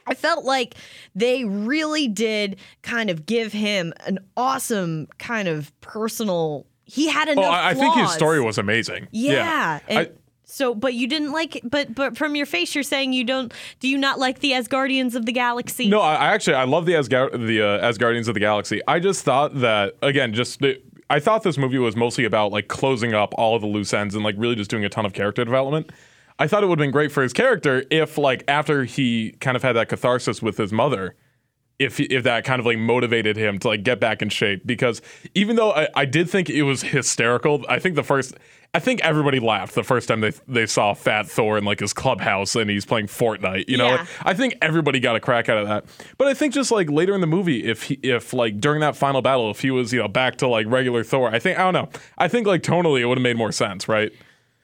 I 0.07 0.13
felt 0.13 0.45
like 0.45 0.75
they 1.15 1.45
really 1.45 2.07
did 2.07 2.57
kind 2.83 3.09
of 3.09 3.25
give 3.25 3.51
him 3.53 3.93
an 4.05 4.19
awesome 4.37 5.07
kind 5.17 5.47
of 5.47 5.71
personal. 5.81 6.65
He 6.85 7.07
had 7.09 7.27
Oh, 7.29 7.31
enough. 7.33 7.45
I, 7.45 7.69
I 7.69 7.73
think 7.73 7.95
his 7.95 8.11
story 8.11 8.39
was 8.41 8.57
amazing. 8.57 9.07
Yeah. 9.11 9.79
And 9.87 9.99
I- 9.99 10.09
so, 10.47 10.75
but 10.75 10.93
you 10.93 11.07
didn't 11.07 11.31
like, 11.31 11.59
but 11.63 11.95
but 11.95 12.15
from 12.15 12.35
your 12.35 12.45
face, 12.45 12.75
you're 12.75 12.83
saying 12.83 13.13
you 13.13 13.23
don't. 13.23 13.51
Do 13.79 13.87
you 13.89 13.97
not 13.97 14.19
like 14.19 14.39
the 14.39 14.51
Asgardians 14.51 15.15
of 15.15 15.25
the 15.25 15.31
Galaxy? 15.31 15.89
No, 15.89 16.01
I, 16.01 16.13
I 16.13 16.25
actually 16.35 16.53
I 16.53 16.65
love 16.65 16.85
the 16.85 16.95
Asgard 16.95 17.33
the 17.33 17.61
uh, 17.63 17.91
Asgardians 17.91 18.27
of 18.27 18.35
the 18.35 18.39
Galaxy. 18.39 18.79
I 18.87 18.99
just 18.99 19.25
thought 19.25 19.59
that 19.61 19.95
again, 20.03 20.35
just 20.35 20.59
the, 20.59 20.79
I 21.09 21.19
thought 21.19 21.41
this 21.41 21.57
movie 21.57 21.79
was 21.79 21.95
mostly 21.95 22.25
about 22.25 22.51
like 22.51 22.67
closing 22.67 23.15
up 23.15 23.33
all 23.39 23.55
of 23.55 23.61
the 23.63 23.67
loose 23.67 23.91
ends 23.91 24.13
and 24.13 24.23
like 24.23 24.35
really 24.37 24.53
just 24.55 24.69
doing 24.69 24.85
a 24.85 24.89
ton 24.89 25.03
of 25.03 25.13
character 25.13 25.43
development. 25.43 25.89
I 26.37 26.47
thought 26.47 26.63
it 26.63 26.67
would 26.67 26.79
have 26.79 26.83
been 26.83 26.91
great 26.91 27.11
for 27.11 27.23
his 27.23 27.33
character 27.33 27.85
if 27.89 28.17
like 28.17 28.43
after 28.47 28.83
he 28.83 29.31
kind 29.39 29.55
of 29.55 29.63
had 29.63 29.73
that 29.73 29.89
catharsis 29.89 30.41
with 30.41 30.57
his 30.57 30.71
mother, 30.71 31.15
if 31.79 31.99
if 31.99 32.23
that 32.23 32.43
kind 32.45 32.59
of 32.59 32.65
like 32.65 32.77
motivated 32.77 33.37
him 33.37 33.57
to 33.59 33.67
like 33.67 33.83
get 33.83 33.99
back 33.99 34.21
in 34.21 34.29
shape. 34.29 34.65
Because 34.65 35.01
even 35.33 35.55
though 35.55 35.71
I, 35.71 35.87
I 35.95 36.05
did 36.05 36.29
think 36.29 36.49
it 36.49 36.63
was 36.63 36.81
hysterical 36.81 37.65
i 37.67 37.79
think 37.79 37.95
the 37.95 38.03
first 38.03 38.35
i 38.73 38.79
think 38.79 39.01
everybody 39.03 39.39
laughed 39.39 39.75
the 39.75 39.83
first 39.83 40.07
time 40.07 40.21
they 40.21 40.31
they 40.47 40.65
saw 40.65 40.93
fat 40.93 41.27
thor 41.27 41.57
in 41.57 41.65
like 41.65 41.79
his 41.79 41.93
clubhouse 41.93 42.55
and 42.55 42.69
he's 42.69 42.85
playing 42.85 43.07
fortnite 43.07 43.65
you 43.67 43.77
know? 43.77 43.87
Yeah. 43.87 44.05
I 44.23 44.33
think 44.33 44.55
everybody 44.61 44.99
got 44.99 45.15
a 45.15 45.19
crack 45.19 45.49
out 45.49 45.57
of 45.57 45.67
that. 45.67 45.85
But 46.17 46.27
i 46.27 46.33
think 46.33 46.53
just 46.53 46.71
like 46.71 46.89
later 46.89 47.13
in 47.13 47.21
the 47.21 47.27
movie 47.27 47.65
if 47.65 47.83
he 47.83 47.95
if 48.03 48.33
like 48.33 48.59
during 48.59 48.81
that 48.81 48.95
final 48.95 49.21
battle 49.21 49.51
if 49.51 49.61
he 49.61 49.71
was 49.71 49.91
you 49.91 49.99
know 50.01 50.07
back 50.07 50.37
to 50.37 50.47
like 50.47 50.65
regular 50.67 51.03
thor 51.03 51.33
i 51.33 51.39
think 51.39 51.59
i 51.59 51.63
don't 51.63 51.73
know. 51.73 51.89
I 52.17 52.27
think 52.27 52.47
like 52.47 52.63
tonally 52.63 53.01
it 53.01 53.05
would 53.05 53.17
have 53.17 53.23
made 53.23 53.37
more 53.37 53.51
sense 53.51 53.87
right? 53.87 54.11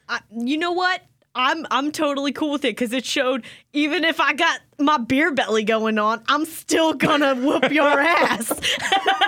I, 0.07 0.19
you 0.31 0.57
know 0.57 0.73
what? 0.73 1.01
I'm 1.33 1.65
I'm 1.71 1.91
totally 1.91 2.33
cool 2.33 2.51
with 2.51 2.65
it 2.65 2.75
because 2.75 2.91
it 2.91 3.05
showed 3.05 3.45
even 3.71 4.03
if 4.03 4.19
I 4.19 4.33
got 4.33 4.59
my 4.79 4.97
beer 4.97 5.31
belly 5.33 5.63
going 5.63 5.97
on, 5.97 6.21
I'm 6.27 6.45
still 6.45 6.93
gonna 6.93 7.35
whoop 7.45 7.71
your 7.71 7.99
ass. 7.99 8.51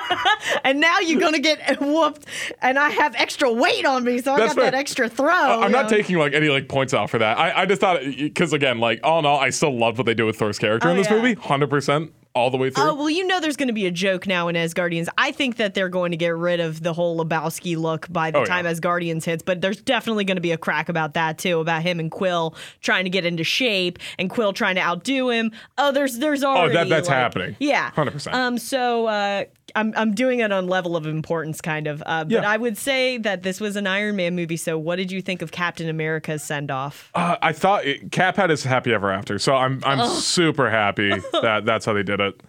and 0.66 0.82
now 0.82 1.00
you're 1.00 1.22
gonna 1.22 1.39
get 1.39 1.80
whooped, 1.80 2.26
and 2.62 2.78
I 2.78 2.89
have 2.89 3.16
extra 3.16 3.52
weight 3.52 3.86
on 3.86 4.04
me, 4.04 4.20
so 4.20 4.34
I 4.34 4.38
That's 4.39 4.54
got 4.56 4.62
that 4.63 4.74
extra 4.74 5.08
throw. 5.08 5.30
I'm 5.32 5.72
not 5.72 5.89
know? 5.89 5.98
taking 5.98 6.18
like 6.18 6.34
any 6.34 6.50
like 6.50 6.68
points 6.68 6.94
out 6.94 7.10
for 7.10 7.20
that. 7.20 7.38
I, 7.38 7.62
I 7.62 7.66
just 7.66 7.80
thought 7.80 8.02
because 8.04 8.52
again, 8.52 8.80
like 8.80 9.00
all 9.04 9.20
in 9.20 9.26
all, 9.26 9.39
I 9.39 9.50
still 9.52 9.78
love 9.78 9.98
what 9.98 10.06
they 10.06 10.13
do 10.13 10.26
with 10.26 10.38
Thor's 10.38 10.60
character 10.60 10.89
oh, 10.89 10.92
in 10.92 10.98
Oh, 10.98 11.02
this 11.02 11.10
yeah. 11.10 11.18
movie, 11.18 11.34
hundred 11.36 11.70
percent 11.70 12.12
all 12.36 12.50
the 12.50 12.58
way 12.58 12.69
through. 12.69 12.84
Oh 12.84 12.96
well, 12.96 13.10
you 13.10 13.26
know 13.28 13.39
there's 13.39 13.56
going 13.58 13.67
to 13.67 13.74
be 13.74 13.86
a 13.86 13.91
joke 13.91 14.26
now 14.26 14.48
in 14.48 14.56
Asgardians. 14.56 15.08
I 15.17 15.32
think 15.32 15.58
that 15.58 15.74
they're 15.76 15.89
going 15.89 16.12
to 16.12 16.17
get 16.17 16.36
rid 16.36 16.60
of 16.60 16.82
the 16.82 16.91
whole 16.93 17.24
Lebowski 17.24 17.78
look 17.78 18.12
by 18.12 18.32
the 18.32 18.39
Oh, 18.39 18.46
time 18.46 18.65
yeah. 18.65 18.72
Asgardians 18.74 19.24
hits, 19.24 19.43
but 19.43 19.62
there's 19.62 19.82
definitely 19.82 20.24
going 20.26 20.38
to 20.38 20.41
be 20.41 20.52
a 20.52 20.58
crack 20.58 20.89
about 20.89 21.13
that 21.13 21.38
too, 21.38 21.60
about 21.60 21.84
him 21.84 22.00
and 22.00 22.10
Quill 22.12 22.56
trying 22.82 23.04
to 23.04 23.10
get 23.10 23.26
into 23.26 23.43
shape 23.43 24.00
and 24.17 24.30
Quill 24.30 24.52
trying 24.54 24.76
to 24.76 24.82
outdo 24.82 25.30
him. 25.30 25.52
Oh, 25.78 25.91
there's 25.91 26.17
there's 26.17 26.43
already 26.43 26.72
oh 26.76 26.80
that, 26.80 26.89
that's 26.89 27.08
like- 27.08 27.17
happening. 27.17 27.56
Yeah, 27.60 27.91
100%. 27.91 28.34
Um, 28.34 28.58
so 28.58 29.06
uh, 29.06 29.43
I'm 29.76 29.94
I'm 29.96 30.14
doing 30.14 30.40
it 30.40 30.52
on 30.52 30.68
level 30.68 30.96
of 30.96 31.06
importance, 31.06 31.62
kind 31.62 31.88
of. 31.88 32.02
Uh, 32.06 32.24
but 32.26 32.32
Yeah. 32.32 32.50
I 32.50 32.58
would 32.58 32.78
say 32.78 33.18
that 33.20 33.44
this 33.44 33.60
was 33.60 33.76
an 33.76 33.88
Iron 33.88 34.16
Man 34.16 34.36
movie. 34.36 34.58
So 34.58 34.78
what 34.78 34.98
did 34.98 35.12
you 35.12 35.22
think 35.22 35.42
of 35.42 35.52
Captain 35.52 35.90
America's 35.90 36.44
send 36.44 36.70
off? 36.72 37.10
Uh, 37.16 37.38
I 37.42 37.54
thought 37.54 37.86
it, 37.86 38.12
Cap 38.12 38.36
had 38.38 38.50
his 38.50 38.64
happy 38.64 38.94
ever 38.94 39.12
after, 39.12 39.40
so 39.40 39.56
I'm 39.56 39.82
I'm 39.86 40.08
super 40.10 40.70
happy 40.70 41.10
that 41.42 41.66
that's 41.66 41.86
how 41.86 41.94
they 41.94 42.04
did 42.04 42.20
it. 42.20 42.42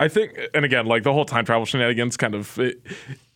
I 0.00 0.06
think, 0.06 0.38
and 0.54 0.64
again, 0.64 0.86
like 0.86 1.02
the 1.02 1.12
whole 1.12 1.24
time 1.24 1.44
travel 1.44 1.64
shenanigans, 1.66 2.16
kind 2.16 2.34
of. 2.36 2.56
It, 2.58 2.80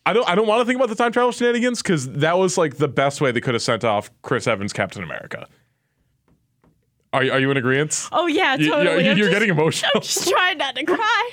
I 0.05 0.13
don't 0.13 0.27
I 0.27 0.35
don't 0.35 0.47
want 0.47 0.61
to 0.61 0.65
think 0.65 0.77
about 0.77 0.89
the 0.89 0.95
time 0.95 1.11
travel 1.11 1.31
shenanigans 1.31 1.81
because 1.81 2.09
that 2.09 2.37
was 2.37 2.57
like 2.57 2.77
the 2.77 2.87
best 2.87 3.21
way 3.21 3.31
they 3.31 3.41
could 3.41 3.53
have 3.53 3.63
sent 3.63 3.83
off 3.83 4.09
Chris 4.21 4.47
Evans 4.47 4.73
Captain 4.73 5.03
America. 5.03 5.47
Are 7.13 7.23
you, 7.23 7.31
are 7.31 7.39
you 7.39 7.51
in 7.51 7.57
agreement? 7.57 8.09
Oh 8.11 8.27
yeah, 8.27 8.57
totally. 8.57 8.83
You're, 8.83 8.99
I'm 8.99 9.05
you're 9.05 9.15
just- 9.15 9.31
getting 9.31 9.49
emotional. 9.49 9.91
Just 10.01 10.27
trying 10.31 10.57
not 10.57 10.75
to 10.75 10.83
cry. 10.83 11.29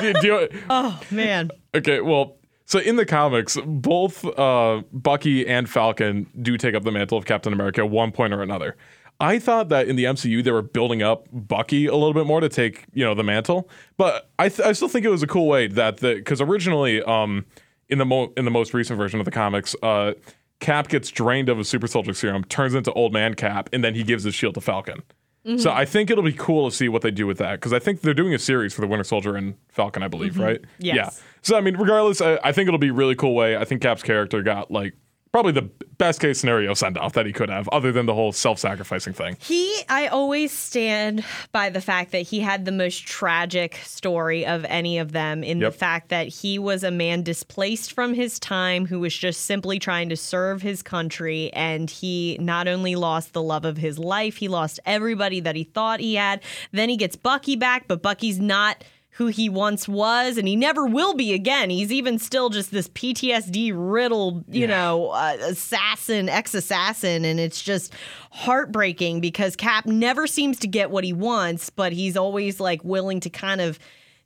Do- 0.00 0.12
do 0.20 0.26
you- 0.26 0.48
Oh 0.70 1.00
man. 1.10 1.50
Okay, 1.74 2.00
well, 2.00 2.36
so 2.66 2.78
in 2.78 2.96
the 2.96 3.06
comics, 3.06 3.56
both 3.64 4.24
uh, 4.38 4.82
Bucky 4.92 5.46
and 5.46 5.68
Falcon 5.68 6.26
do 6.40 6.56
take 6.56 6.74
up 6.74 6.84
the 6.84 6.92
mantle 6.92 7.18
of 7.18 7.24
Captain 7.24 7.52
America 7.52 7.80
at 7.80 7.90
one 7.90 8.12
point 8.12 8.32
or 8.32 8.42
another. 8.42 8.76
I 9.18 9.38
thought 9.38 9.68
that 9.70 9.86
in 9.88 9.96
the 9.96 10.04
MCU 10.04 10.42
they 10.42 10.50
were 10.50 10.62
building 10.62 11.02
up 11.02 11.26
Bucky 11.32 11.86
a 11.86 11.92
little 11.94 12.14
bit 12.14 12.26
more 12.26 12.40
to 12.40 12.48
take 12.48 12.84
you 12.94 13.04
know 13.04 13.14
the 13.14 13.24
mantle, 13.24 13.68
but 13.96 14.30
I, 14.38 14.48
th- 14.48 14.66
I 14.66 14.72
still 14.72 14.88
think 14.88 15.04
it 15.04 15.10
was 15.10 15.22
a 15.22 15.26
cool 15.26 15.46
way 15.46 15.66
that 15.68 15.98
the 15.98 16.14
because 16.14 16.40
originally 16.40 17.02
um 17.02 17.44
in 17.88 17.98
the 17.98 18.06
mo- 18.06 18.32
in 18.36 18.44
the 18.44 18.50
most 18.50 18.72
recent 18.72 18.96
version 18.98 19.18
of 19.20 19.24
the 19.24 19.30
comics 19.32 19.74
uh 19.82 20.12
Cap 20.60 20.88
gets 20.88 21.10
drained 21.10 21.48
of 21.48 21.58
a 21.58 21.64
super 21.64 21.86
soldier 21.86 22.14
serum, 22.14 22.44
turns 22.44 22.74
into 22.74 22.92
old 22.92 23.12
man 23.12 23.34
Cap, 23.34 23.68
and 23.72 23.82
then 23.82 23.94
he 23.94 24.02
gives 24.02 24.24
his 24.24 24.34
shield 24.34 24.54
to 24.54 24.60
Falcon. 24.60 25.02
So 25.42 25.52
mm-hmm. 25.52 25.68
I 25.70 25.86
think 25.86 26.10
it'll 26.10 26.22
be 26.22 26.34
cool 26.34 26.68
to 26.68 26.76
see 26.76 26.90
what 26.90 27.00
they 27.00 27.10
do 27.10 27.26
with 27.26 27.38
that 27.38 27.52
because 27.52 27.72
I 27.72 27.78
think 27.78 28.02
they're 28.02 28.12
doing 28.12 28.34
a 28.34 28.38
series 28.38 28.74
for 28.74 28.82
the 28.82 28.86
Winter 28.86 29.04
Soldier 29.04 29.36
and 29.36 29.54
Falcon, 29.68 30.02
I 30.02 30.08
believe, 30.08 30.34
mm-hmm. 30.34 30.42
right? 30.42 30.60
Yes. 30.78 30.94
Yeah. 30.94 31.10
So 31.40 31.56
I 31.56 31.62
mean, 31.62 31.78
regardless, 31.78 32.20
I, 32.20 32.38
I 32.44 32.52
think 32.52 32.68
it'll 32.68 32.78
be 32.78 32.90
a 32.90 32.92
really 32.92 33.14
cool 33.14 33.34
way. 33.34 33.56
I 33.56 33.64
think 33.64 33.80
Cap's 33.80 34.02
character 34.02 34.42
got 34.42 34.70
like 34.70 34.92
probably 35.32 35.52
the 35.52 35.68
best 35.98 36.20
case 36.20 36.40
scenario 36.40 36.74
send 36.74 36.96
off 36.98 37.12
that 37.12 37.26
he 37.26 37.32
could 37.32 37.50
have, 37.50 37.68
other 37.68 37.92
than 37.92 38.06
the 38.06 38.14
whole 38.14 38.32
self 38.32 38.58
sacrificing 38.58 39.12
thing. 39.12 39.36
He, 39.40 39.82
I 39.88 40.06
always 40.08 40.50
stand 40.50 41.24
by 41.52 41.70
the 41.70 41.80
fact 41.80 42.12
that 42.12 42.22
he 42.22 42.40
had 42.40 42.64
the 42.64 42.72
most 42.72 43.06
tragic 43.06 43.76
story 43.84 44.46
of 44.46 44.64
any 44.64 44.98
of 44.98 45.12
them 45.12 45.44
in 45.44 45.60
Yep. 45.60 45.72
the 45.72 45.78
fact 45.78 46.08
that 46.08 46.26
he 46.28 46.58
was 46.58 46.82
a 46.82 46.90
man 46.90 47.22
displaced 47.22 47.92
from 47.92 48.14
his 48.14 48.38
time 48.40 48.86
who 48.86 48.98
was 49.00 49.16
just 49.16 49.42
simply 49.44 49.78
trying 49.78 50.08
to 50.08 50.16
serve 50.16 50.62
his 50.62 50.82
country. 50.82 51.52
And 51.52 51.90
he 51.90 52.36
not 52.40 52.66
only 52.66 52.96
lost 52.96 53.32
the 53.32 53.42
love 53.42 53.64
of 53.64 53.76
his 53.76 53.98
life, 53.98 54.36
he 54.36 54.48
lost 54.48 54.80
everybody 54.86 55.40
that 55.40 55.54
he 55.54 55.64
thought 55.64 56.00
he 56.00 56.14
had. 56.14 56.42
Then 56.72 56.88
he 56.88 56.96
gets 56.96 57.14
Bucky 57.16 57.56
back, 57.56 57.86
but 57.86 58.02
Bucky's 58.02 58.40
not 58.40 58.82
who 59.14 59.26
he 59.26 59.48
once 59.48 59.88
was 59.88 60.38
and 60.38 60.46
he 60.46 60.56
never 60.56 60.86
will 60.86 61.14
be 61.14 61.32
again. 61.32 61.68
He's 61.68 61.92
even 61.92 62.18
still 62.18 62.48
just 62.48 62.70
this 62.70 62.88
PTSD 62.88 63.72
riddled, 63.74 64.44
you 64.48 64.66
know, 64.66 65.08
uh, 65.08 65.36
assassin, 65.40 66.28
ex 66.28 66.54
assassin. 66.54 67.24
And 67.24 67.40
it's 67.40 67.60
just 67.60 67.92
heartbreaking 68.30 69.20
because 69.20 69.56
Cap 69.56 69.84
never 69.86 70.26
seems 70.26 70.58
to 70.60 70.68
get 70.68 70.90
what 70.90 71.04
he 71.04 71.12
wants, 71.12 71.70
but 71.70 71.92
he's 71.92 72.16
always 72.16 72.60
like 72.60 72.84
willing 72.84 73.20
to 73.20 73.30
kind 73.30 73.60
of 73.60 73.78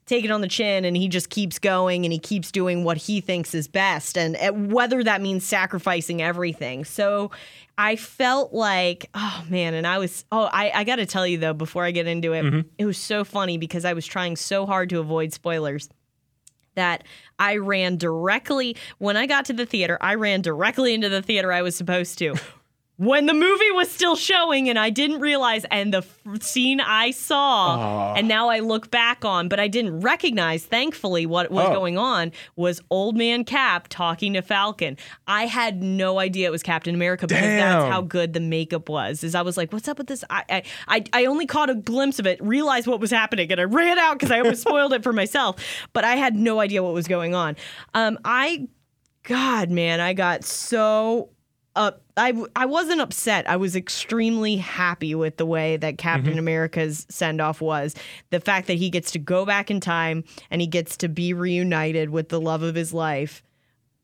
take 0.05 0.23
it 0.23 0.31
on 0.31 0.41
the 0.41 0.47
chin 0.47 0.85
and 0.85 0.95
he 0.95 1.07
just 1.07 1.29
keeps 1.29 1.57
going 1.57 2.05
and 2.05 2.13
he 2.13 2.19
keeps 2.19 2.51
doing 2.51 2.83
what 2.83 2.97
he 2.97 3.21
thinks 3.21 3.55
is 3.55 3.67
best 3.67 4.17
and 4.17 4.35
uh, 4.35 4.51
whether 4.51 5.03
that 5.03 5.21
means 5.21 5.43
sacrificing 5.43 6.21
everything 6.21 6.85
so 6.85 7.31
i 7.77 7.95
felt 7.95 8.53
like 8.53 9.09
oh 9.13 9.43
man 9.49 9.73
and 9.73 9.85
i 9.85 9.97
was 9.97 10.25
oh 10.31 10.49
i, 10.51 10.71
I 10.73 10.83
gotta 10.83 11.05
tell 11.05 11.25
you 11.27 11.37
though 11.37 11.53
before 11.53 11.83
i 11.83 11.91
get 11.91 12.07
into 12.07 12.33
it 12.33 12.43
mm-hmm. 12.43 12.59
it 12.77 12.85
was 12.85 12.97
so 12.97 13.23
funny 13.23 13.57
because 13.57 13.85
i 13.85 13.93
was 13.93 14.05
trying 14.05 14.35
so 14.35 14.65
hard 14.65 14.89
to 14.89 14.99
avoid 14.99 15.33
spoilers 15.33 15.89
that 16.75 17.05
I 17.39 17.55
ran 17.57 17.95
directly 17.97 18.75
when 18.97 19.17
I 19.17 19.25
got 19.25 19.45
to 19.45 19.53
the 19.53 19.65
theater. 19.65 19.97
I 20.01 20.15
ran 20.15 20.41
directly 20.41 20.93
into 20.93 21.07
the 21.07 21.21
theater 21.21 21.51
I 21.51 21.61
was 21.61 21.75
supposed 21.75 22.17
to. 22.19 22.35
When 22.97 23.25
the 23.25 23.33
movie 23.33 23.71
was 23.71 23.91
still 23.91 24.15
showing, 24.15 24.69
and 24.69 24.79
I 24.79 24.89
didn't 24.89 25.19
realize, 25.19 25.65
and 25.69 25.93
the 25.93 25.97
f- 25.97 26.41
scene 26.41 26.79
I 26.79 27.11
saw, 27.11 28.13
and 28.13 28.25
now 28.25 28.47
I 28.47 28.59
look 28.59 28.89
back 28.89 29.25
on, 29.25 29.49
but 29.49 29.59
I 29.59 29.67
didn't 29.67 29.99
recognize, 29.99 30.63
thankfully, 30.63 31.25
what 31.25 31.51
was 31.51 31.65
Oh. 31.67 31.73
going 31.73 31.97
on 31.97 32.31
was 32.55 32.81
Old 32.89 33.17
Man 33.17 33.43
Cap 33.43 33.87
talking 33.89 34.31
to 34.33 34.41
Falcon. 34.41 34.97
I 35.27 35.45
had 35.45 35.83
no 35.83 36.19
idea 36.19 36.47
it 36.47 36.51
was 36.51 36.63
Captain 36.63 36.95
America 36.95 37.27
because 37.27 37.41
that's 37.43 37.83
Damn. 37.83 37.91
how 37.91 37.99
good 38.01 38.31
the 38.31 38.39
makeup 38.39 38.87
was. 38.87 39.25
Is 39.25 39.35
I 39.35 39.41
was 39.41 39.57
like, 39.57 39.73
"What's 39.73 39.89
up 39.89 39.97
with 39.97 40.07
this?" 40.07 40.23
I 40.29 40.43
I, 40.49 40.63
I, 40.87 41.03
I 41.11 41.25
only 41.25 41.45
caught 41.47 41.69
a 41.69 41.75
glimpse 41.75 42.17
of 42.19 42.25
it, 42.25 42.41
realized 42.41 42.87
what 42.87 43.01
was 43.01 43.11
happening, 43.11 43.51
and 43.51 43.59
I 43.59 43.65
ran 43.65 43.99
out 43.99 44.13
because 44.19 44.31
I 44.31 44.39
almost 44.39 44.61
spoiled 44.61 44.93
it 44.93 45.03
for 45.03 45.11
myself. 45.11 45.57
But 45.91 46.05
I 46.05 46.15
had 46.15 46.35
no 46.37 46.61
idea 46.61 46.81
what 46.81 46.93
was 46.93 47.09
going 47.09 47.35
on. 47.35 47.57
Um, 47.93 48.17
I, 48.23 48.67
God, 49.23 49.69
man, 49.69 49.99
I 49.99 50.13
got 50.13 50.45
so 50.45 51.29
I 51.75 52.43
I 52.55 52.65
wasn't 52.65 53.01
upset. 53.01 53.49
I 53.49 53.57
was 53.57 53.75
extremely 53.75 54.57
happy 54.57 55.15
with 55.15 55.37
the 55.37 55.45
way 55.45 55.77
that 55.77 55.97
Captain 55.97 56.31
mm-hmm. 56.31 56.39
America's 56.39 57.05
send 57.09 57.41
off 57.41 57.61
was. 57.61 57.95
The 58.29 58.39
fact 58.39 58.67
that 58.67 58.75
he 58.77 58.89
gets 58.89 59.11
to 59.11 59.19
go 59.19 59.45
back 59.45 59.69
in 59.69 59.79
time 59.79 60.23
and 60.49 60.61
he 60.61 60.67
gets 60.67 60.97
to 60.97 61.09
be 61.09 61.33
reunited 61.33 62.09
with 62.09 62.29
the 62.29 62.39
love 62.39 62.63
of 62.63 62.75
his 62.75 62.93
life. 62.93 63.43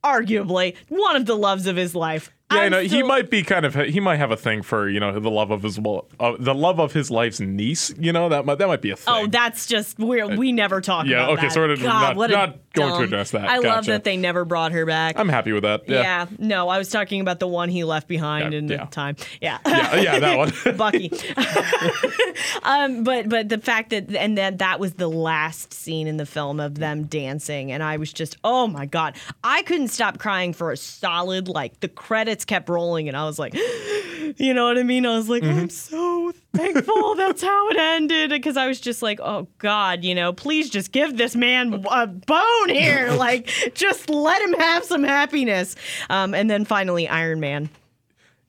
Arguably, 0.03 0.75
one 0.89 1.15
of 1.15 1.25
the 1.25 1.37
loves 1.37 1.67
of 1.67 1.75
his 1.75 1.95
life. 1.95 2.31
Yeah, 2.51 2.59
I'm 2.61 2.71
no, 2.71 2.81
he 2.81 3.03
might 3.03 3.29
be 3.29 3.43
kind 3.43 3.65
of 3.65 3.75
he 3.75 3.99
might 3.99 4.17
have 4.17 4.31
a 4.31 4.37
thing 4.37 4.61
for 4.61 4.89
you 4.89 4.99
know 4.99 5.17
the 5.19 5.31
love 5.31 5.51
of 5.51 5.63
his 5.63 5.79
well, 5.79 6.07
uh, 6.19 6.35
the 6.39 6.53
love 6.55 6.79
of 6.79 6.93
his 6.93 7.09
life's 7.11 7.39
niece. 7.39 7.93
You 7.97 8.11
know 8.13 8.29
that 8.29 8.45
might 8.45 8.57
that 8.59 8.67
might 8.67 8.81
be 8.81 8.91
a 8.91 8.95
thing. 8.95 9.13
Oh, 9.15 9.27
that's 9.27 9.65
just 9.67 9.97
we 9.99 10.23
we 10.23 10.51
never 10.51 10.81
talk 10.81 11.05
about 11.05 11.09
that. 11.09 11.27
yeah, 11.27 11.27
okay, 11.33 11.41
that. 11.47 11.51
so 11.53 11.61
we're 11.61 11.75
God, 11.77 12.17
not- 12.17 12.29
not 12.29 12.57
going 12.73 12.93
to 12.99 13.03
address 13.03 13.31
that. 13.31 13.49
I 13.49 13.57
love 13.57 13.85
that 13.87 14.03
they 14.05 14.15
never 14.15 14.45
brought 14.45 14.71
her 14.71 14.85
back. 14.85 15.19
I'm 15.19 15.27
happy 15.29 15.51
with 15.51 15.63
that. 15.63 15.89
yeah. 15.89 16.01
Yeah, 16.01 16.27
no, 16.39 16.69
I 16.69 16.77
was 16.77 16.89
talking 16.89 17.19
about 17.21 17.39
the 17.39 17.47
one 17.47 17.67
he 17.69 17.83
left 17.83 18.07
behind 18.07 18.53
Yeah, 18.53 18.59
in 18.59 18.67
the 18.67 18.77
time. 18.91 19.17
Yeah, 19.41 19.57
yeah, 19.65 19.95
yeah, 19.95 20.19
that 20.19 20.37
one. 20.37 20.51
Bucky. 20.77 21.11
um, 22.63 23.03
but 23.03 23.29
but 23.29 23.49
the 23.49 23.57
fact 23.57 23.89
that 23.91 24.13
and 24.15 24.37
that 24.37 24.59
that 24.59 24.79
was 24.79 24.93
the 24.93 25.09
last 25.09 25.73
scene 25.73 26.07
in 26.07 26.17
the 26.17 26.25
film 26.25 26.59
of 26.59 26.75
them 26.75 27.03
dancing, 27.03 27.71
and 27.71 27.83
I 27.83 27.97
was 27.97 28.11
just 28.13 28.37
oh 28.43 28.67
my 28.67 28.85
god, 28.85 29.15
I 29.43 29.61
couldn't 29.63 29.89
stop 29.89 30.17
crying 30.19 30.53
for 30.53 30.71
a 30.71 30.77
solid 30.77 31.47
like 31.47 31.79
the 31.79 31.87
credits 31.89 32.40
kept 32.45 32.69
rolling, 32.69 33.07
and 33.07 33.17
I 33.17 33.25
was 33.25 33.39
like, 33.39 33.53
you 34.37 34.53
know 34.53 34.65
what 34.65 34.77
I 34.77 34.83
mean? 34.83 35.05
I 35.05 35.15
was 35.15 35.29
like, 35.29 35.43
I'm 35.43 35.69
so 35.69 36.31
thankful 36.53 37.15
that's 37.15 37.41
how 37.41 37.69
it 37.69 37.77
ended 37.77 38.29
because 38.29 38.57
I 38.57 38.67
was 38.67 38.79
just 38.79 39.01
like, 39.01 39.19
oh 39.21 39.47
god, 39.57 40.03
you 40.03 40.15
know, 40.15 40.33
please 40.33 40.69
just 40.69 40.91
give 40.91 41.17
this 41.17 41.35
man 41.35 41.85
a 41.89 42.07
bone 42.07 42.69
here, 42.69 43.11
like 43.15 43.49
just 43.73 44.09
let 44.09 44.41
him 44.41 44.53
have 44.53 44.83
some 44.83 45.03
happiness. 45.03 45.75
Um, 46.09 46.33
and 46.33 46.49
then 46.49 46.65
finally, 46.65 47.07
Iron 47.07 47.39
Man. 47.39 47.69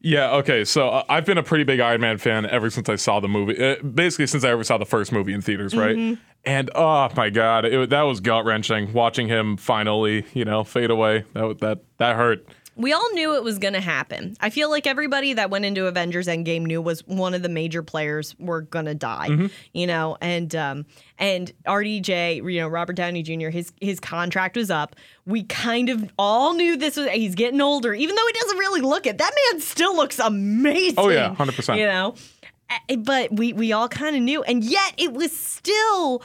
Yeah, 0.02 0.32
okay. 0.32 0.64
So 0.64 0.88
uh, 0.88 1.04
I've 1.08 1.24
been 1.24 1.38
a 1.38 1.44
pretty 1.44 1.64
big 1.64 1.78
Iron 1.78 2.00
Man 2.00 2.18
fan 2.18 2.44
ever 2.46 2.70
since 2.70 2.88
I 2.88 2.96
saw 2.96 3.20
the 3.20 3.28
movie. 3.28 3.62
Uh, 3.62 3.80
basically, 3.82 4.26
since 4.26 4.44
I 4.44 4.50
ever 4.50 4.64
saw 4.64 4.76
the 4.76 4.84
first 4.84 5.12
movie 5.12 5.32
in 5.32 5.40
theaters, 5.40 5.76
right? 5.76 5.96
Mm-hmm. 5.96 6.20
And 6.44 6.70
oh 6.74 7.08
my 7.16 7.30
god, 7.30 7.64
it, 7.64 7.90
that 7.90 8.02
was 8.02 8.20
gut 8.20 8.44
wrenching 8.44 8.92
watching 8.92 9.28
him 9.28 9.56
finally, 9.56 10.26
you 10.34 10.44
know, 10.44 10.64
fade 10.64 10.90
away. 10.90 11.24
That 11.34 11.58
that 11.60 11.78
that 11.98 12.16
hurt. 12.16 12.46
We 12.74 12.92
all 12.92 13.10
knew 13.12 13.36
it 13.36 13.44
was 13.44 13.58
going 13.58 13.74
to 13.74 13.80
happen. 13.80 14.36
I 14.40 14.48
feel 14.50 14.70
like 14.70 14.86
everybody 14.86 15.34
that 15.34 15.50
went 15.50 15.64
into 15.64 15.86
Avengers 15.86 16.26
Endgame 16.26 16.62
knew 16.62 16.80
was 16.80 17.06
one 17.06 17.34
of 17.34 17.42
the 17.42 17.48
major 17.48 17.82
players 17.82 18.34
were 18.38 18.62
going 18.62 18.86
to 18.86 18.94
die. 18.94 19.28
Mm-hmm. 19.28 19.46
You 19.72 19.86
know, 19.86 20.16
and 20.20 20.54
um 20.54 20.86
and 21.18 21.52
RDJ, 21.66 22.36
you 22.36 22.60
know, 22.60 22.68
Robert 22.68 22.94
Downey 22.94 23.22
Jr. 23.22 23.50
his 23.50 23.72
his 23.80 24.00
contract 24.00 24.56
was 24.56 24.70
up. 24.70 24.96
We 25.26 25.44
kind 25.44 25.88
of 25.90 26.10
all 26.18 26.54
knew 26.54 26.76
this 26.76 26.96
was 26.96 27.08
he's 27.10 27.34
getting 27.34 27.60
older, 27.60 27.92
even 27.92 28.14
though 28.16 28.26
he 28.26 28.32
doesn't 28.40 28.58
really 28.58 28.80
look 28.80 29.06
it. 29.06 29.18
That 29.18 29.32
man 29.52 29.60
still 29.60 29.94
looks 29.94 30.18
amazing. 30.18 30.94
Oh, 30.98 31.10
yeah, 31.10 31.34
100%. 31.34 31.76
You 31.76 31.86
know, 31.86 32.14
Uh, 32.88 32.96
but 32.96 33.32
we 33.32 33.52
we 33.52 33.72
all 33.72 33.88
kind 33.88 34.16
of 34.16 34.22
knew, 34.22 34.42
and 34.44 34.64
yet 34.64 34.94
it 34.96 35.12
was 35.12 35.36
still 35.36 36.22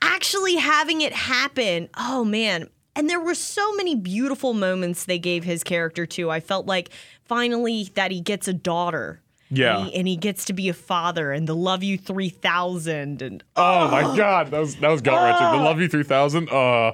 actually 0.00 0.56
having 0.56 1.00
it 1.00 1.12
happen. 1.12 1.88
Oh 1.96 2.24
man. 2.24 2.68
And 2.94 3.08
there 3.08 3.20
were 3.20 3.34
so 3.34 3.74
many 3.74 3.94
beautiful 3.94 4.52
moments 4.52 5.04
they 5.04 5.18
gave 5.18 5.44
his 5.44 5.64
character 5.64 6.04
too. 6.06 6.30
I 6.30 6.40
felt 6.40 6.66
like 6.66 6.90
finally 7.24 7.90
that 7.94 8.10
he 8.10 8.20
gets 8.20 8.48
a 8.48 8.52
daughter. 8.52 9.20
Yeah. 9.54 9.78
And 9.78 9.86
he, 9.88 9.94
and 9.96 10.08
he 10.08 10.16
gets 10.16 10.46
to 10.46 10.54
be 10.54 10.70
a 10.70 10.74
father 10.74 11.30
and 11.30 11.46
the 11.46 11.54
Love 11.54 11.82
You 11.82 11.98
3000 11.98 13.20
and 13.20 13.44
Oh 13.54 13.88
my 13.88 14.16
god, 14.16 14.50
that 14.50 14.58
was 14.58 14.76
that 14.76 14.88
was 14.88 15.02
gut 15.02 15.22
wrenching. 15.22 15.58
The 15.58 15.64
Love 15.64 15.78
You 15.78 15.88
Three 15.88 16.04
Thousand. 16.04 16.48
Oh, 16.50 16.92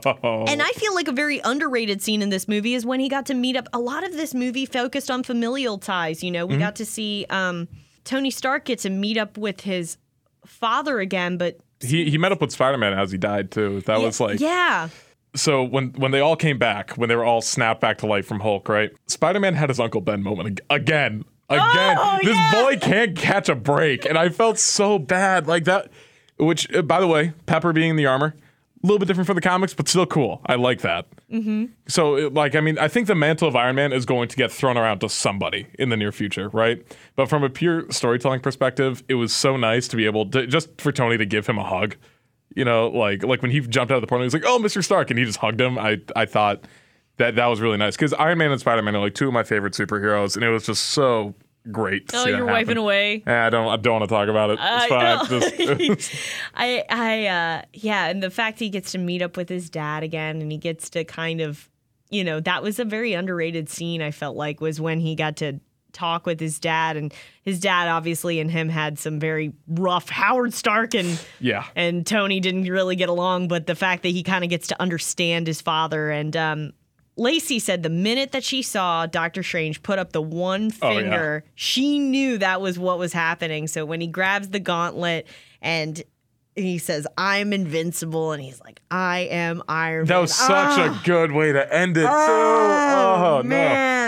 And 0.49 0.61
I 0.61 0.71
feel 0.71 0.93
like 0.95 1.07
a 1.07 1.13
very 1.13 1.41
underrated 1.45 2.03
scene 2.03 2.21
in 2.21 2.31
this 2.31 2.49
movie 2.49 2.75
is 2.75 2.85
when 2.85 2.99
he 2.99 3.09
got 3.09 3.27
to 3.27 3.35
meet 3.35 3.57
up. 3.57 3.69
A 3.73 3.79
lot 3.79 4.03
of 4.03 4.13
this 4.13 4.35
movie 4.35 4.67
focused 4.67 5.09
on 5.11 5.23
familial 5.23 5.79
ties. 5.79 6.25
You 6.25 6.33
know, 6.33 6.47
we 6.47 6.57
got 6.59 6.75
to 6.77 6.85
see 6.85 7.27
um, 7.31 7.69
Tony 8.05 8.31
Stark 8.31 8.65
get 8.65 8.81
to 8.81 8.91
meet 8.91 9.17
up 9.19 9.39
with 9.39 9.61
his 9.61 9.97
father 10.45 10.99
again, 10.99 11.37
but 11.39 11.59
he 11.81 12.11
he 12.11 12.19
met 12.19 12.33
up 12.33 12.41
with 12.41 12.51
Spider 12.51 12.79
Man 12.79 12.93
as 12.93 13.13
he 13.13 13.19
died 13.19 13.53
too. 13.53 13.83
That 13.83 14.01
was 14.01 14.19
like 14.19 14.41
yeah, 14.41 14.89
so 15.35 15.63
when 15.63 15.91
when 15.93 16.11
they 16.11 16.21
all 16.21 16.37
came 16.37 16.59
back, 16.59 16.93
when 16.93 17.09
they 17.09 17.17
were 17.17 17.25
all 17.25 17.41
snapped 17.41 17.81
back 17.81 17.99
to 17.99 18.07
life 18.07 18.27
from 18.27 18.41
Hulk, 18.41 18.69
right? 18.69 18.91
Spider 19.07 19.41
Man 19.41 19.55
had 19.55 19.69
his 19.69 19.79
Uncle 19.81 20.01
Ben 20.01 20.23
moment 20.23 20.61
again. 20.71 21.25
Again, 21.51 21.97
Oh, 21.99 22.19
this 22.23 22.37
yeah. 22.37 22.53
boy 22.53 22.77
can't 22.77 23.17
catch 23.17 23.49
a 23.49 23.55
break, 23.55 24.05
and 24.05 24.19
I 24.19 24.29
felt 24.29 24.59
so 24.59 24.99
bad 24.99 25.47
like 25.47 25.65
that. 25.65 25.91
Which, 26.39 26.73
uh, 26.75 26.83
by 26.83 27.01
the 27.01 27.07
way, 27.07 27.33
Pepper 27.47 27.73
being 27.73 27.91
in 27.91 27.97
the 27.97 28.05
armor, 28.05 28.35
a 28.37 28.87
little 28.87 28.99
bit 28.99 29.07
different 29.09 29.27
from 29.27 29.35
the 29.35 29.41
comics, 29.41 29.73
but 29.75 29.89
still 29.89 30.05
cool. 30.07 30.41
I 30.47 30.57
like 30.57 30.83
that. 30.83 31.07
Mm-hmm. 31.33 31.65
So, 31.89 32.17
it- 32.17 32.35
like, 32.35 32.55
I 32.55 32.61
mean, 32.61 32.79
I 32.79 32.87
think 32.87 33.07
the 33.07 33.15
mantle 33.15 33.49
of 33.49 33.57
Iron 33.57 33.77
Man 33.77 33.93
is 33.95 34.05
going 34.05 34.29
to 34.29 34.37
get 34.37 34.53
thrown 34.53 34.77
around 34.77 34.99
to 35.01 35.09
somebody 35.09 35.67
in 35.79 35.89
the 35.89 35.97
near 35.97 36.13
future, 36.13 36.51
right? 36.51 36.85
But 37.17 37.31
from 37.31 37.43
a 37.43 37.49
pure 37.49 37.91
storytelling 37.91 38.41
perspective, 38.41 39.03
it 39.09 39.15
was 39.15 39.33
so 39.33 39.57
nice 39.57 39.89
to 39.89 39.97
be 39.97 40.05
able 40.05 40.29
to 40.31 40.47
just 40.47 40.79
for 40.81 40.93
Tony 40.93 41.17
to 41.17 41.25
give 41.27 41.47
him 41.47 41.59
a 41.59 41.65
hug. 41.65 41.97
You 42.55 42.65
know, 42.65 42.89
like 42.89 43.23
like 43.23 43.43
when 43.43 43.51
he 43.51 43.61
jumped 43.61 43.93
out 43.93 43.97
of 43.97 44.01
the 44.01 44.07
portal, 44.07 44.23
he 44.23 44.27
was 44.27 44.35
like, 44.35 44.45
"Oh, 44.47 44.59
Mr. 44.59 44.83
Stark," 44.83 45.11
and 45.11 45.19
he 45.19 45.25
just 45.25 45.39
hugged 45.39 45.61
him. 45.61 45.79
I 45.79 46.01
I 46.17 46.27
thought 46.27 46.65
that 47.19 47.37
that 47.37 47.47
was 47.47 47.61
really 47.61 47.77
nice 47.77 47.97
because 47.97 48.13
Iron 48.15 48.39
Man 48.39 48.51
and 48.51 48.61
Spider 48.61 48.83
Man 48.83 48.97
are 48.97 49.01
like 49.01 49.15
two 49.15 49.29
of 49.29 49.33
my 49.33 49.43
favorite 49.43 49.75
superheroes, 49.75 50.35
and 50.35 50.45
it 50.45 50.51
was 50.51 50.67
just 50.67 50.87
so 50.87 51.35
great. 51.71 52.09
to 52.09 52.17
Oh, 52.19 52.27
you're 52.27 52.47
wiping 52.47 52.77
away. 52.77 53.23
Eh, 53.27 53.33
I 53.33 53.51
don't 53.51 53.69
I 53.69 53.77
don't 53.77 54.01
want 54.01 54.09
to 54.09 54.15
talk 54.15 54.29
about 54.29 54.51
it. 54.51 54.59
It's 54.61 54.63
I 54.63 55.99
fine. 55.99 55.99
I, 56.55 56.85
I, 56.89 57.27
uh, 57.27 57.63
yeah, 57.75 58.07
and 58.07 58.23
the 58.23 58.31
fact 58.31 58.59
he 58.59 58.71
gets 58.71 58.93
to 58.93 58.99
meet 58.99 59.23
up 59.23 59.37
with 59.37 59.49
his 59.49 59.69
dad 59.71 60.03
again, 60.03 60.41
and 60.41 60.51
he 60.51 60.59
gets 60.59 60.91
to 60.91 61.05
kind 61.05 61.41
of, 61.41 61.69
you 62.11 62.25
know, 62.25 62.41
that 62.41 62.63
was 62.63 62.79
a 62.79 62.85
very 62.85 63.13
underrated 63.13 63.69
scene. 63.69 64.03
I 64.03 64.11
felt 64.11 64.37
like 64.37 64.61
was 64.61 64.81
when 64.81 65.01
he 65.01 65.15
got 65.15 65.37
to 65.37 65.61
talk 65.93 66.27
with 66.27 66.39
his 66.41 66.59
dad, 66.59 66.97
and 66.97 67.13
his 67.43 67.61
dad 67.61 67.89
obviously 67.89 68.41
and 68.41 68.51
him 68.51 68.69
had 68.69 68.99
some 68.99 69.19
very 69.19 69.53
rough. 69.67 70.09
Howard 70.11 70.53
Stark 70.55 70.95
and 70.95 71.21
yeah. 71.41 71.65
and 71.77 72.07
Tony 72.07 72.41
didn't 72.41 72.65
really 72.65 72.97
get 72.97 73.09
along, 73.09 73.49
but 73.49 73.67
the 73.67 73.75
fact 73.75 74.03
that 74.03 74.11
he 74.11 74.23
kind 74.23 74.45
of 74.45 74.51
gets 74.51 74.67
to 74.69 74.81
understand 74.81 75.47
his 75.47 75.61
father 75.61 76.11
and 76.11 76.37
um, 76.37 76.73
Lacey 77.17 77.59
said 77.59 77.83
the 77.83 77.91
minute 77.91 78.31
that 78.33 78.45
she 78.45 78.63
saw 78.63 79.07
Doctor 79.07 79.43
Strange 79.43 79.83
put 79.83 79.99
up 79.99 80.13
the 80.13 80.23
one 80.23 80.71
Oh, 80.83 80.91
yeah. 80.91 81.01
finger, 81.01 81.45
she 81.57 81.99
knew 81.99 82.39
that 82.39 82.61
was 82.61 82.79
what 82.79 82.99
was 82.99 83.13
happening. 83.13 83.67
So 83.67 83.85
when 83.85 84.01
he 84.01 84.07
grabs 84.07 84.51
the 84.51 84.61
gauntlet 84.61 85.27
and 85.61 86.01
he 86.55 86.79
says, 86.79 87.07
I'm 87.17 87.53
invincible, 87.53 88.33
and 88.33 88.43
he's 88.43 88.61
like, 88.61 88.81
I 88.91 89.29
am 89.31 89.63
Iron 89.69 90.07
That 90.07 90.15
Man. 90.15 90.21
was 90.23 90.35
such 90.35 90.49
Ah! 90.51 91.01
a 91.03 91.07
good 91.07 91.31
way 91.33 91.53
to 91.53 91.73
end 91.75 91.97
it. 91.97 92.03
too. 92.03 92.09
Oh, 92.09 93.39
Oh, 93.39 93.43
no. 93.43 93.57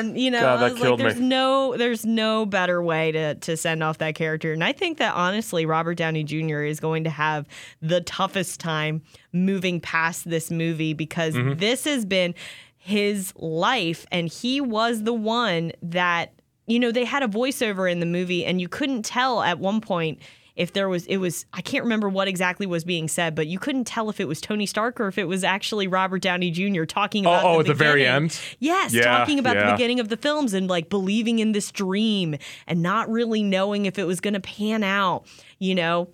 You 0.03 0.30
know, 0.30 0.40
God, 0.40 0.72
was 0.72 0.80
killed 0.80 0.98
me. 0.98 1.05
there's 1.05 1.20
no, 1.20 1.76
there's 1.76 2.05
no 2.07 2.46
better 2.46 2.82
way 2.82 3.12
to 3.12 3.34
to 3.36 3.57
send 3.57 3.82
off 3.82 3.98
that 3.98 4.14
character, 4.14 4.53
and 4.53 4.62
I 4.64 4.72
think 4.72 4.98
that 4.98 5.14
honestly, 5.14 5.66
Robert 5.66 5.94
Downey 5.94 6.24
Jr. 6.24 6.62
is 6.62 6.80
going 6.80 7.05
to 7.05 7.11
have 7.11 7.46
the 7.80 8.01
toughest 8.01 8.61
time 8.61 9.03
moving 9.32 9.80
past 9.80 10.28
this 10.28 10.51
movie 10.51 10.94
because 10.94 11.34
Mm-hmm. 11.34 11.59
this 11.59 11.84
has 11.84 12.05
been 12.05 12.34
his 12.76 13.32
life, 13.36 14.07
and 14.11 14.28
he 14.28 14.61
was 14.61 15.03
the 15.05 15.12
one 15.12 15.72
that 15.82 16.32
you 16.66 16.78
know 16.78 16.90
they 16.92 17.05
had 17.05 17.22
a 17.22 17.28
voiceover 17.28 17.90
in 17.90 18.01
the 18.01 18.07
movie, 18.07 18.44
and 18.44 18.61
you 18.61 18.68
couldn't 18.68 19.05
tell 19.05 19.42
at 19.42 19.59
one 19.59 19.80
point 19.80 20.18
if 20.61 20.74
there 20.74 20.90
was 20.90 21.06
it 21.06 21.16
was 21.16 21.46
I 21.54 21.62
can't 21.62 21.84
remember 21.84 22.11
what 22.11 22.28
exactly 22.28 22.66
was 22.66 22.84
being 22.84 23.08
said, 23.08 23.34
but 23.34 23.46
you 23.46 23.58
couldn't 23.58 23.84
tell 23.84 24.11
if 24.11 24.20
it 24.20 24.28
was 24.28 24.42
Tony 24.42 24.66
Stark 24.66 25.00
or 25.00 25.08
if 25.08 25.16
it 25.16 25.24
was 25.24 25.42
actually 25.42 25.86
Robert 25.86 26.20
Downey 26.20 26.50
Jr. 26.50 26.84
talking 26.84 27.24
about 27.24 27.44
oh, 27.44 27.54
the 27.54 27.61
at 27.61 27.66
the 27.68 27.74
very 27.74 28.06
end? 28.06 28.38
Yes, 28.58 28.92
Yeah, 28.92 29.04
talking 29.04 29.38
about 29.38 29.56
the 29.56 29.72
beginning 29.72 30.00
of 30.00 30.11
the 30.11 30.18
films 30.18 30.52
and 30.52 30.68
like 30.68 30.90
believing 30.90 31.38
in 31.38 31.52
this 31.52 31.72
dream 31.72 32.36
and 32.66 32.82
not 32.82 33.11
really 33.11 33.42
knowing 33.42 33.86
if 33.86 33.98
it 33.98 34.04
was 34.04 34.20
going 34.20 34.34
to 34.34 34.40
pan 34.40 34.82
out, 34.82 35.26
you 35.58 35.74
know. 35.74 36.11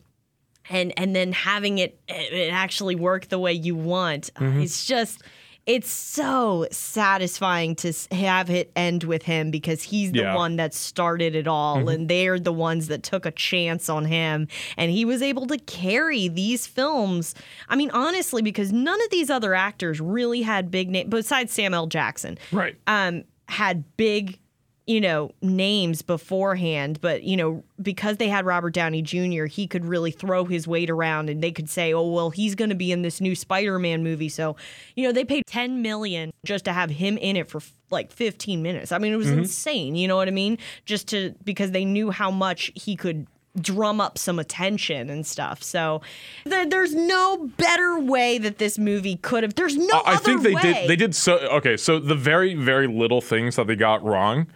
And 0.70 0.92
and 0.97 1.14
then 1.14 1.32
having 1.32 1.78
it 1.78 2.01
it 2.09 2.53
actually 2.53 2.94
work 2.94 3.28
the 3.28 3.40
way 3.40 3.53
you 3.53 3.74
want. 3.74 4.32
Mm-hmm. 4.34 4.61
It's 4.61 4.86
just 4.86 5.22
it's 5.67 5.91
so 5.91 6.64
satisfying 6.71 7.75
to 7.75 7.93
have 8.12 8.51
it 8.51 8.71
end 8.77 9.05
with 9.05 9.23
him 9.25 9.51
because 9.51 9.83
he's 9.83 10.12
the 10.12 10.19
Yeah. 10.21 10.25
Mm-hmm. 10.27 10.37
one 10.37 10.57
that 10.57 10.75
started 10.75 11.35
it 11.35 11.47
all 11.49 11.89
and 11.89 12.09
they're 12.09 12.39
the 12.39 12.53
ones 12.53 12.87
that 12.89 13.03
took 13.03 13.27
a 13.27 13.31
chance 13.33 13.89
on 13.89 14.05
him 14.05 14.49
and 14.77 14.91
he 14.91 15.05
was 15.05 15.23
able 15.23 15.47
to 15.49 15.59
carry 15.59 16.29
these 16.29 16.67
films 16.67 17.35
i 17.69 17.77
mean 17.77 17.91
honestly 17.91 18.43
because 18.43 18.73
none 18.73 19.01
of 19.03 19.11
these 19.11 19.29
other 19.31 19.55
actors 19.55 20.01
really 20.01 20.43
had 20.43 20.71
big 20.71 20.89
names 20.91 21.09
besides 21.11 21.53
samuel 21.53 21.83
L. 21.83 21.87
jackson 21.87 22.39
Right. 22.53 22.77
um, 22.87 23.25
had 23.49 23.85
big, 23.97 24.39
you 24.87 25.01
know, 25.01 25.32
names 25.43 26.01
beforehand, 26.03 27.01
but 27.01 27.24
you 27.24 27.37
know, 27.37 27.64
because 27.82 28.18
they 28.18 28.28
had 28.28 28.47
Robert 28.47 28.70
Downey 28.70 29.03
Jr., 29.03 29.47
he 29.47 29.66
could 29.66 29.84
really 29.84 30.12
throw 30.12 30.45
his 30.45 30.68
weight 30.68 30.91
around, 30.91 31.28
and 31.28 31.43
they 31.43 31.51
could 31.51 31.68
say, 31.68 31.93
"Oh, 31.93 32.09
well, 32.09 32.30
he's 32.30 32.55
going 32.55 32.68
to 32.68 32.76
be 32.76 32.93
in 32.93 33.03
this 33.03 33.20
new 33.20 33.34
Spider-Man 33.34 34.05
movie." 34.05 34.28
So, 34.28 34.57
you 34.95 35.05
know, 35.05 35.12
they 35.12 35.24
paid 35.24 35.45
ten 35.47 35.82
million 35.82 36.32
just 36.45 36.64
to 36.66 36.72
have 36.72 36.91
him 36.91 37.18
in 37.18 37.37
it 37.37 37.49
for 37.49 37.61
like 37.91 38.12
fifteen 38.12 38.62
minutes. 38.62 38.93
I 38.93 38.99
mean, 38.99 39.12
it 39.12 39.16
was 39.16 39.26
mm-hmm. 39.26 39.41
insane. 39.41 39.97
You 39.97 40.07
know 40.07 40.16
what 40.16 40.28
I 40.28 40.32
mean? 40.32 40.57
Just 40.84 41.09
to 41.09 41.34
because 41.43 41.72
they 41.72 41.84
knew 41.84 42.12
how 42.12 42.30
much 42.30 42.70
he 42.76 42.95
could 42.95 43.26
drum 43.61 44.01
up 44.01 44.18
some 44.18 44.39
attention 44.39 45.11
and 45.11 45.26
stuff. 45.26 45.62
So 45.62 46.03
there, 46.45 46.66
there's 46.66 46.95
no 46.95 47.51
better 47.57 47.99
way 47.99 48.39
that 48.39 48.59
this 48.59 48.78
movie 48.78 49.16
could 49.16 49.43
have. 49.43 49.55
There's 49.55 49.76
no. 49.76 50.03
I 50.05 50.16
think 50.16 50.43
they 50.43 50.55
way. 50.55 50.62
did. 50.62 50.89
They 50.89 50.97
did 50.97 51.14
so. 51.14 51.39
Okay, 51.39 51.76
so 51.76 51.99
the 51.99 52.14
very, 52.14 52.55
very 52.55 52.87
little 52.87 53.20
things 53.20 53.57
that 53.57 53.66
they 53.66 53.76
got 53.76 54.05
wrong, 54.05 54.47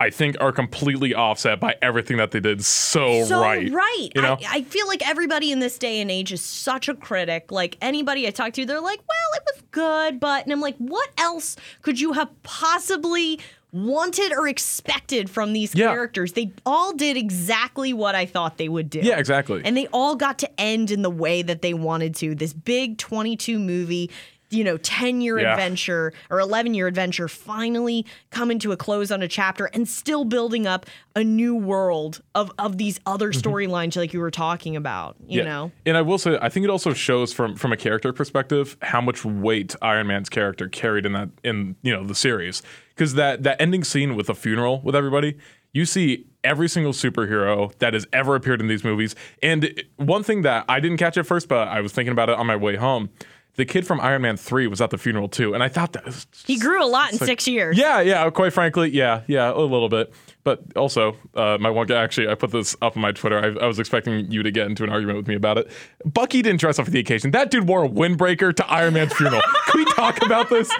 I 0.00 0.10
think, 0.10 0.36
are 0.40 0.52
completely 0.52 1.12
offset 1.12 1.58
by 1.58 1.74
everything 1.82 2.18
that 2.18 2.30
they 2.30 2.38
did 2.38 2.64
so, 2.64 3.24
so 3.24 3.40
right. 3.40 3.68
right. 3.72 4.08
You 4.14 4.22
know. 4.22 4.34
I, 4.48 4.58
I 4.58 4.62
feel 4.62 4.86
like 4.86 5.06
everybody 5.08 5.50
in 5.50 5.58
this 5.58 5.76
day 5.76 6.00
and 6.00 6.08
age 6.10 6.32
is 6.32 6.40
such 6.40 6.88
a 6.88 6.94
critic. 6.94 7.50
Like 7.50 7.76
anybody 7.80 8.26
I 8.26 8.30
talk 8.30 8.52
to, 8.52 8.64
they're 8.64 8.80
like, 8.80 9.00
"Well, 9.00 9.36
it 9.40 9.42
was 9.52 9.62
good, 9.72 10.20
but," 10.20 10.44
and 10.44 10.52
I'm 10.52 10.60
like, 10.60 10.76
"What 10.78 11.08
else 11.18 11.56
could 11.82 12.00
you 12.00 12.12
have 12.12 12.28
possibly?" 12.44 13.40
Wanted 13.70 14.32
or 14.32 14.48
expected 14.48 15.28
from 15.28 15.52
these 15.52 15.74
Yeah. 15.74 15.88
characters. 15.88 16.32
They 16.32 16.52
all 16.64 16.94
did 16.94 17.18
exactly 17.18 17.92
what 17.92 18.14
I 18.14 18.24
thought 18.24 18.56
they 18.56 18.70
would 18.70 18.88
do. 18.88 19.00
yeah, 19.00 19.18
exactly. 19.18 19.60
And 19.62 19.76
they 19.76 19.86
all 19.88 20.16
got 20.16 20.38
to 20.38 20.48
end 20.58 20.90
in 20.90 21.02
the 21.02 21.10
way 21.10 21.42
that 21.42 21.60
they 21.60 21.74
wanted 21.74 22.14
to. 22.16 22.34
This 22.34 22.54
big 22.54 22.96
22 22.96 23.58
movie, 23.58 24.10
you 24.50 24.64
know, 24.64 24.76
10 24.78 25.20
year 25.20 25.38
Yeah. 25.38 25.52
adventure 25.52 26.12
or 26.30 26.40
11 26.40 26.74
year 26.74 26.86
adventure 26.86 27.28
finally 27.28 28.06
coming 28.30 28.58
to 28.60 28.72
a 28.72 28.76
close 28.76 29.10
on 29.10 29.22
a 29.22 29.28
chapter 29.28 29.66
and 29.74 29.86
still 29.88 30.24
building 30.24 30.66
up 30.66 30.86
a 31.14 31.22
new 31.24 31.54
world 31.54 32.22
of, 32.34 32.50
of 32.58 32.78
these 32.78 32.98
other 33.06 33.32
storylines 33.32 33.96
like 33.96 34.12
you 34.14 34.20
were 34.20 34.30
talking 34.30 34.76
about, 34.76 35.16
you 35.20 35.40
Mm-hmm. 35.40 35.46
Yeah. 35.46 35.52
know? 35.52 35.72
And 35.86 35.96
I 35.96 36.02
will 36.02 36.18
say, 36.18 36.38
I 36.40 36.48
think 36.48 36.64
it 36.64 36.70
also 36.70 36.92
shows 36.94 37.32
from 37.32 37.56
from 37.56 37.72
a 37.72 37.76
character 37.76 38.12
perspective 38.12 38.76
how 38.82 39.00
much 39.00 39.24
weight 39.24 39.74
Iron 39.82 40.06
Man's 40.06 40.28
character 40.28 40.68
carried 40.68 41.04
in 41.06 41.12
that 41.12 41.28
in 41.44 41.76
you 41.82 41.92
know 41.92 42.04
the 42.04 42.14
series. 42.14 42.62
Because 42.94 43.14
that 43.14 43.42
that 43.42 43.60
ending 43.60 43.84
scene 43.84 44.16
with 44.16 44.26
the 44.28 44.34
funeral 44.34 44.80
with 44.82 44.96
everybody, 44.96 45.36
you 45.72 45.84
see 45.84 46.26
every 46.44 46.68
single 46.68 46.92
superhero 46.92 47.76
that 47.78 47.94
has 47.94 48.06
ever 48.12 48.34
appeared 48.34 48.60
in 48.60 48.68
these 48.68 48.84
movies. 48.84 49.14
And 49.42 49.82
one 49.96 50.22
thing 50.22 50.42
that 50.42 50.64
I 50.68 50.80
didn't 50.80 50.96
catch 50.98 51.16
at 51.18 51.26
first, 51.26 51.48
but 51.48 51.68
I 51.68 51.80
was 51.80 51.92
thinking 51.92 52.12
about 52.12 52.28
it 52.28 52.36
on 52.38 52.46
my 52.46 52.56
way 52.56 52.76
home. 52.76 53.10
The 53.58 53.64
kid 53.66 53.86
from 53.88 54.00
Iron 54.00 54.22
Man 54.22 54.36
3 54.36 54.68
was 54.68 54.80
at 54.80 54.90
the 54.90 54.98
funeral 54.98 55.28
too. 55.28 55.52
And 55.52 55.62
I 55.64 55.68
thought 55.68 55.92
that 55.94 56.06
was 56.06 56.26
He 56.46 56.58
grew 56.60 56.80
a 56.82 56.86
lot 56.86 57.12
in 57.12 57.18
like- 57.18 57.26
six 57.26 57.48
years. 57.48 57.76
yeah, 57.76 58.00
yeah, 58.00 58.30
quite 58.30 58.52
frankly, 58.52 58.88
yeah, 58.90 59.22
yeah, 59.26 59.50
a 59.52 59.58
little 59.58 59.88
bit. 59.88 60.12
But 60.48 60.62
also, 60.78 61.14
uh, 61.34 61.58
my 61.60 61.68
one 61.68 61.86
guy, 61.86 62.02
actually, 62.02 62.26
I 62.26 62.34
put 62.34 62.52
this 62.52 62.74
up 62.80 62.96
on 62.96 63.02
my 63.02 63.12
Twitter. 63.12 63.38
I, 63.38 63.64
I 63.64 63.66
was 63.66 63.78
expecting 63.78 64.32
you 64.32 64.42
to 64.42 64.50
get 64.50 64.66
into 64.66 64.82
an 64.82 64.88
argument 64.88 65.18
with 65.18 65.28
me 65.28 65.34
about 65.34 65.58
it. 65.58 65.70
Bucky 66.06 66.40
didn't 66.40 66.58
dress 66.58 66.78
up 66.78 66.86
for 66.86 66.90
the 66.90 67.00
occasion. 67.00 67.32
That 67.32 67.50
dude 67.50 67.68
wore 67.68 67.84
a 67.84 67.88
windbreaker 67.88 68.56
to 68.56 68.66
Iron 68.66 68.94
Man's 68.94 69.12
funeral. 69.12 69.42
Can 69.66 69.84
we 69.84 69.92
talk 69.92 70.24
about 70.24 70.48
this? 70.48 70.72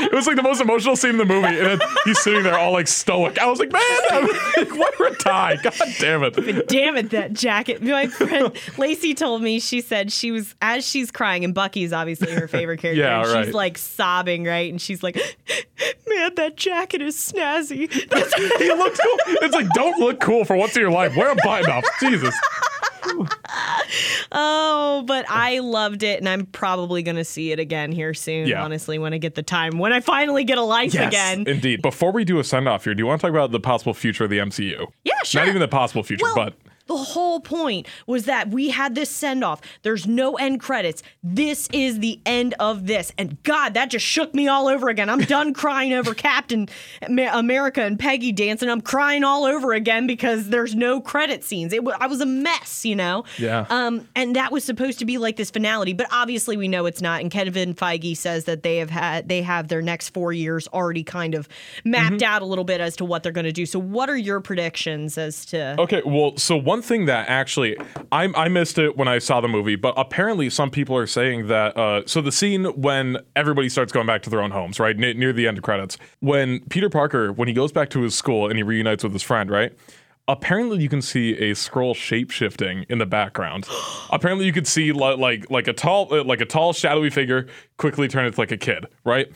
It 0.00 0.12
was 0.12 0.26
like 0.26 0.34
the 0.34 0.42
most 0.42 0.60
emotional 0.60 0.96
scene 0.96 1.10
in 1.10 1.18
the 1.18 1.24
movie, 1.24 1.46
and 1.46 1.80
then 1.80 1.80
he's 2.04 2.18
sitting 2.20 2.42
there 2.42 2.58
all 2.58 2.72
like 2.72 2.88
stoic. 2.88 3.38
I 3.38 3.46
was 3.46 3.60
like, 3.60 3.70
man, 3.70 3.82
I'm 4.10 4.26
like, 4.26 4.70
why 4.70 4.90
wear 4.98 5.12
a 5.12 5.16
tie? 5.16 5.58
God 5.62 5.74
damn 6.00 6.24
it. 6.24 6.66
Damn 6.66 6.96
it, 6.96 7.10
that 7.10 7.34
jacket. 7.34 7.80
My 7.84 8.08
friend 8.08 8.50
Lacey 8.76 9.14
told 9.14 9.42
me, 9.42 9.60
she 9.60 9.80
said 9.80 10.10
she 10.10 10.32
was, 10.32 10.56
as 10.60 10.84
she's 10.84 11.12
crying, 11.12 11.44
and 11.44 11.54
Bucky's 11.54 11.92
obviously 11.92 12.32
her 12.32 12.48
favorite 12.48 12.80
character. 12.80 13.00
Yeah, 13.00 13.22
and 13.22 13.32
right. 13.32 13.44
She's 13.44 13.54
like 13.54 13.78
sobbing, 13.78 14.42
right? 14.42 14.68
And 14.68 14.82
she's 14.82 15.04
like, 15.04 15.14
man, 16.08 16.34
that 16.34 16.56
jacket 16.56 17.00
is 17.00 17.16
snazzy. 17.16 17.88
He 18.64 18.72
looked 18.72 19.00
cool. 19.02 19.03
It's 19.42 19.54
like, 19.54 19.68
don't 19.74 19.98
look 19.98 20.20
cool 20.20 20.44
for 20.44 20.56
once 20.56 20.74
in 20.76 20.80
your 20.82 20.90
life. 20.90 21.16
Wear 21.16 21.30
a 21.30 21.36
button 21.36 21.70
up. 21.70 21.84
Jesus. 22.00 22.34
oh, 24.32 25.04
but 25.06 25.24
I 25.28 25.58
loved 25.60 26.02
it, 26.02 26.18
and 26.20 26.28
I'm 26.28 26.46
probably 26.46 27.02
going 27.02 27.16
to 27.16 27.24
see 27.24 27.52
it 27.52 27.58
again 27.58 27.92
here 27.92 28.14
soon, 28.14 28.46
Yeah. 28.48 28.62
honestly, 28.62 28.98
when 28.98 29.12
I 29.14 29.18
get 29.18 29.34
the 29.34 29.42
time, 29.42 29.78
when 29.78 29.92
I 29.92 30.00
finally 30.00 30.44
get 30.44 30.58
a 30.58 30.62
life 30.62 30.94
again. 30.94 31.44
Indeed. 31.46 31.82
Before 31.82 32.12
we 32.12 32.24
do 32.24 32.38
a 32.38 32.44
send 32.44 32.68
off 32.68 32.84
here, 32.84 32.94
do 32.94 33.00
you 33.00 33.06
want 33.06 33.20
to 33.20 33.26
talk 33.26 33.30
about 33.34 33.52
the 33.52 33.60
possible 33.60 33.94
future 33.94 34.24
of 34.24 34.30
the 34.30 34.38
MCU? 34.38 34.86
Yeah, 35.04 35.12
sure. 35.24 35.42
Not 35.42 35.48
even 35.48 35.60
the 35.60 35.68
possible 35.68 36.02
future, 36.02 36.24
Well, 36.24 36.34
but 36.34 36.54
the 36.86 36.96
whole 36.96 37.40
point 37.40 37.86
was 38.06 38.24
that 38.26 38.50
we 38.50 38.70
had 38.70 38.94
this 38.94 39.10
send 39.10 39.42
off. 39.42 39.60
There's 39.82 40.06
no 40.06 40.34
end 40.36 40.60
credits. 40.60 41.02
This 41.22 41.68
is 41.72 42.00
the 42.00 42.20
end 42.26 42.54
of 42.60 42.86
this. 42.86 43.12
And 43.18 43.42
God, 43.42 43.74
that 43.74 43.90
just 43.90 44.04
shook 44.04 44.34
me 44.34 44.48
all 44.48 44.68
over 44.68 44.88
again. 44.88 45.08
I'm 45.08 45.20
done 45.20 45.54
crying 45.54 45.92
over 45.92 46.14
Captain 46.14 46.68
America 47.08 47.82
and 47.82 47.98
Peggy 47.98 48.32
dancing. 48.32 48.68
I'm 48.68 48.80
crying 48.80 49.24
all 49.24 49.44
over 49.44 49.72
again 49.72 50.06
because 50.06 50.48
there's 50.50 50.74
no 50.74 51.00
credit 51.00 51.44
scenes. 51.44 51.72
It 51.72 51.84
wa- 51.84 51.96
I 52.00 52.06
was 52.06 52.20
a 52.20 52.26
mess, 52.26 52.84
you 52.84 52.96
know? 52.96 53.24
Yeah. 53.38 53.66
Um, 53.70 54.08
and 54.14 54.36
that 54.36 54.52
was 54.52 54.64
supposed 54.64 54.98
to 55.00 55.04
be 55.04 55.18
like 55.18 55.36
this 55.36 55.50
finality, 55.50 55.92
but 55.92 56.06
obviously 56.10 56.56
we 56.56 56.68
know 56.68 56.86
it's 56.86 57.00
not. 57.00 57.20
And 57.20 57.30
Kevin 57.30 57.74
Feige 57.74 58.16
says 58.16 58.44
that 58.44 58.62
they 58.62 58.76
have 58.78 58.90
had 58.90 59.28
they 59.28 59.42
have 59.42 59.68
their 59.68 59.82
next 59.82 60.10
four 60.10 60.32
years 60.32 60.68
already 60.68 61.02
kind 61.04 61.34
of 61.34 61.48
mapped 61.84 62.04
Mm-hmm. 62.14 62.22
out 62.22 62.42
a 62.42 62.44
little 62.44 62.64
bit 62.64 62.80
as 62.82 62.96
to 62.96 63.04
what 63.04 63.22
they're 63.22 63.32
going 63.32 63.46
to 63.46 63.50
do. 63.52 63.64
So, 63.66 63.78
what 63.78 64.08
are 64.10 64.16
your 64.16 64.40
predictions 64.40 65.16
as 65.18 65.46
to? 65.46 65.74
Okay, 65.80 66.02
well, 66.04 66.36
so 66.36 66.54
one 66.54 66.73
thing 66.82 67.06
that 67.06 67.28
actually 67.28 67.76
I 68.12 68.24
I 68.34 68.48
missed 68.48 68.78
it 68.78 68.96
when 68.96 69.08
I 69.08 69.18
saw 69.18 69.40
the 69.40 69.48
movie, 69.48 69.76
but 69.76 69.94
apparently 69.96 70.50
some 70.50 70.70
people 70.70 70.96
are 70.96 71.06
saying 71.06 71.48
that. 71.48 71.76
Uh, 71.76 72.02
so 72.06 72.20
the 72.20 72.32
scene 72.32 72.64
when 72.80 73.18
everybody 73.36 73.68
starts 73.68 73.92
going 73.92 74.06
back 74.06 74.22
to 74.22 74.30
their 74.30 74.40
own 74.42 74.50
homes, 74.50 74.78
right 74.80 74.96
ne- 74.96 75.14
near 75.14 75.32
the 75.32 75.46
end 75.48 75.58
of 75.58 75.64
credits, 75.64 75.96
when 76.20 76.60
Peter 76.68 76.88
Parker 76.90 77.32
when 77.32 77.48
he 77.48 77.54
goes 77.54 77.72
back 77.72 77.90
to 77.90 78.00
his 78.02 78.14
school 78.14 78.48
and 78.48 78.56
he 78.56 78.62
reunites 78.62 79.02
with 79.04 79.12
his 79.12 79.22
friend, 79.22 79.50
right. 79.50 79.72
Apparently, 80.26 80.82
you 80.82 80.88
can 80.88 81.02
see 81.02 81.34
a 81.34 81.52
Skrull 81.52 81.94
shape 81.94 82.30
shifting 82.30 82.86
in 82.88 82.96
the 82.96 83.04
background. 83.04 83.68
Apparently, 84.10 84.46
you 84.46 84.54
could 84.54 84.66
see 84.66 84.90
li- 84.90 85.16
like 85.16 85.50
like 85.50 85.68
a 85.68 85.74
tall 85.74 86.08
uh, 86.14 86.24
like 86.24 86.40
a 86.40 86.46
tall 86.46 86.72
shadowy 86.72 87.10
figure 87.10 87.46
quickly 87.76 88.08
turn 88.08 88.24
into 88.24 88.40
like 88.40 88.50
a 88.50 88.56
kid, 88.56 88.86
right? 89.04 89.30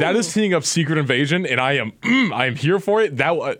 That 0.00 0.16
is 0.16 0.32
teeing 0.34 0.52
up 0.52 0.64
Secret 0.64 0.98
Invasion, 0.98 1.46
and 1.46 1.60
I 1.60 1.74
am 1.74 1.92
I 2.34 2.46
am 2.46 2.56
here 2.56 2.80
for 2.80 3.00
it. 3.00 3.18
That 3.18 3.36
wa- 3.36 3.54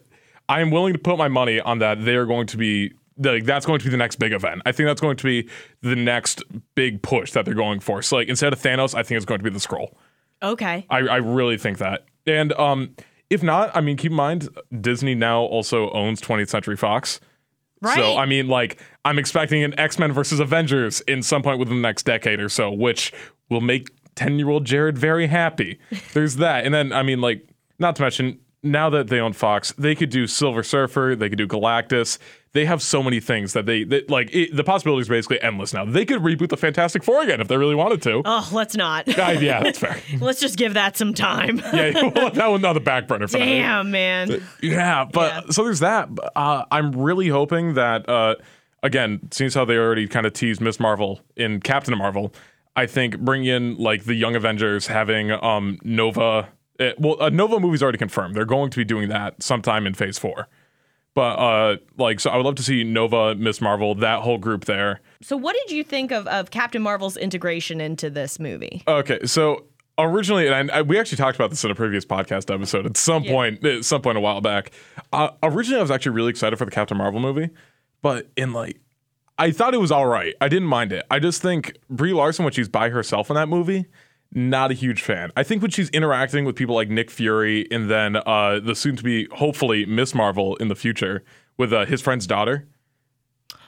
I 0.48 0.60
am 0.60 0.72
willing 0.72 0.92
to 0.92 0.98
put 0.98 1.18
my 1.18 1.28
money 1.28 1.60
on 1.60 1.78
that. 1.78 2.04
They 2.04 2.16
are 2.16 2.26
going 2.26 2.48
to 2.48 2.56
be 2.56 2.92
like 3.24 3.44
that's 3.44 3.66
going 3.66 3.78
to 3.78 3.84
be 3.84 3.90
the 3.90 3.96
next 3.96 4.16
big 4.16 4.32
event. 4.32 4.62
I 4.66 4.72
think 4.72 4.86
that's 4.86 5.00
going 5.00 5.16
to 5.16 5.24
be 5.24 5.48
the 5.82 5.96
next 5.96 6.42
big 6.74 7.02
push 7.02 7.32
that 7.32 7.44
they're 7.44 7.54
going 7.54 7.80
for. 7.80 8.02
So 8.02 8.16
like 8.16 8.28
instead 8.28 8.52
of 8.52 8.60
Thanos, 8.60 8.94
I 8.94 9.02
think 9.02 9.16
it's 9.16 9.26
going 9.26 9.40
to 9.40 9.44
be 9.44 9.50
the 9.50 9.58
Skrull. 9.58 9.94
Okay. 10.42 10.86
I, 10.90 10.98
I 10.98 11.16
really 11.16 11.56
think 11.56 11.78
that. 11.78 12.04
And 12.26 12.52
um, 12.54 12.94
if 13.30 13.42
not, 13.42 13.74
I 13.74 13.80
mean, 13.80 13.96
keep 13.96 14.10
in 14.10 14.16
mind 14.16 14.48
Disney 14.80 15.14
now 15.14 15.42
also 15.42 15.90
owns 15.90 16.20
20th 16.20 16.48
Century 16.48 16.76
Fox. 16.76 17.20
Right. 17.80 17.96
So 17.96 18.16
I 18.16 18.26
mean, 18.26 18.46
like, 18.48 18.80
I'm 19.04 19.18
expecting 19.18 19.64
an 19.64 19.78
X 19.78 19.98
Men 19.98 20.12
versus 20.12 20.38
Avengers 20.38 21.00
in 21.02 21.22
some 21.22 21.42
point 21.42 21.58
within 21.58 21.76
the 21.76 21.82
next 21.82 22.04
decade 22.04 22.38
or 22.38 22.48
so, 22.48 22.70
which 22.70 23.12
will 23.50 23.60
make 23.60 23.90
10 24.14 24.38
year 24.38 24.48
old 24.48 24.64
Jared 24.64 24.96
very 24.96 25.26
happy. 25.26 25.78
There's 26.12 26.36
that. 26.36 26.64
And 26.64 26.72
then, 26.72 26.92
I 26.92 27.02
mean, 27.02 27.20
like, 27.20 27.48
not 27.78 27.96
to 27.96 28.02
mention, 28.02 28.38
now 28.62 28.88
that 28.90 29.08
they 29.08 29.18
own 29.18 29.32
Fox, 29.32 29.72
they 29.72 29.94
could 29.94 30.10
do 30.10 30.26
Silver 30.26 30.62
Surfer, 30.62 31.16
they 31.16 31.28
could 31.28 31.38
do 31.38 31.48
Galactus. 31.48 32.18
They 32.54 32.66
have 32.66 32.82
so 32.82 33.02
many 33.02 33.18
things 33.18 33.54
that 33.54 33.64
they, 33.64 33.82
they 33.84 34.02
like, 34.08 34.28
it, 34.34 34.54
the 34.54 34.62
possibilities 34.62 35.08
are 35.08 35.14
basically 35.14 35.40
endless 35.40 35.72
now. 35.72 35.86
They 35.86 36.04
could 36.04 36.20
reboot 36.20 36.50
the 36.50 36.56
Fantastic 36.58 37.02
Four 37.02 37.22
again 37.22 37.40
if 37.40 37.48
they 37.48 37.56
really 37.56 37.74
wanted 37.74 38.02
to. 38.02 38.20
Oh, 38.24 38.48
let's 38.52 38.76
not. 38.76 39.08
Uh, 39.18 39.30
yeah, 39.40 39.62
that's 39.62 39.78
fair. 39.78 39.96
let's 40.20 40.38
just 40.40 40.58
give 40.58 40.74
that 40.74 40.96
some 40.96 41.14
time. 41.14 41.58
Yeah, 41.72 41.92
we'll 41.94 42.10
let 42.10 42.34
that 42.34 42.48
one 42.50 42.64
on 42.64 42.74
the 42.74 42.80
back 42.80 43.08
burner 43.08 43.26
for 43.28 43.38
now. 43.38 43.44
Damn, 43.44 43.90
man. 43.90 44.42
Yeah, 44.60 45.06
but 45.10 45.32
Yeah. 45.46 45.50
so 45.50 45.64
there's 45.64 45.80
that. 45.80 46.08
Uh, 46.36 46.64
I'm 46.70 46.92
really 46.92 47.28
hoping 47.28 47.74
that 47.74 48.06
uh, 48.08 48.34
again, 48.82 49.20
seems 49.30 49.54
how 49.54 49.64
they 49.64 49.76
already 49.76 50.06
kind 50.06 50.26
of 50.26 50.32
teased 50.34 50.60
Miss 50.60 50.78
Marvel 50.78 51.20
in 51.36 51.60
Captain 51.60 51.96
Marvel. 51.96 52.34
I 52.76 52.86
think 52.86 53.18
bring 53.20 53.44
in 53.44 53.76
like 53.76 54.04
the 54.04 54.14
Young 54.14 54.34
Avengers, 54.34 54.88
having 54.88 55.30
um, 55.30 55.78
Nova. 55.84 56.48
uh, 56.80 56.90
well, 56.98 57.16
a 57.20 57.30
Nova 57.30 57.60
movie's 57.60 57.82
already 57.82 57.98
confirmed. 57.98 58.34
They're 58.34 58.44
going 58.44 58.70
to 58.70 58.76
be 58.76 58.84
doing 58.84 59.08
that 59.08 59.42
sometime 59.42 59.86
in 59.86 59.94
Phase 59.94 60.18
Four. 60.18 60.48
But 61.14 61.38
uh, 61.38 61.76
like, 61.98 62.20
so 62.20 62.30
I 62.30 62.36
would 62.36 62.46
love 62.46 62.54
to 62.54 62.62
see 62.62 62.84
Nova, 62.84 63.34
Miss 63.34 63.60
Marvel, 63.60 63.94
that 63.96 64.20
whole 64.20 64.38
group 64.38 64.64
there. 64.64 65.00
So, 65.20 65.36
what 65.36 65.54
did 65.54 65.70
you 65.70 65.84
think 65.84 66.10
of, 66.10 66.26
of 66.26 66.50
Captain 66.50 66.80
Marvel's 66.82 67.16
integration 67.16 67.80
into 67.80 68.08
this 68.08 68.38
movie? 68.38 68.82
Okay, 68.88 69.26
so 69.26 69.64
originally, 69.98 70.48
and 70.48 70.70
I, 70.70 70.82
we 70.82 70.98
actually 70.98 71.18
talked 71.18 71.36
about 71.36 71.50
this 71.50 71.64
in 71.64 71.70
a 71.70 71.74
previous 71.74 72.04
podcast 72.06 72.52
episode 72.52 72.86
at 72.86 72.96
some 72.96 73.24
point, 73.24 73.64
at 73.64 73.84
some 73.84 74.00
point 74.00 74.16
a 74.16 74.20
while 74.20 74.40
back. 74.40 74.72
Uh, 75.12 75.30
originally, 75.42 75.78
I 75.78 75.82
was 75.82 75.90
actually 75.90 76.12
really 76.12 76.30
excited 76.30 76.56
for 76.56 76.64
the 76.64 76.70
Captain 76.70 76.96
Marvel 76.96 77.20
movie, 77.20 77.50
but 78.00 78.30
in 78.36 78.52
like, 78.52 78.80
I 79.38 79.50
thought 79.50 79.74
it 79.74 79.80
was 79.80 79.92
all 79.92 80.06
right. 80.06 80.34
I 80.40 80.48
didn't 80.48 80.68
mind 80.68 80.92
it. 80.92 81.04
I 81.10 81.18
just 81.18 81.42
think 81.42 81.76
Brie 81.90 82.12
Larson, 82.12 82.44
when 82.44 82.52
she's 82.52 82.68
by 82.68 82.88
herself 82.90 83.28
in 83.28 83.34
that 83.34 83.48
movie, 83.48 83.86
not 84.34 84.70
a 84.70 84.74
huge 84.74 85.02
fan. 85.02 85.30
I 85.36 85.42
think 85.42 85.62
when 85.62 85.70
she's 85.70 85.88
interacting 85.90 86.44
with 86.44 86.56
people 86.56 86.74
like 86.74 86.88
Nick 86.88 87.10
Fury 87.10 87.66
and 87.70 87.90
then 87.90 88.16
uh, 88.16 88.60
the 88.60 88.74
soon 88.74 88.96
to 88.96 89.02
be 89.02 89.26
hopefully 89.32 89.84
Miss 89.86 90.14
Marvel 90.14 90.56
in 90.56 90.68
the 90.68 90.74
future 90.74 91.22
with 91.58 91.72
uh, 91.72 91.84
his 91.84 92.00
friend's 92.00 92.26
daughter. 92.26 92.66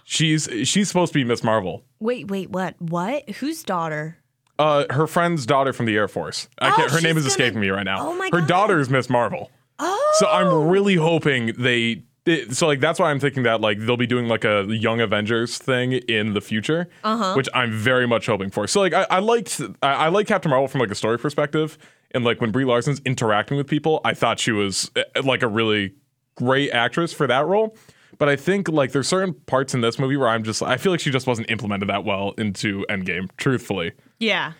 She's 0.04 0.48
she's 0.64 0.88
supposed 0.88 1.12
to 1.12 1.18
be 1.18 1.24
Miss 1.24 1.42
Marvel. 1.42 1.84
Wait, 1.98 2.28
wait, 2.28 2.50
what? 2.50 2.74
What? 2.80 3.28
Whose 3.36 3.62
daughter? 3.62 4.18
Uh, 4.58 4.84
her 4.90 5.06
friend's 5.06 5.46
daughter 5.46 5.72
from 5.72 5.86
the 5.86 5.96
Air 5.96 6.08
Force. 6.08 6.48
I 6.58 6.70
Oh, 6.70 6.76
can't, 6.76 6.90
her 6.90 7.00
name 7.00 7.16
is 7.16 7.24
gonna- 7.24 7.28
escaping 7.32 7.60
me 7.60 7.70
right 7.70 7.84
now. 7.84 8.08
Oh 8.08 8.14
my 8.14 8.26
her 8.32 8.40
God. 8.40 8.48
daughter 8.48 8.80
is 8.80 8.88
Miss 8.90 9.08
Marvel. 9.10 9.50
Oh, 9.78 10.12
So 10.18 10.26
I'm 10.28 10.68
really 10.68 10.94
hoping 10.96 11.52
they. 11.58 12.02
It- 12.26 12.54
so 12.56 12.66
like 12.66 12.80
that's 12.80 12.98
why 12.98 13.10
I'm 13.10 13.20
thinking 13.20 13.42
that 13.44 13.60
like 13.60 13.78
they'll 13.78 13.96
be 13.96 14.06
doing 14.06 14.28
like 14.28 14.44
a 14.44 14.64
Young 14.68 15.00
Avengers 15.00 15.58
thing 15.58 15.92
in 15.92 16.32
the 16.34 16.40
future, 16.40 16.88
uh-huh. 17.02 17.34
which 17.34 17.48
I'm 17.54 17.72
very 17.72 18.06
much 18.06 18.26
hoping 18.26 18.50
for. 18.50 18.66
So 18.66 18.80
like 18.80 18.92
I, 18.94 19.06
I 19.10 19.18
liked 19.18 19.60
I, 19.82 19.92
I 19.92 20.08
like 20.08 20.26
Captain 20.26 20.50
Marvel 20.50 20.68
from 20.68 20.80
like 20.80 20.90
a 20.90 20.94
story 20.94 21.18
perspective, 21.18 21.76
and 22.12 22.24
like 22.24 22.40
when 22.40 22.50
Brie 22.50 22.64
Larson's 22.64 23.00
interacting 23.04 23.56
with 23.56 23.66
people, 23.66 24.00
I 24.04 24.14
thought 24.14 24.38
she 24.40 24.52
was 24.52 24.90
uh, 24.96 25.22
like 25.22 25.42
a 25.42 25.48
really 25.48 25.94
great 26.36 26.70
actress 26.70 27.12
for 27.12 27.26
that 27.26 27.46
role. 27.46 27.76
But 28.16 28.28
I 28.28 28.36
think 28.36 28.68
like 28.68 28.92
there's 28.92 29.08
certain 29.08 29.34
parts 29.34 29.74
in 29.74 29.80
this 29.80 29.98
movie 29.98 30.16
where 30.16 30.28
I'm 30.28 30.44
just 30.44 30.62
I 30.62 30.76
feel 30.76 30.92
like 30.92 31.00
she 31.00 31.10
just 31.10 31.26
wasn't 31.26 31.50
implemented 31.50 31.88
that 31.88 32.04
well 32.04 32.32
into 32.38 32.86
Endgame. 32.88 33.28
Truthfully, 33.36 33.92
Yeah. 34.20 34.52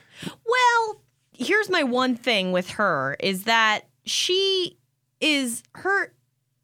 Well, 0.44 1.00
here's 1.32 1.68
my 1.70 1.82
one 1.82 2.16
thing 2.16 2.52
with 2.52 2.70
her 2.70 3.16
is 3.20 3.44
that 3.44 3.82
she 4.04 4.76
is 5.20 5.62
her 5.74 6.12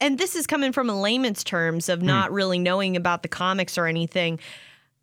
and 0.01 0.19
this 0.19 0.35
is 0.35 0.47
coming 0.47 0.73
from 0.73 0.89
a 0.89 1.01
layman's 1.01 1.45
terms 1.45 1.89
of 1.89 2.03
not 2.03 2.33
really 2.33 2.59
knowing 2.59 2.97
about 2.97 3.23
the 3.23 3.29
comics 3.29 3.77
or 3.77 3.87
anything. 3.87 4.39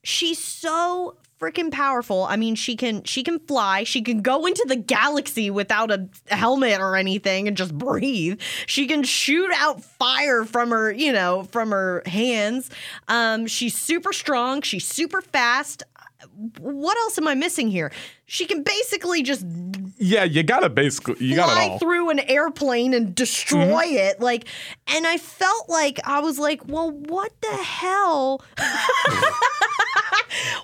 She's 0.04 0.39
so 0.39 1.18
freaking 1.39 1.72
powerful. 1.72 2.24
I 2.24 2.36
mean, 2.36 2.56
she 2.56 2.76
can 2.76 3.04
she 3.04 3.24
can 3.24 3.39
fly. 3.39 3.84
She 3.84 4.02
can 4.02 4.22
go 4.22 4.45
into 4.45 4.66
the 4.68 4.76
galaxy 4.76 5.50
without 5.50 5.91
a 5.91 6.08
helmet 6.28 6.80
or 6.80 6.95
anything 6.95 7.48
and 7.48 7.56
just 7.56 7.78
breathe. 7.78 8.39
She 8.66 8.88
can 8.88 9.04
shoot 9.04 9.52
out 9.56 9.84
fire 9.84 10.45
from 10.45 10.70
her, 10.72 10.91
you 10.91 11.12
know, 11.12 11.43
from 11.52 11.72
her 11.72 12.02
hands. 12.06 12.70
Um, 13.08 13.48
she's 13.48 13.78
super 13.78 14.14
strong. 14.14 14.62
She's 14.62 14.86
super 14.86 15.22
fast. 15.22 15.84
What 16.59 16.97
else 16.97 17.18
am 17.18 17.28
I 17.28 17.36
missing 17.36 17.70
here? 17.70 17.91
She 18.26 18.45
can 18.45 18.63
basically 18.63 19.24
just 19.24 19.45
yeah, 19.97 20.24
you 20.24 20.43
gotta 20.43 20.70
basically 20.70 21.26
you 21.26 21.36
got 21.36 21.49
it 21.49 21.53
fly 21.53 21.63
all. 21.63 21.70
Mm-hmm. 21.70 21.78
through 21.80 22.09
an 22.09 22.20
airplane 22.20 22.93
and 22.93 23.13
destroy 23.13 23.86
it. 23.86 24.20
Like, 24.20 24.47
and 24.88 25.05
I 25.05 25.18
felt 25.18 25.70
like 25.70 25.99
I 26.05 26.20
was 26.20 26.39
like, 26.39 26.68
well, 26.68 26.91
what 26.91 27.32
the 27.41 27.55
hell? 27.55 28.41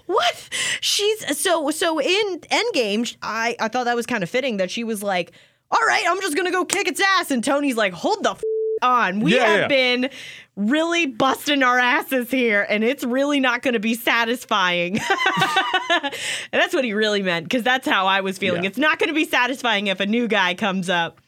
what? 0.05 0.49
She's 0.81 1.37
so 1.37 1.69
so 1.71 1.99
in 1.99 2.39
Endgame. 2.41 3.15
I 3.21 3.55
I 3.59 3.67
thought 3.67 3.85
that 3.85 3.95
was 3.95 4.05
kind 4.05 4.23
of 4.23 4.29
fitting 4.29 4.57
that 4.57 4.71
she 4.71 4.83
was 4.83 5.03
like, 5.03 5.31
all 5.71 5.85
right, 5.87 6.03
I'm 6.07 6.21
just 6.21 6.35
gonna 6.35 6.51
go 6.51 6.65
kick 6.65 6.87
its 6.87 7.01
ass, 7.01 7.31
and 7.31 7.43
Tony's 7.43 7.77
like, 7.77 7.93
hold 7.93 8.23
the. 8.23 8.31
F- 8.31 8.41
on. 8.83 9.19
We 9.21 9.35
Yeah, 9.35 9.45
have 9.45 9.59
yeah. 9.61 9.67
been 9.67 10.09
really 10.55 11.07
busting 11.07 11.63
our 11.63 11.79
asses 11.79 12.29
here, 12.29 12.65
and 12.69 12.83
it's 12.83 13.03
really 13.03 13.39
not 13.39 13.63
going 13.63 13.73
to 13.73 13.79
be 13.79 13.95
satisfying. 13.95 14.99
and 15.89 16.11
that's 16.51 16.73
what 16.73 16.83
he 16.85 16.93
really 16.93 17.21
meant, 17.23 17.45
because 17.45 17.63
that's 17.63 17.87
how 17.87 18.05
I 18.07 18.21
was 18.21 18.37
feeling. 18.37 18.63
Yeah. 18.63 18.69
It's 18.69 18.77
not 18.77 18.99
going 18.99 19.07
to 19.09 19.13
be 19.15 19.25
satisfying 19.25 19.87
if 19.87 19.99
a 19.99 20.05
new 20.05 20.27
guy 20.27 20.53
comes 20.53 20.89
up 20.89 21.19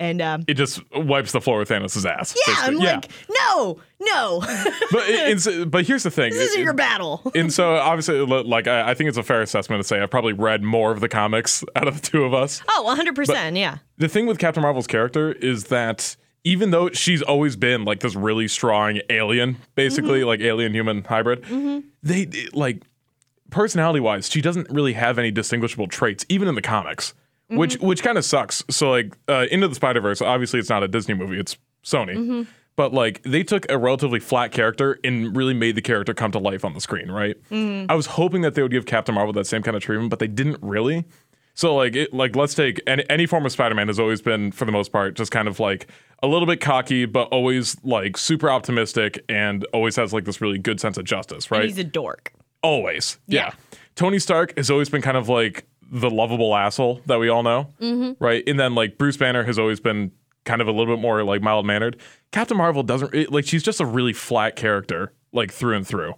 and 0.00 0.22
um, 0.22 0.44
it 0.46 0.54
just 0.54 0.80
wipes 0.94 1.32
the 1.32 1.40
floor 1.40 1.58
with 1.58 1.70
Thanos' 1.70 2.04
ass. 2.08 2.32
yeah, 2.46 2.54
I'm 2.58 2.74
basically. 2.78 2.86
like, 2.86 3.10
no, 3.30 3.80
no, 4.00 4.40
but 4.92 5.02
it- 5.08 5.70
but 5.72 5.84
here's 5.86 6.04
the 6.04 6.10
thing. 6.12 6.30
this 6.32 6.50
isn't 6.50 6.62
your 6.62 6.72
battle. 6.72 7.20
and 7.34 7.52
so 7.52 7.74
obviously, 7.74 8.20
like 8.24 8.68
I, 8.68 8.90
I 8.90 8.94
think 8.94 9.08
it's 9.08 9.18
a 9.18 9.24
fair 9.24 9.42
assessment 9.42 9.82
to 9.82 9.88
say 9.88 10.00
I've 10.00 10.10
probably 10.10 10.34
read 10.34 10.62
more 10.62 10.92
of 10.92 11.00
the 11.00 11.08
comics 11.08 11.64
out 11.74 11.88
of 11.88 12.00
the 12.00 12.06
two 12.06 12.22
of 12.22 12.32
us. 12.32 12.62
Oh, 12.68 12.94
100%. 12.96 13.58
yeah. 13.58 13.78
The 13.96 14.08
thing 14.08 14.26
with 14.26 14.38
Captain 14.38 14.62
Marvel's 14.62 14.86
character 14.86 15.32
is 15.32 15.64
that 15.64 16.14
even 16.48 16.70
though 16.70 16.88
she's 16.90 17.20
always 17.20 17.56
been 17.56 17.84
like 17.84 18.00
this 18.00 18.14
really 18.16 18.48
strong 18.48 19.00
alien, 19.10 19.58
basically 19.74 20.20
Mm-hmm. 20.20 20.28
like 20.28 20.40
alien 20.40 20.72
human 20.72 21.04
hybrid, 21.04 21.44
they 22.02 22.26
like 22.54 22.82
personality 23.50 24.00
wise, 24.00 24.30
she 24.30 24.40
doesn't 24.40 24.68
really 24.70 24.94
have 24.94 25.18
any 25.18 25.30
distinguishable 25.30 25.86
traits, 25.88 26.24
even 26.30 26.48
in 26.48 26.54
the 26.54 26.62
comics, 26.62 27.12
which 27.48 27.76
Mm-hmm. 27.76 27.86
which 27.86 28.02
kind 28.02 28.16
of 28.18 28.24
sucks. 28.24 28.64
So 28.70 28.90
like 28.90 29.14
uh, 29.28 29.46
into 29.50 29.68
the 29.68 29.74
Spider 29.74 30.00
Verse, 30.00 30.22
obviously 30.22 30.58
it's 30.58 30.70
not 30.70 30.82
a 30.82 30.88
Disney 30.88 31.14
movie, 31.14 31.38
it's 31.38 31.56
Sony. 31.84 32.16
Mm-hmm. 32.16 32.42
But 32.76 32.94
like 32.94 33.22
they 33.24 33.42
took 33.42 33.70
a 33.70 33.76
relatively 33.76 34.20
flat 34.20 34.52
character 34.52 34.98
and 35.04 35.36
really 35.36 35.54
made 35.54 35.74
the 35.74 35.82
character 35.82 36.14
come 36.14 36.30
to 36.32 36.38
life 36.38 36.64
on 36.64 36.72
the 36.74 36.80
screen, 36.80 37.10
right? 37.10 37.36
Mm-hmm. 37.50 37.90
I 37.90 37.94
was 37.94 38.06
hoping 38.06 38.40
that 38.42 38.54
they 38.54 38.62
would 38.62 38.70
give 38.72 38.86
Captain 38.86 39.14
Marvel 39.14 39.32
that 39.34 39.46
same 39.46 39.62
kind 39.62 39.76
of 39.76 39.82
treatment, 39.82 40.10
but 40.10 40.18
they 40.18 40.28
didn't 40.28 40.58
really. 40.62 41.04
So 41.54 41.74
like 41.74 41.96
it, 41.96 42.14
like 42.14 42.36
let's 42.36 42.54
take 42.54 42.80
any, 42.86 43.04
any 43.10 43.26
form 43.26 43.44
of 43.44 43.50
Spider-Man 43.50 43.88
has 43.88 43.98
always 43.98 44.22
been 44.22 44.52
for 44.52 44.64
the 44.64 44.70
most 44.70 44.92
part 44.92 45.14
just 45.16 45.32
kind 45.32 45.48
of 45.48 45.58
like 45.58 45.88
a 46.22 46.26
little 46.26 46.46
bit 46.46 46.60
cocky 46.60 47.04
but 47.06 47.28
always 47.28 47.76
like 47.84 48.16
super 48.16 48.50
optimistic 48.50 49.24
and 49.28 49.64
always 49.72 49.96
has 49.96 50.12
like 50.12 50.24
this 50.24 50.40
really 50.40 50.58
good 50.58 50.80
sense 50.80 50.96
of 50.98 51.04
justice, 51.04 51.50
right? 51.50 51.64
He's 51.64 51.78
a 51.78 51.84
dork. 51.84 52.32
always. 52.62 53.18
Yeah. 53.26 53.46
Yeah. 53.46 53.78
Tony 53.94 54.18
Stark 54.18 54.56
has 54.56 54.70
always 54.70 54.88
been 54.88 55.02
kind 55.02 55.16
of 55.16 55.28
like 55.28 55.66
the 55.90 56.10
lovable 56.10 56.54
asshole 56.54 57.00
that 57.06 57.18
we 57.18 57.28
all 57.28 57.42
know, 57.42 57.72
Mm-hmm. 57.80 58.22
right? 58.22 58.42
And 58.46 58.58
then 58.60 58.74
like 58.74 58.98
Bruce 58.98 59.16
Banner 59.16 59.42
has 59.44 59.58
always 59.58 59.80
been 59.80 60.12
kind 60.44 60.60
of 60.60 60.68
a 60.68 60.72
little 60.72 60.94
bit 60.96 61.00
more 61.00 61.22
like 61.24 61.42
mild 61.42 61.66
mannered. 61.66 61.96
Captain 62.32 62.56
Marvel 62.56 62.82
doesn't 62.82 63.14
it, 63.14 63.32
like 63.32 63.46
she's 63.46 63.62
just 63.62 63.80
a 63.80 63.86
really 63.86 64.12
flat 64.12 64.56
character 64.56 65.12
like 65.32 65.52
through 65.52 65.76
and 65.76 65.86
through 65.86 66.14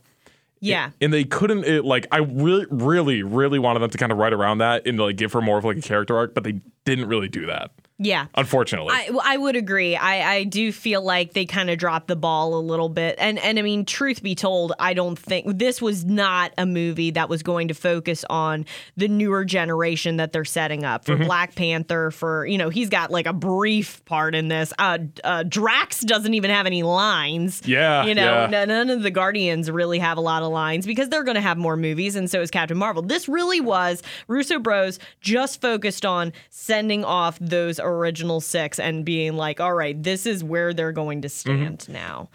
Yeah. 0.60 0.90
and 1.00 1.12
they 1.12 1.24
couldn't 1.24 1.64
it, 1.64 1.84
like 1.84 2.06
i 2.12 2.18
really 2.18 2.64
really 2.70 3.22
really 3.24 3.58
wanted 3.58 3.80
them 3.80 3.90
to 3.90 3.98
kind 3.98 4.12
of 4.12 4.18
write 4.18 4.32
around 4.32 4.58
that 4.58 4.86
and 4.86 4.98
like 5.00 5.16
give 5.16 5.32
her 5.32 5.40
more 5.40 5.58
of 5.58 5.64
like 5.64 5.78
a 5.78 5.80
character 5.82 6.16
arc 6.16 6.32
but 6.34 6.44
they 6.44 6.60
didn't 6.84 7.06
really 7.08 7.28
do 7.28 7.46
that 7.46 7.72
Yeah. 8.02 8.26
unfortunately 8.34 8.94
I, 8.94 9.10
I 9.22 9.36
would 9.36 9.54
agree. 9.56 9.94
I, 9.94 10.32
I 10.36 10.44
do 10.44 10.72
feel 10.72 11.02
like 11.02 11.34
they 11.34 11.44
kind 11.44 11.68
of 11.70 11.78
dropped 11.78 12.08
the 12.08 12.16
ball 12.16 12.54
a 12.58 12.60
little 12.62 12.88
bit. 12.88 13.14
And 13.18 13.38
and 13.38 13.58
I 13.58 13.62
mean, 13.62 13.84
truth 13.84 14.22
be 14.22 14.34
told, 14.34 14.72
I 14.78 14.94
don't 14.94 15.18
think 15.18 15.58
this 15.58 15.82
was 15.82 16.04
not 16.04 16.52
a 16.56 16.64
movie 16.66 17.10
that 17.12 17.28
was 17.28 17.42
going 17.42 17.68
to 17.68 17.74
focus 17.74 18.24
on 18.30 18.64
the 18.96 19.06
newer 19.06 19.44
generation 19.44 20.16
that 20.16 20.32
they're 20.32 20.44
setting 20.44 20.84
up 20.84 21.04
Mm-hmm. 21.04 21.18
for 21.20 21.24
Black 21.24 21.54
Panther. 21.54 22.10
For 22.10 22.46
you 22.46 22.56
know, 22.58 22.68
he's 22.70 22.88
got 22.88 23.10
like 23.10 23.26
a 23.26 23.32
brief 23.32 24.04
part 24.06 24.34
in 24.34 24.48
this. 24.48 24.72
Uh, 24.78 24.98
uh, 25.22 25.42
Drax 25.44 26.00
doesn't 26.00 26.32
even 26.34 26.50
have 26.50 26.66
any 26.66 26.82
lines. 26.82 27.62
Yeah, 27.66 28.04
you 28.06 28.14
know, 28.14 28.48
yeah. 28.50 28.64
none 28.64 28.90
of 28.90 29.02
the 29.02 29.10
Guardians 29.10 29.70
really 29.70 29.98
have 29.98 30.16
a 30.18 30.20
lot 30.20 30.42
of 30.42 30.50
lines 30.52 30.86
because 30.86 31.08
they're 31.10 31.22
going 31.24 31.34
to 31.36 31.40
have 31.40 31.58
more 31.58 31.76
movies, 31.76 32.16
and 32.16 32.30
so 32.30 32.40
is 32.40 32.50
Captain 32.50 32.76
Marvel. 32.78 33.02
This 33.02 33.28
really 33.28 33.60
was 33.60 34.02
Russo 34.26 34.58
Bros 34.58 34.98
just 35.20 35.60
focused 35.60 36.04
on 36.06 36.32
sending 36.50 37.04
off 37.04 37.38
those 37.40 37.78
original 37.90 38.40
six 38.40 38.78
and 38.78 39.04
being 39.04 39.36
like, 39.36 39.60
all 39.60 39.74
right, 39.74 40.00
this 40.02 40.26
is 40.26 40.42
where 40.42 40.72
they're 40.72 40.92
going 40.92 41.22
to 41.22 41.28
mm-hmm. 41.28 41.64
stand 41.64 41.88
now. 41.88 42.28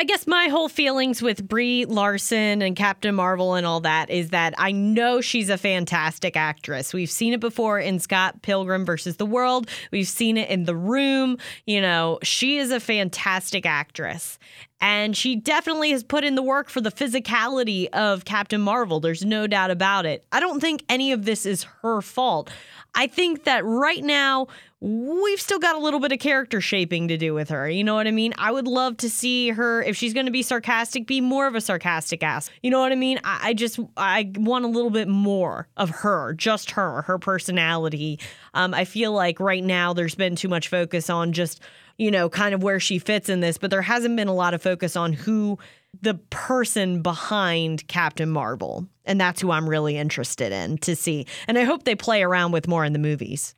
I 0.00 0.04
guess 0.04 0.28
my 0.28 0.46
whole 0.46 0.68
feelings 0.68 1.20
with 1.20 1.48
Brie 1.48 1.84
Larson 1.84 2.62
and 2.62 2.76
Captain 2.76 3.16
Marvel 3.16 3.54
and 3.54 3.66
all 3.66 3.80
that 3.80 4.10
is 4.10 4.30
that 4.30 4.54
I 4.56 4.70
know 4.70 5.20
she's 5.20 5.50
a 5.50 5.58
fantastic 5.58 6.36
actress. 6.36 6.94
We've 6.94 7.10
seen 7.10 7.32
it 7.32 7.40
before 7.40 7.80
in 7.80 7.98
Scott 7.98 8.40
Pilgrim 8.42 8.84
versus 8.84 9.16
the 9.16 9.26
World. 9.26 9.68
We've 9.90 10.06
seen 10.06 10.36
it 10.36 10.50
in 10.50 10.66
The 10.66 10.76
Room. 10.76 11.36
You 11.66 11.80
know, 11.80 12.20
she 12.22 12.58
is 12.58 12.70
a 12.70 12.78
fantastic 12.78 13.66
actress. 13.66 14.38
And 14.80 15.16
she 15.16 15.34
definitely 15.34 15.90
has 15.90 16.04
put 16.04 16.22
in 16.22 16.36
the 16.36 16.42
work 16.42 16.68
for 16.68 16.80
the 16.80 16.92
physicality 16.92 17.88
of 17.88 18.24
Captain 18.24 18.60
Marvel. 18.60 19.00
There's 19.00 19.24
no 19.24 19.48
doubt 19.48 19.72
about 19.72 20.06
it. 20.06 20.24
I 20.30 20.38
don't 20.38 20.60
think 20.60 20.84
any 20.88 21.10
of 21.10 21.24
this 21.24 21.44
is 21.46 21.64
her 21.82 22.00
fault. 22.00 22.48
I 22.94 23.08
think 23.08 23.44
that 23.44 23.64
right 23.64 24.02
now 24.02 24.46
we've 24.80 25.40
still 25.40 25.58
got 25.58 25.74
a 25.74 25.78
little 25.78 25.98
bit 25.98 26.12
of 26.12 26.20
character 26.20 26.60
shaping 26.60 27.08
to 27.08 27.16
do 27.16 27.34
with 27.34 27.48
her. 27.48 27.68
You 27.68 27.82
know 27.82 27.96
what 27.96 28.06
I 28.06 28.12
mean? 28.12 28.32
I 28.38 28.52
would 28.52 28.68
love 28.68 28.96
to 28.98 29.10
see 29.10 29.48
her, 29.50 29.82
if 29.82 29.96
she's 29.96 30.14
going 30.14 30.26
to 30.26 30.32
be 30.32 30.42
sarcastic, 30.42 31.08
be 31.08 31.20
more 31.20 31.48
of 31.48 31.56
a 31.56 31.60
sarcastic 31.60 32.22
ass. 32.22 32.48
You 32.62 32.70
know 32.70 32.78
what 32.78 32.92
I 32.92 32.94
mean? 32.94 33.18
I, 33.24 33.48
I 33.48 33.54
just, 33.54 33.80
I 33.96 34.30
want 34.36 34.64
a 34.64 34.68
little 34.68 34.90
bit 34.90 35.08
more 35.08 35.66
of 35.76 35.90
her, 35.90 36.34
just 36.34 36.70
her, 36.72 37.02
her 37.02 37.18
personality. 37.18 38.20
Um, 38.54 38.72
I 38.72 38.84
feel 38.84 39.12
like 39.12 39.40
right 39.40 39.64
now 39.64 39.92
there's 39.92 40.14
been 40.14 40.36
too 40.36 40.48
much 40.48 40.68
focus 40.68 41.10
on 41.10 41.32
just, 41.32 41.60
you 41.98 42.10
know, 42.10 42.28
kind 42.28 42.54
of 42.54 42.62
where 42.62 42.80
she 42.80 42.98
fits 42.98 43.28
in 43.28 43.40
this, 43.40 43.58
but 43.58 43.70
there 43.70 43.82
hasn't 43.82 44.16
been 44.16 44.28
a 44.28 44.34
lot 44.34 44.54
of 44.54 44.62
focus 44.62 44.96
on 44.96 45.12
who 45.12 45.58
the 46.00 46.14
person 46.30 47.02
behind 47.02 47.86
Captain 47.88 48.28
Marvel. 48.30 48.86
And 49.04 49.20
that's 49.20 49.40
who 49.40 49.50
I'm 49.50 49.68
really 49.68 49.96
interested 49.96 50.52
in 50.52 50.78
to 50.78 50.94
see. 50.94 51.26
And 51.48 51.58
I 51.58 51.64
hope 51.64 51.84
they 51.84 51.94
play 51.96 52.22
around 52.22 52.52
with 52.52 52.68
more 52.68 52.84
in 52.84 52.92
the 52.92 52.98
movies. 52.98 53.54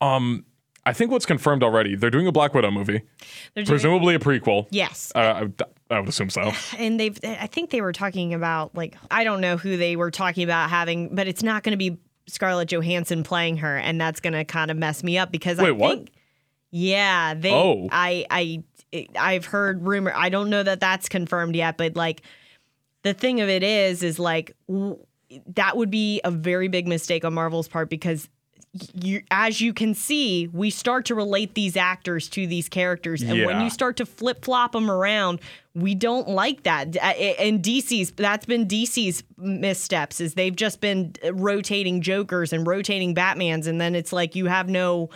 Um, 0.00 0.44
I 0.86 0.92
think 0.92 1.10
what's 1.10 1.26
confirmed 1.26 1.62
already, 1.62 1.94
they're 1.94 2.10
doing 2.10 2.26
a 2.26 2.32
Black 2.32 2.54
Widow 2.54 2.70
movie, 2.70 3.02
doing- 3.54 3.66
presumably 3.66 4.14
a 4.14 4.18
prequel. 4.18 4.66
yes. 4.70 5.12
Uh, 5.14 5.18
I, 5.18 5.42
would- 5.42 5.62
I 5.90 6.00
would 6.00 6.08
assume 6.08 6.30
so. 6.30 6.52
and 6.78 6.98
they've 6.98 7.18
i 7.22 7.46
think 7.46 7.68
they 7.70 7.82
were 7.82 7.92
talking 7.92 8.32
about 8.32 8.74
like 8.74 8.96
i 9.10 9.24
don't 9.24 9.42
know 9.42 9.58
who 9.58 9.76
they 9.76 9.94
were 9.94 10.10
talking 10.10 10.42
about 10.42 10.70
having 10.70 11.14
but 11.14 11.28
it's 11.28 11.42
not 11.42 11.62
going 11.62 11.72
to 11.72 11.76
be 11.76 11.98
scarlett 12.26 12.70
johansson 12.72 13.22
playing 13.22 13.58
her 13.58 13.76
and 13.76 14.00
that's 14.00 14.18
going 14.20 14.32
to 14.32 14.42
kind 14.44 14.70
of 14.70 14.76
mess 14.78 15.04
me 15.04 15.18
up 15.18 15.30
because 15.30 15.58
i 15.58 15.64
Wait, 15.64 15.72
what? 15.72 15.98
think 15.98 16.10
yeah 16.72 17.34
they 17.34 17.52
Oh. 17.52 17.88
i 17.92 18.26
i 18.30 18.64
i've 19.16 19.44
heard 19.44 19.86
rumor 19.86 20.12
i 20.16 20.28
don't 20.30 20.50
know 20.50 20.62
that 20.62 20.80
that's 20.80 21.08
confirmed 21.08 21.54
yet 21.54 21.76
but 21.78 21.94
like 21.96 22.22
the 23.02 23.14
thing 23.14 23.40
of 23.40 23.48
it 23.48 23.62
is 23.62 24.02
is 24.02 24.18
like 24.18 24.56
w- 24.68 24.98
that 25.54 25.76
would 25.76 25.90
be 25.90 26.20
a 26.24 26.30
very 26.30 26.68
big 26.68 26.88
mistake 26.88 27.24
on 27.24 27.32
marvel's 27.34 27.68
part 27.68 27.88
because 27.88 28.28
you, 28.94 29.22
as 29.30 29.60
you 29.60 29.74
can 29.74 29.92
see, 29.94 30.48
we 30.50 30.70
start 30.70 31.04
to 31.04 31.14
relate 31.14 31.52
these 31.52 31.76
actors 31.76 32.26
to 32.30 32.46
these 32.46 32.70
characters, 32.70 33.20
and 33.20 33.44
when 33.44 33.60
you 33.60 33.68
start 33.68 33.98
to 33.98 34.06
flip 34.06 34.42
flop 34.42 34.72
them 34.72 34.90
around, 34.90 35.40
we 35.74 35.94
don't 35.94 36.26
like 36.26 36.62
that. 36.62 36.96
Uh, 36.96 37.00
And 37.38 37.62
DC's 37.62 38.12
that's 38.12 38.46
been 38.46 38.66
DC's 38.66 39.24
missteps 39.36 40.22
is 40.22 40.32
they've 40.32 40.56
just 40.56 40.80
been 40.80 41.12
rotating 41.32 42.00
Jokers 42.00 42.50
and 42.54 42.66
rotating 42.66 43.14
Batmans, 43.14 43.66
and 43.66 43.78
then 43.78 43.94
it's 43.94 44.10
like 44.10 44.34
you 44.34 44.46
have 44.46 44.70
no 44.70 45.10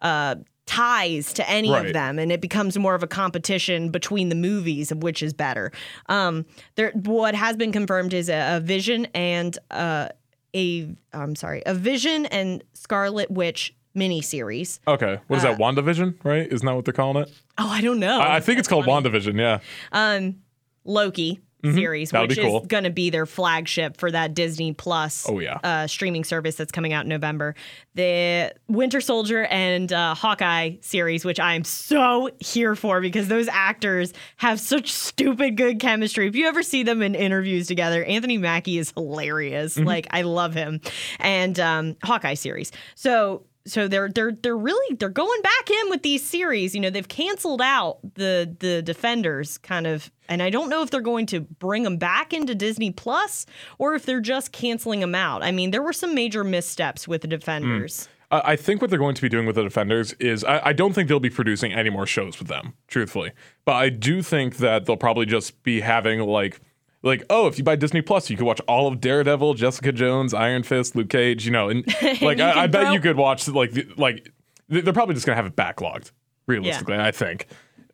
uh, 0.00 0.36
ties 0.72 1.34
to 1.34 1.48
any 1.50 1.74
of 1.74 1.92
them, 1.92 2.18
and 2.18 2.32
it 2.32 2.40
becomes 2.40 2.78
more 2.78 2.94
of 2.94 3.02
a 3.02 3.06
competition 3.06 3.90
between 3.90 4.30
the 4.30 4.34
movies 4.34 4.90
of 4.90 5.02
which 5.02 5.22
is 5.22 5.34
better. 5.34 5.70
Um, 6.08 6.46
there, 6.76 6.92
what 6.92 7.34
has 7.34 7.56
been 7.56 7.72
confirmed 7.72 8.14
is 8.14 8.30
a, 8.30 8.56
a 8.56 8.60
Vision 8.60 9.06
and 9.14 9.58
uh, 9.70 10.08
a 10.56 10.94
I'm 11.12 11.34
sorry, 11.34 11.62
a 11.66 11.74
Vision 11.74 12.26
and 12.26 12.64
Scarlet 12.72 13.30
Witch 13.30 13.74
miniseries. 13.94 14.78
Okay. 14.88 15.20
What 15.26 15.36
is 15.36 15.42
that? 15.42 15.58
WandaVision, 15.58 16.24
right? 16.24 16.50
Isn't 16.50 16.64
that 16.66 16.74
what 16.74 16.86
they're 16.86 16.94
calling 16.94 17.22
it? 17.22 17.30
Oh, 17.58 17.68
I 17.68 17.82
don't 17.82 18.00
know. 18.00 18.18
I 18.20 18.36
I 18.36 18.40
think 18.40 18.58
it's 18.58 18.68
called 18.68 18.86
WandaVision, 18.86 19.38
yeah. 19.38 19.58
um, 19.92 20.36
Loki 20.84 21.40
series, 21.64 22.08
Mm-hmm. 22.08 22.14
That'll 22.16 22.28
which 22.28 22.38
cool. 22.40 22.60
is 22.62 22.66
going 22.66 22.84
to 22.84 22.90
be 22.90 23.10
their 23.10 23.26
flagship 23.26 23.96
for 23.96 24.10
that 24.10 24.34
Disney 24.34 24.72
Plus 24.72 25.26
Oh, 25.28 25.38
yeah. 25.38 25.58
uh, 25.62 25.86
streaming 25.86 26.24
service 26.24 26.56
that's 26.56 26.72
coming 26.72 26.92
out 26.92 27.04
in 27.04 27.08
November. 27.08 27.54
The 27.94 28.52
Winter 28.68 29.00
Soldier 29.00 29.44
and 29.44 29.92
uh, 29.92 30.14
Hawkeye 30.14 30.76
series, 30.80 31.24
which 31.24 31.38
I 31.38 31.54
am 31.54 31.64
so 31.64 32.30
here 32.40 32.74
for 32.74 33.00
because 33.00 33.28
those 33.28 33.48
actors 33.48 34.12
have 34.38 34.58
such 34.60 34.90
stupid 34.92 35.56
good 35.56 35.78
chemistry. 35.78 36.26
If 36.26 36.34
you 36.34 36.46
ever 36.48 36.62
see 36.62 36.82
them 36.82 37.02
in 37.02 37.14
interviews 37.14 37.66
together, 37.68 38.02
Anthony 38.04 38.38
Mackie 38.38 38.78
is 38.78 38.92
hilarious. 38.96 39.76
Mm-hmm. 39.76 39.86
Like 39.86 40.06
I 40.10 40.22
love 40.22 40.54
him, 40.54 40.80
and 41.20 41.58
um, 41.60 41.96
Hawkeye 42.02 42.34
series. 42.34 42.72
So 42.94 43.44
so 43.64 43.88
they're 43.88 44.08
they're 44.08 44.32
they're 44.32 44.56
really 44.56 44.96
they're 44.96 45.08
going 45.08 45.42
back 45.42 45.70
in 45.70 45.90
with 45.90 46.02
these 46.02 46.24
series. 46.24 46.74
You 46.74 46.80
know, 46.80 46.90
they've 46.90 47.08
canceled 47.08 47.62
out 47.62 47.98
the 48.14 48.54
the 48.58 48.82
defenders 48.82 49.58
kind 49.58 49.86
of 49.86 50.10
and 50.28 50.42
I 50.42 50.50
don't 50.50 50.68
know 50.68 50.82
if 50.82 50.90
they're 50.90 51.00
going 51.00 51.26
to 51.26 51.40
bring 51.40 51.82
them 51.82 51.96
back 51.96 52.32
into 52.32 52.54
Disney 52.54 52.90
Plus 52.90 53.46
or 53.78 53.94
if 53.94 54.06
they're 54.06 54.20
just 54.20 54.52
canceling 54.52 55.00
them 55.00 55.14
out. 55.14 55.42
I 55.42 55.52
mean, 55.52 55.70
there 55.70 55.82
were 55.82 55.92
some 55.92 56.14
major 56.14 56.44
missteps 56.44 57.06
with 57.06 57.22
the 57.22 57.28
defenders. 57.28 58.08
Mm. 58.08 58.08
I 58.32 58.52
I 58.52 58.56
think 58.56 58.80
what 58.80 58.90
they're 58.90 58.98
going 58.98 59.14
to 59.14 59.22
be 59.22 59.28
doing 59.28 59.46
with 59.46 59.56
the 59.56 59.62
Defenders 59.62 60.14
is 60.14 60.42
I, 60.42 60.68
I 60.68 60.72
don't 60.72 60.94
think 60.94 61.08
they'll 61.08 61.20
be 61.20 61.30
producing 61.30 61.72
any 61.72 61.90
more 61.90 62.06
shows 62.06 62.38
with 62.38 62.48
them, 62.48 62.74
truthfully. 62.88 63.32
But 63.64 63.74
I 63.74 63.90
do 63.90 64.22
think 64.22 64.56
that 64.56 64.86
they'll 64.86 64.96
probably 64.96 65.26
just 65.26 65.62
be 65.62 65.80
having 65.82 66.20
like 66.20 66.60
like 67.02 67.24
oh 67.30 67.46
if 67.46 67.58
you 67.58 67.64
buy 67.64 67.76
Disney 67.76 68.02
Plus 68.02 68.30
you 68.30 68.36
could 68.36 68.46
watch 68.46 68.60
all 68.68 68.86
of 68.88 69.00
Daredevil, 69.00 69.54
Jessica 69.54 69.92
Jones, 69.92 70.32
Iron 70.34 70.62
Fist, 70.62 70.94
Luke 70.96 71.08
Cage, 71.10 71.44
you 71.44 71.50
know, 71.52 71.68
and 71.68 71.84
like 72.22 72.38
I, 72.40 72.62
I 72.62 72.66
bet 72.66 72.92
you 72.92 73.00
could 73.00 73.16
watch 73.16 73.48
like 73.48 73.72
the, 73.72 73.86
like 73.96 74.28
they- 74.68 74.80
they're 74.80 74.92
probably 74.92 75.14
just 75.14 75.26
gonna 75.26 75.36
have 75.36 75.46
it 75.46 75.56
backlogged 75.56 76.12
realistically. 76.46 76.96
I 76.96 77.10
think. 77.10 77.46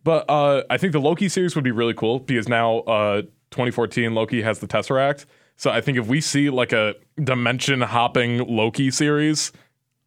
But 0.04 0.28
uh, 0.30 0.62
I 0.70 0.78
think 0.78 0.92
the 0.92 1.00
Loki 1.00 1.28
series 1.28 1.54
would 1.54 1.64
be 1.64 1.70
really 1.72 1.92
cool 1.94 2.20
because 2.20 2.48
now 2.48 2.78
uh, 2.80 3.22
2014 3.50 4.14
Loki 4.14 4.40
has 4.42 4.58
the 4.60 4.66
Tesseract. 4.66 5.26
So 5.56 5.70
I 5.70 5.80
think 5.80 5.98
if 5.98 6.06
we 6.06 6.20
see 6.20 6.50
like 6.50 6.72
a 6.72 6.94
dimension 7.22 7.80
hopping 7.80 8.38
Loki 8.46 8.90
series, 8.90 9.52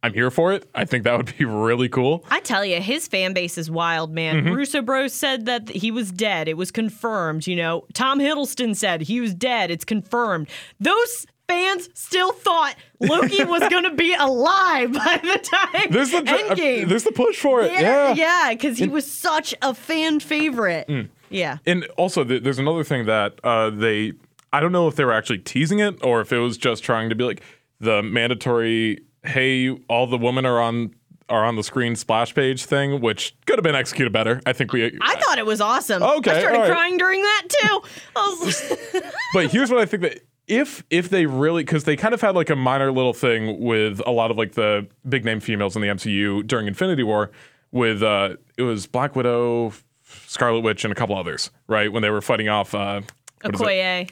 I'm 0.02 0.12
here 0.14 0.30
for 0.30 0.52
it. 0.52 0.68
I 0.74 0.84
think 0.84 1.04
that 1.04 1.16
would 1.16 1.32
be 1.38 1.44
really 1.44 1.88
cool. 1.88 2.24
I 2.30 2.40
tell 2.40 2.64
you, 2.64 2.80
his 2.80 3.06
fan 3.06 3.32
base 3.34 3.56
is 3.56 3.70
wild, 3.70 4.12
man. 4.12 4.36
Mm-hmm. 4.44 4.52
Russo 4.54 4.82
Bros 4.82 5.12
said 5.12 5.46
that 5.46 5.68
he 5.68 5.90
was 5.90 6.10
dead. 6.10 6.48
It 6.48 6.56
was 6.56 6.70
confirmed. 6.72 7.46
You 7.46 7.56
know, 7.56 7.84
Tom 7.94 8.18
Hiddleston 8.18 8.74
said 8.74 9.02
he 9.02 9.20
was 9.20 9.32
dead. 9.34 9.70
It's 9.70 9.84
confirmed. 9.84 10.48
Those 10.80 11.26
fans 11.48 11.88
still 11.94 12.32
thought 12.32 12.74
Loki 13.00 13.44
was 13.44 13.68
going 13.68 13.84
to 13.84 13.94
be 13.94 14.14
alive 14.14 14.92
by 14.92 15.20
the 15.22 15.38
time 15.38 15.86
There's 15.90 16.10
the 16.10 16.18
Endgame. 16.22 16.88
there's 16.88 17.04
the 17.04 17.12
push 17.12 17.36
for 17.38 17.60
it. 17.62 17.72
yeah, 17.72 17.80
Yeah. 17.80 18.14
yeah, 18.14 18.54
because 18.54 18.78
he 18.78 18.88
was 18.88 19.08
such 19.10 19.54
a 19.62 19.74
fan 19.74 20.18
favorite. 20.20 20.88
Mm. 20.88 21.08
Yeah. 21.30 21.58
And 21.66 21.84
also, 21.96 22.24
th- 22.24 22.42
there's 22.42 22.58
another 22.58 22.84
thing 22.84 23.06
that 23.06 23.38
uh, 23.44 23.70
they 23.70 24.14
I 24.52 24.60
don't 24.60 24.72
know 24.72 24.88
if 24.88 24.96
they 24.96 25.04
were 25.04 25.12
actually 25.12 25.38
teasing 25.38 25.78
it 25.78 26.02
or 26.04 26.20
if 26.20 26.32
it 26.32 26.38
was 26.38 26.56
just 26.58 26.82
trying 26.84 27.08
to 27.10 27.14
be 27.14 27.24
like 27.24 27.42
the 27.80 28.02
mandatory 28.02 29.00
hey 29.24 29.70
all 29.88 30.06
the 30.06 30.18
women 30.18 30.46
are 30.46 30.60
on 30.60 30.94
are 31.28 31.44
on 31.44 31.56
the 31.56 31.62
screen 31.62 31.96
splash 31.96 32.34
page 32.34 32.64
thing, 32.64 33.00
which 33.00 33.34
could 33.46 33.56
have 33.56 33.62
been 33.62 33.74
executed 33.74 34.12
better. 34.12 34.40
I 34.44 34.52
think 34.52 34.72
we 34.72 34.98
I 35.00 35.16
thought 35.16 35.38
it 35.38 35.46
was 35.46 35.60
awesome. 35.60 36.02
Okay, 36.02 36.30
I 36.30 36.40
started 36.40 36.58
right. 36.58 36.70
crying 36.70 36.98
during 36.98 37.22
that 37.22 37.42
too. 37.48 37.82
I 38.14 38.38
was 38.42 38.76
but 39.34 39.50
here's 39.50 39.70
what 39.70 39.80
I 39.80 39.86
think 39.86 40.02
that 40.02 40.20
if 40.46 40.84
if 40.90 41.08
they 41.08 41.26
really 41.26 41.64
because 41.64 41.84
they 41.84 41.96
kind 41.96 42.14
of 42.14 42.20
had 42.20 42.34
like 42.34 42.50
a 42.50 42.56
minor 42.56 42.92
little 42.92 43.14
thing 43.14 43.60
with 43.60 44.00
a 44.06 44.10
lot 44.10 44.30
of 44.30 44.36
like 44.36 44.52
the 44.52 44.86
big 45.08 45.24
name 45.24 45.40
females 45.40 45.74
in 45.76 45.82
the 45.82 45.88
MCU 45.88 46.46
during 46.46 46.66
Infinity 46.66 47.02
War 47.02 47.30
with 47.70 48.02
uh 48.02 48.36
it 48.58 48.62
was 48.62 48.86
Black 48.86 49.16
Widow, 49.16 49.72
Scarlet 50.26 50.60
Witch, 50.60 50.84
and 50.84 50.92
a 50.92 50.94
couple 50.94 51.16
others, 51.16 51.50
right? 51.66 51.90
When 51.90 52.02
they 52.02 52.10
were 52.10 52.20
fighting 52.20 52.48
off 52.48 52.74
uh 52.74 53.00
what 53.00 53.00
is 53.00 53.06
it? 53.06 53.21
Okoye, 53.44 54.10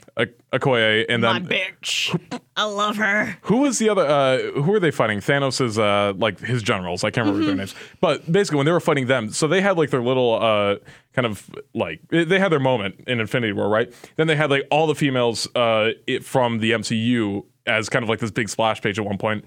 Okoye, 0.53 1.07
and 1.09 1.23
my 1.23 1.39
then 1.39 1.47
bitch. 1.49 2.41
I 2.57 2.65
love 2.65 2.97
her. 2.97 3.37
who 3.43 3.59
was 3.59 3.79
the 3.79 3.89
other? 3.89 4.07
Uh, 4.07 4.39
who 4.61 4.71
were 4.73 4.81
they 4.81 4.91
fighting? 4.91 5.21
Thanos' 5.21 5.61
is 5.61 5.79
uh, 5.79 6.13
like 6.17 6.41
his 6.41 6.63
generals. 6.63 7.05
I 7.05 7.11
can't 7.11 7.27
remember 7.27 7.47
their 7.47 7.57
names. 7.57 7.75
But 8.01 8.31
basically, 8.31 8.59
when 8.59 8.67
they 8.67 8.73
were 8.73 8.81
fighting 8.81 9.07
them, 9.07 9.31
so 9.31 9.47
they 9.47 9.61
had 9.61 9.79
like 9.79 9.91
their 9.91 10.03
little 10.03 10.35
uh, 10.35 10.77
kind 11.15 11.27
of 11.27 11.49
like 11.75 12.01
they 12.11 12.39
had 12.39 12.51
their 12.53 12.61
moment 12.61 12.97
in 13.07 13.21
Infinity 13.21 13.53
War, 13.53 13.69
right? 13.69 13.93
Then 14.17 14.27
they 14.27 14.37
had 14.37 14.51
like 14.51 14.67
all 14.71 14.87
the 14.87 14.95
females 14.95 15.49
uh, 15.55 15.91
it, 16.07 16.25
from 16.25 16.59
the 16.59 16.73
MCU 16.73 17.45
as 17.67 17.89
kind 17.89 18.03
of 18.03 18.09
like 18.09 18.19
this 18.19 18.31
big 18.31 18.49
splash 18.49 18.81
page 18.83 18.99
at 18.99 19.05
one 19.05 19.19
point. 19.19 19.45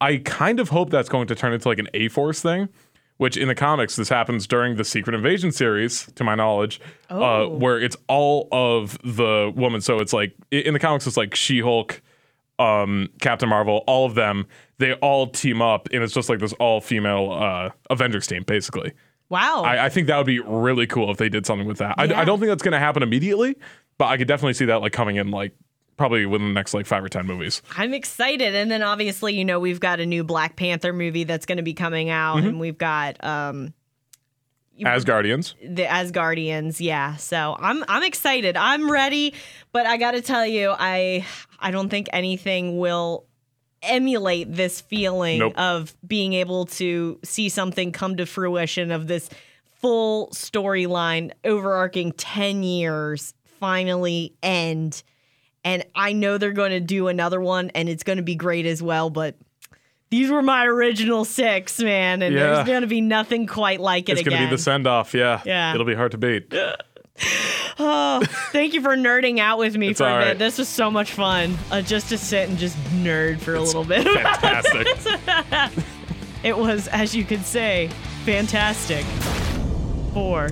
I 0.00 0.16
kind 0.18 0.58
of 0.60 0.68
hope 0.68 0.90
that's 0.90 1.08
going 1.08 1.28
to 1.28 1.34
turn 1.34 1.52
into 1.52 1.68
like 1.68 1.78
an 1.78 1.88
A 1.94 2.08
Force 2.08 2.42
thing. 2.42 2.68
Which 3.22 3.36
in 3.36 3.46
the 3.46 3.54
comics, 3.54 3.94
this 3.94 4.08
happens 4.08 4.48
during 4.48 4.74
the 4.74 4.82
Secret 4.84 5.14
Invasion 5.14 5.52
series, 5.52 6.10
to 6.16 6.24
my 6.24 6.34
knowledge, 6.34 6.80
Oh. 7.08 7.22
uh, 7.22 7.48
where 7.48 7.78
it's 7.78 7.96
all 8.08 8.48
of 8.50 8.98
the 9.04 9.52
women. 9.54 9.80
So 9.80 10.00
it's 10.00 10.12
like 10.12 10.34
in 10.50 10.74
the 10.74 10.80
comics, 10.80 11.06
it's 11.06 11.16
like 11.16 11.36
She 11.36 11.60
Hulk, 11.60 12.02
um, 12.58 13.10
Captain 13.20 13.48
Marvel, 13.48 13.84
all 13.86 14.06
of 14.06 14.16
them, 14.16 14.46
they 14.78 14.94
all 14.94 15.28
team 15.28 15.62
up, 15.62 15.88
and 15.92 16.02
it's 16.02 16.12
just 16.12 16.28
like 16.28 16.40
this 16.40 16.52
all 16.54 16.80
female 16.80 17.30
uh, 17.30 17.70
Avengers 17.90 18.26
team, 18.26 18.42
basically. 18.42 18.92
Wow. 19.28 19.62
I, 19.64 19.84
I 19.84 19.88
think 19.88 20.08
that 20.08 20.16
would 20.16 20.26
be 20.26 20.40
really 20.40 20.88
cool 20.88 21.08
if 21.12 21.16
they 21.18 21.28
did 21.28 21.46
something 21.46 21.68
with 21.68 21.78
that. 21.78 21.94
I, 21.98 22.22
I 22.22 22.24
don't 22.24 22.40
think 22.40 22.48
that's 22.50 22.64
going 22.64 22.72
to 22.72 22.80
happen 22.80 23.04
immediately, 23.04 23.54
but 23.98 24.06
I 24.06 24.16
could 24.16 24.26
definitely 24.26 24.54
see 24.54 24.64
that 24.64 24.80
like 24.80 24.92
coming 24.92 25.14
in 25.14 25.30
like 25.30 25.52
probably 25.96 26.26
within 26.26 26.48
the 26.48 26.54
next 26.54 26.74
like 26.74 26.86
five 26.86 27.04
or 27.04 27.08
ten 27.08 27.26
movies. 27.26 27.62
I'm 27.76 27.94
excited. 27.94 28.54
And 28.54 28.70
then 28.70 28.82
obviously, 28.82 29.34
you 29.38 29.44
know, 29.44 29.60
we've 29.60 29.80
got 29.80 30.00
a 30.00 30.06
new 30.06 30.24
Black 30.24 30.56
Panther 30.56 30.92
movie 30.92 31.24
that's 31.24 31.46
going 31.46 31.58
to 31.58 31.62
be 31.62 31.74
coming 31.74 32.10
out, 32.10 32.38
Mm-hmm. 32.38 32.46
and 32.48 32.60
we've 32.60 32.78
got 32.78 33.22
um, 33.24 33.72
As 34.84 35.04
Guardians, 35.04 35.54
the 35.62 35.84
Asgardians. 35.84 36.80
Yeah, 36.80 37.16
so 37.16 37.56
I'm 37.58 37.84
I'm 37.88 38.02
excited. 38.02 38.56
I'm 38.56 38.90
ready, 38.90 39.34
but 39.72 39.86
I 39.86 39.96
got 39.96 40.12
to 40.12 40.22
tell 40.22 40.46
you, 40.46 40.74
I 40.76 41.24
I 41.60 41.70
don't 41.70 41.88
think 41.88 42.08
anything 42.12 42.78
will 42.78 43.26
emulate 43.82 44.52
this 44.52 44.80
feeling 44.80 45.40
Nope. 45.40 45.58
of 45.58 45.94
being 46.06 46.34
able 46.34 46.66
to 46.66 47.18
see 47.24 47.48
something 47.48 47.90
come 47.92 48.16
to 48.16 48.26
fruition 48.26 48.92
of 48.92 49.08
this 49.08 49.28
full 49.80 50.28
storyline 50.28 51.32
overarching 51.44 52.12
10 52.12 52.62
years 52.62 53.34
finally 53.58 54.34
end. 54.40 55.02
And 55.64 55.84
I 55.94 56.12
know 56.12 56.38
they're 56.38 56.52
going 56.52 56.72
to 56.72 56.80
do 56.80 57.08
another 57.08 57.40
one 57.40 57.70
and 57.74 57.88
it's 57.88 58.02
going 58.02 58.16
to 58.16 58.22
be 58.22 58.34
great 58.34 58.66
as 58.66 58.82
well, 58.82 59.10
but 59.10 59.36
these 60.10 60.28
were 60.30 60.42
my 60.42 60.66
original 60.66 61.24
six, 61.24 61.78
man, 61.80 62.20
and 62.20 62.34
Yeah. 62.34 62.40
there's 62.54 62.66
going 62.66 62.80
to 62.82 62.86
be 62.88 63.00
nothing 63.00 63.46
quite 63.46 63.80
like 63.80 64.08
it 64.08 64.18
It's 64.18 64.28
gonna 64.28 64.44
be 64.44 64.50
the 64.50 64.58
send 64.58 64.86
off. 64.86 65.14
Yeah. 65.14 65.40
Yeah. 65.44 65.72
It'll 65.72 65.86
be 65.86 65.94
hard 65.94 66.10
to 66.12 66.18
beat. 66.18 66.52
oh, 67.78 68.22
Thank 68.50 68.74
you 68.74 68.82
for 68.82 68.96
nerding 68.96 69.38
out 69.38 69.58
with 69.58 69.76
me 69.76 69.88
It's 69.90 70.00
for 70.00 70.06
a 70.06 70.18
bit. 70.18 70.26
right. 70.26 70.38
This 70.38 70.58
was 70.58 70.68
so 70.68 70.90
much 70.90 71.12
fun. 71.12 71.56
Uh, 71.70 71.80
just 71.80 72.08
to 72.10 72.18
sit 72.18 72.48
and 72.48 72.58
just 72.58 72.76
nerd 73.02 73.38
for 73.40 73.54
a 73.54 73.60
little 73.60 73.84
bit. 73.84 74.02
Fantastic. 74.04 74.88
it 76.42 76.58
was, 76.58 76.88
as 76.88 77.14
you 77.14 77.24
could 77.24 77.44
say, 77.44 77.88
fantastic. 78.24 79.04
Four. 80.12 80.50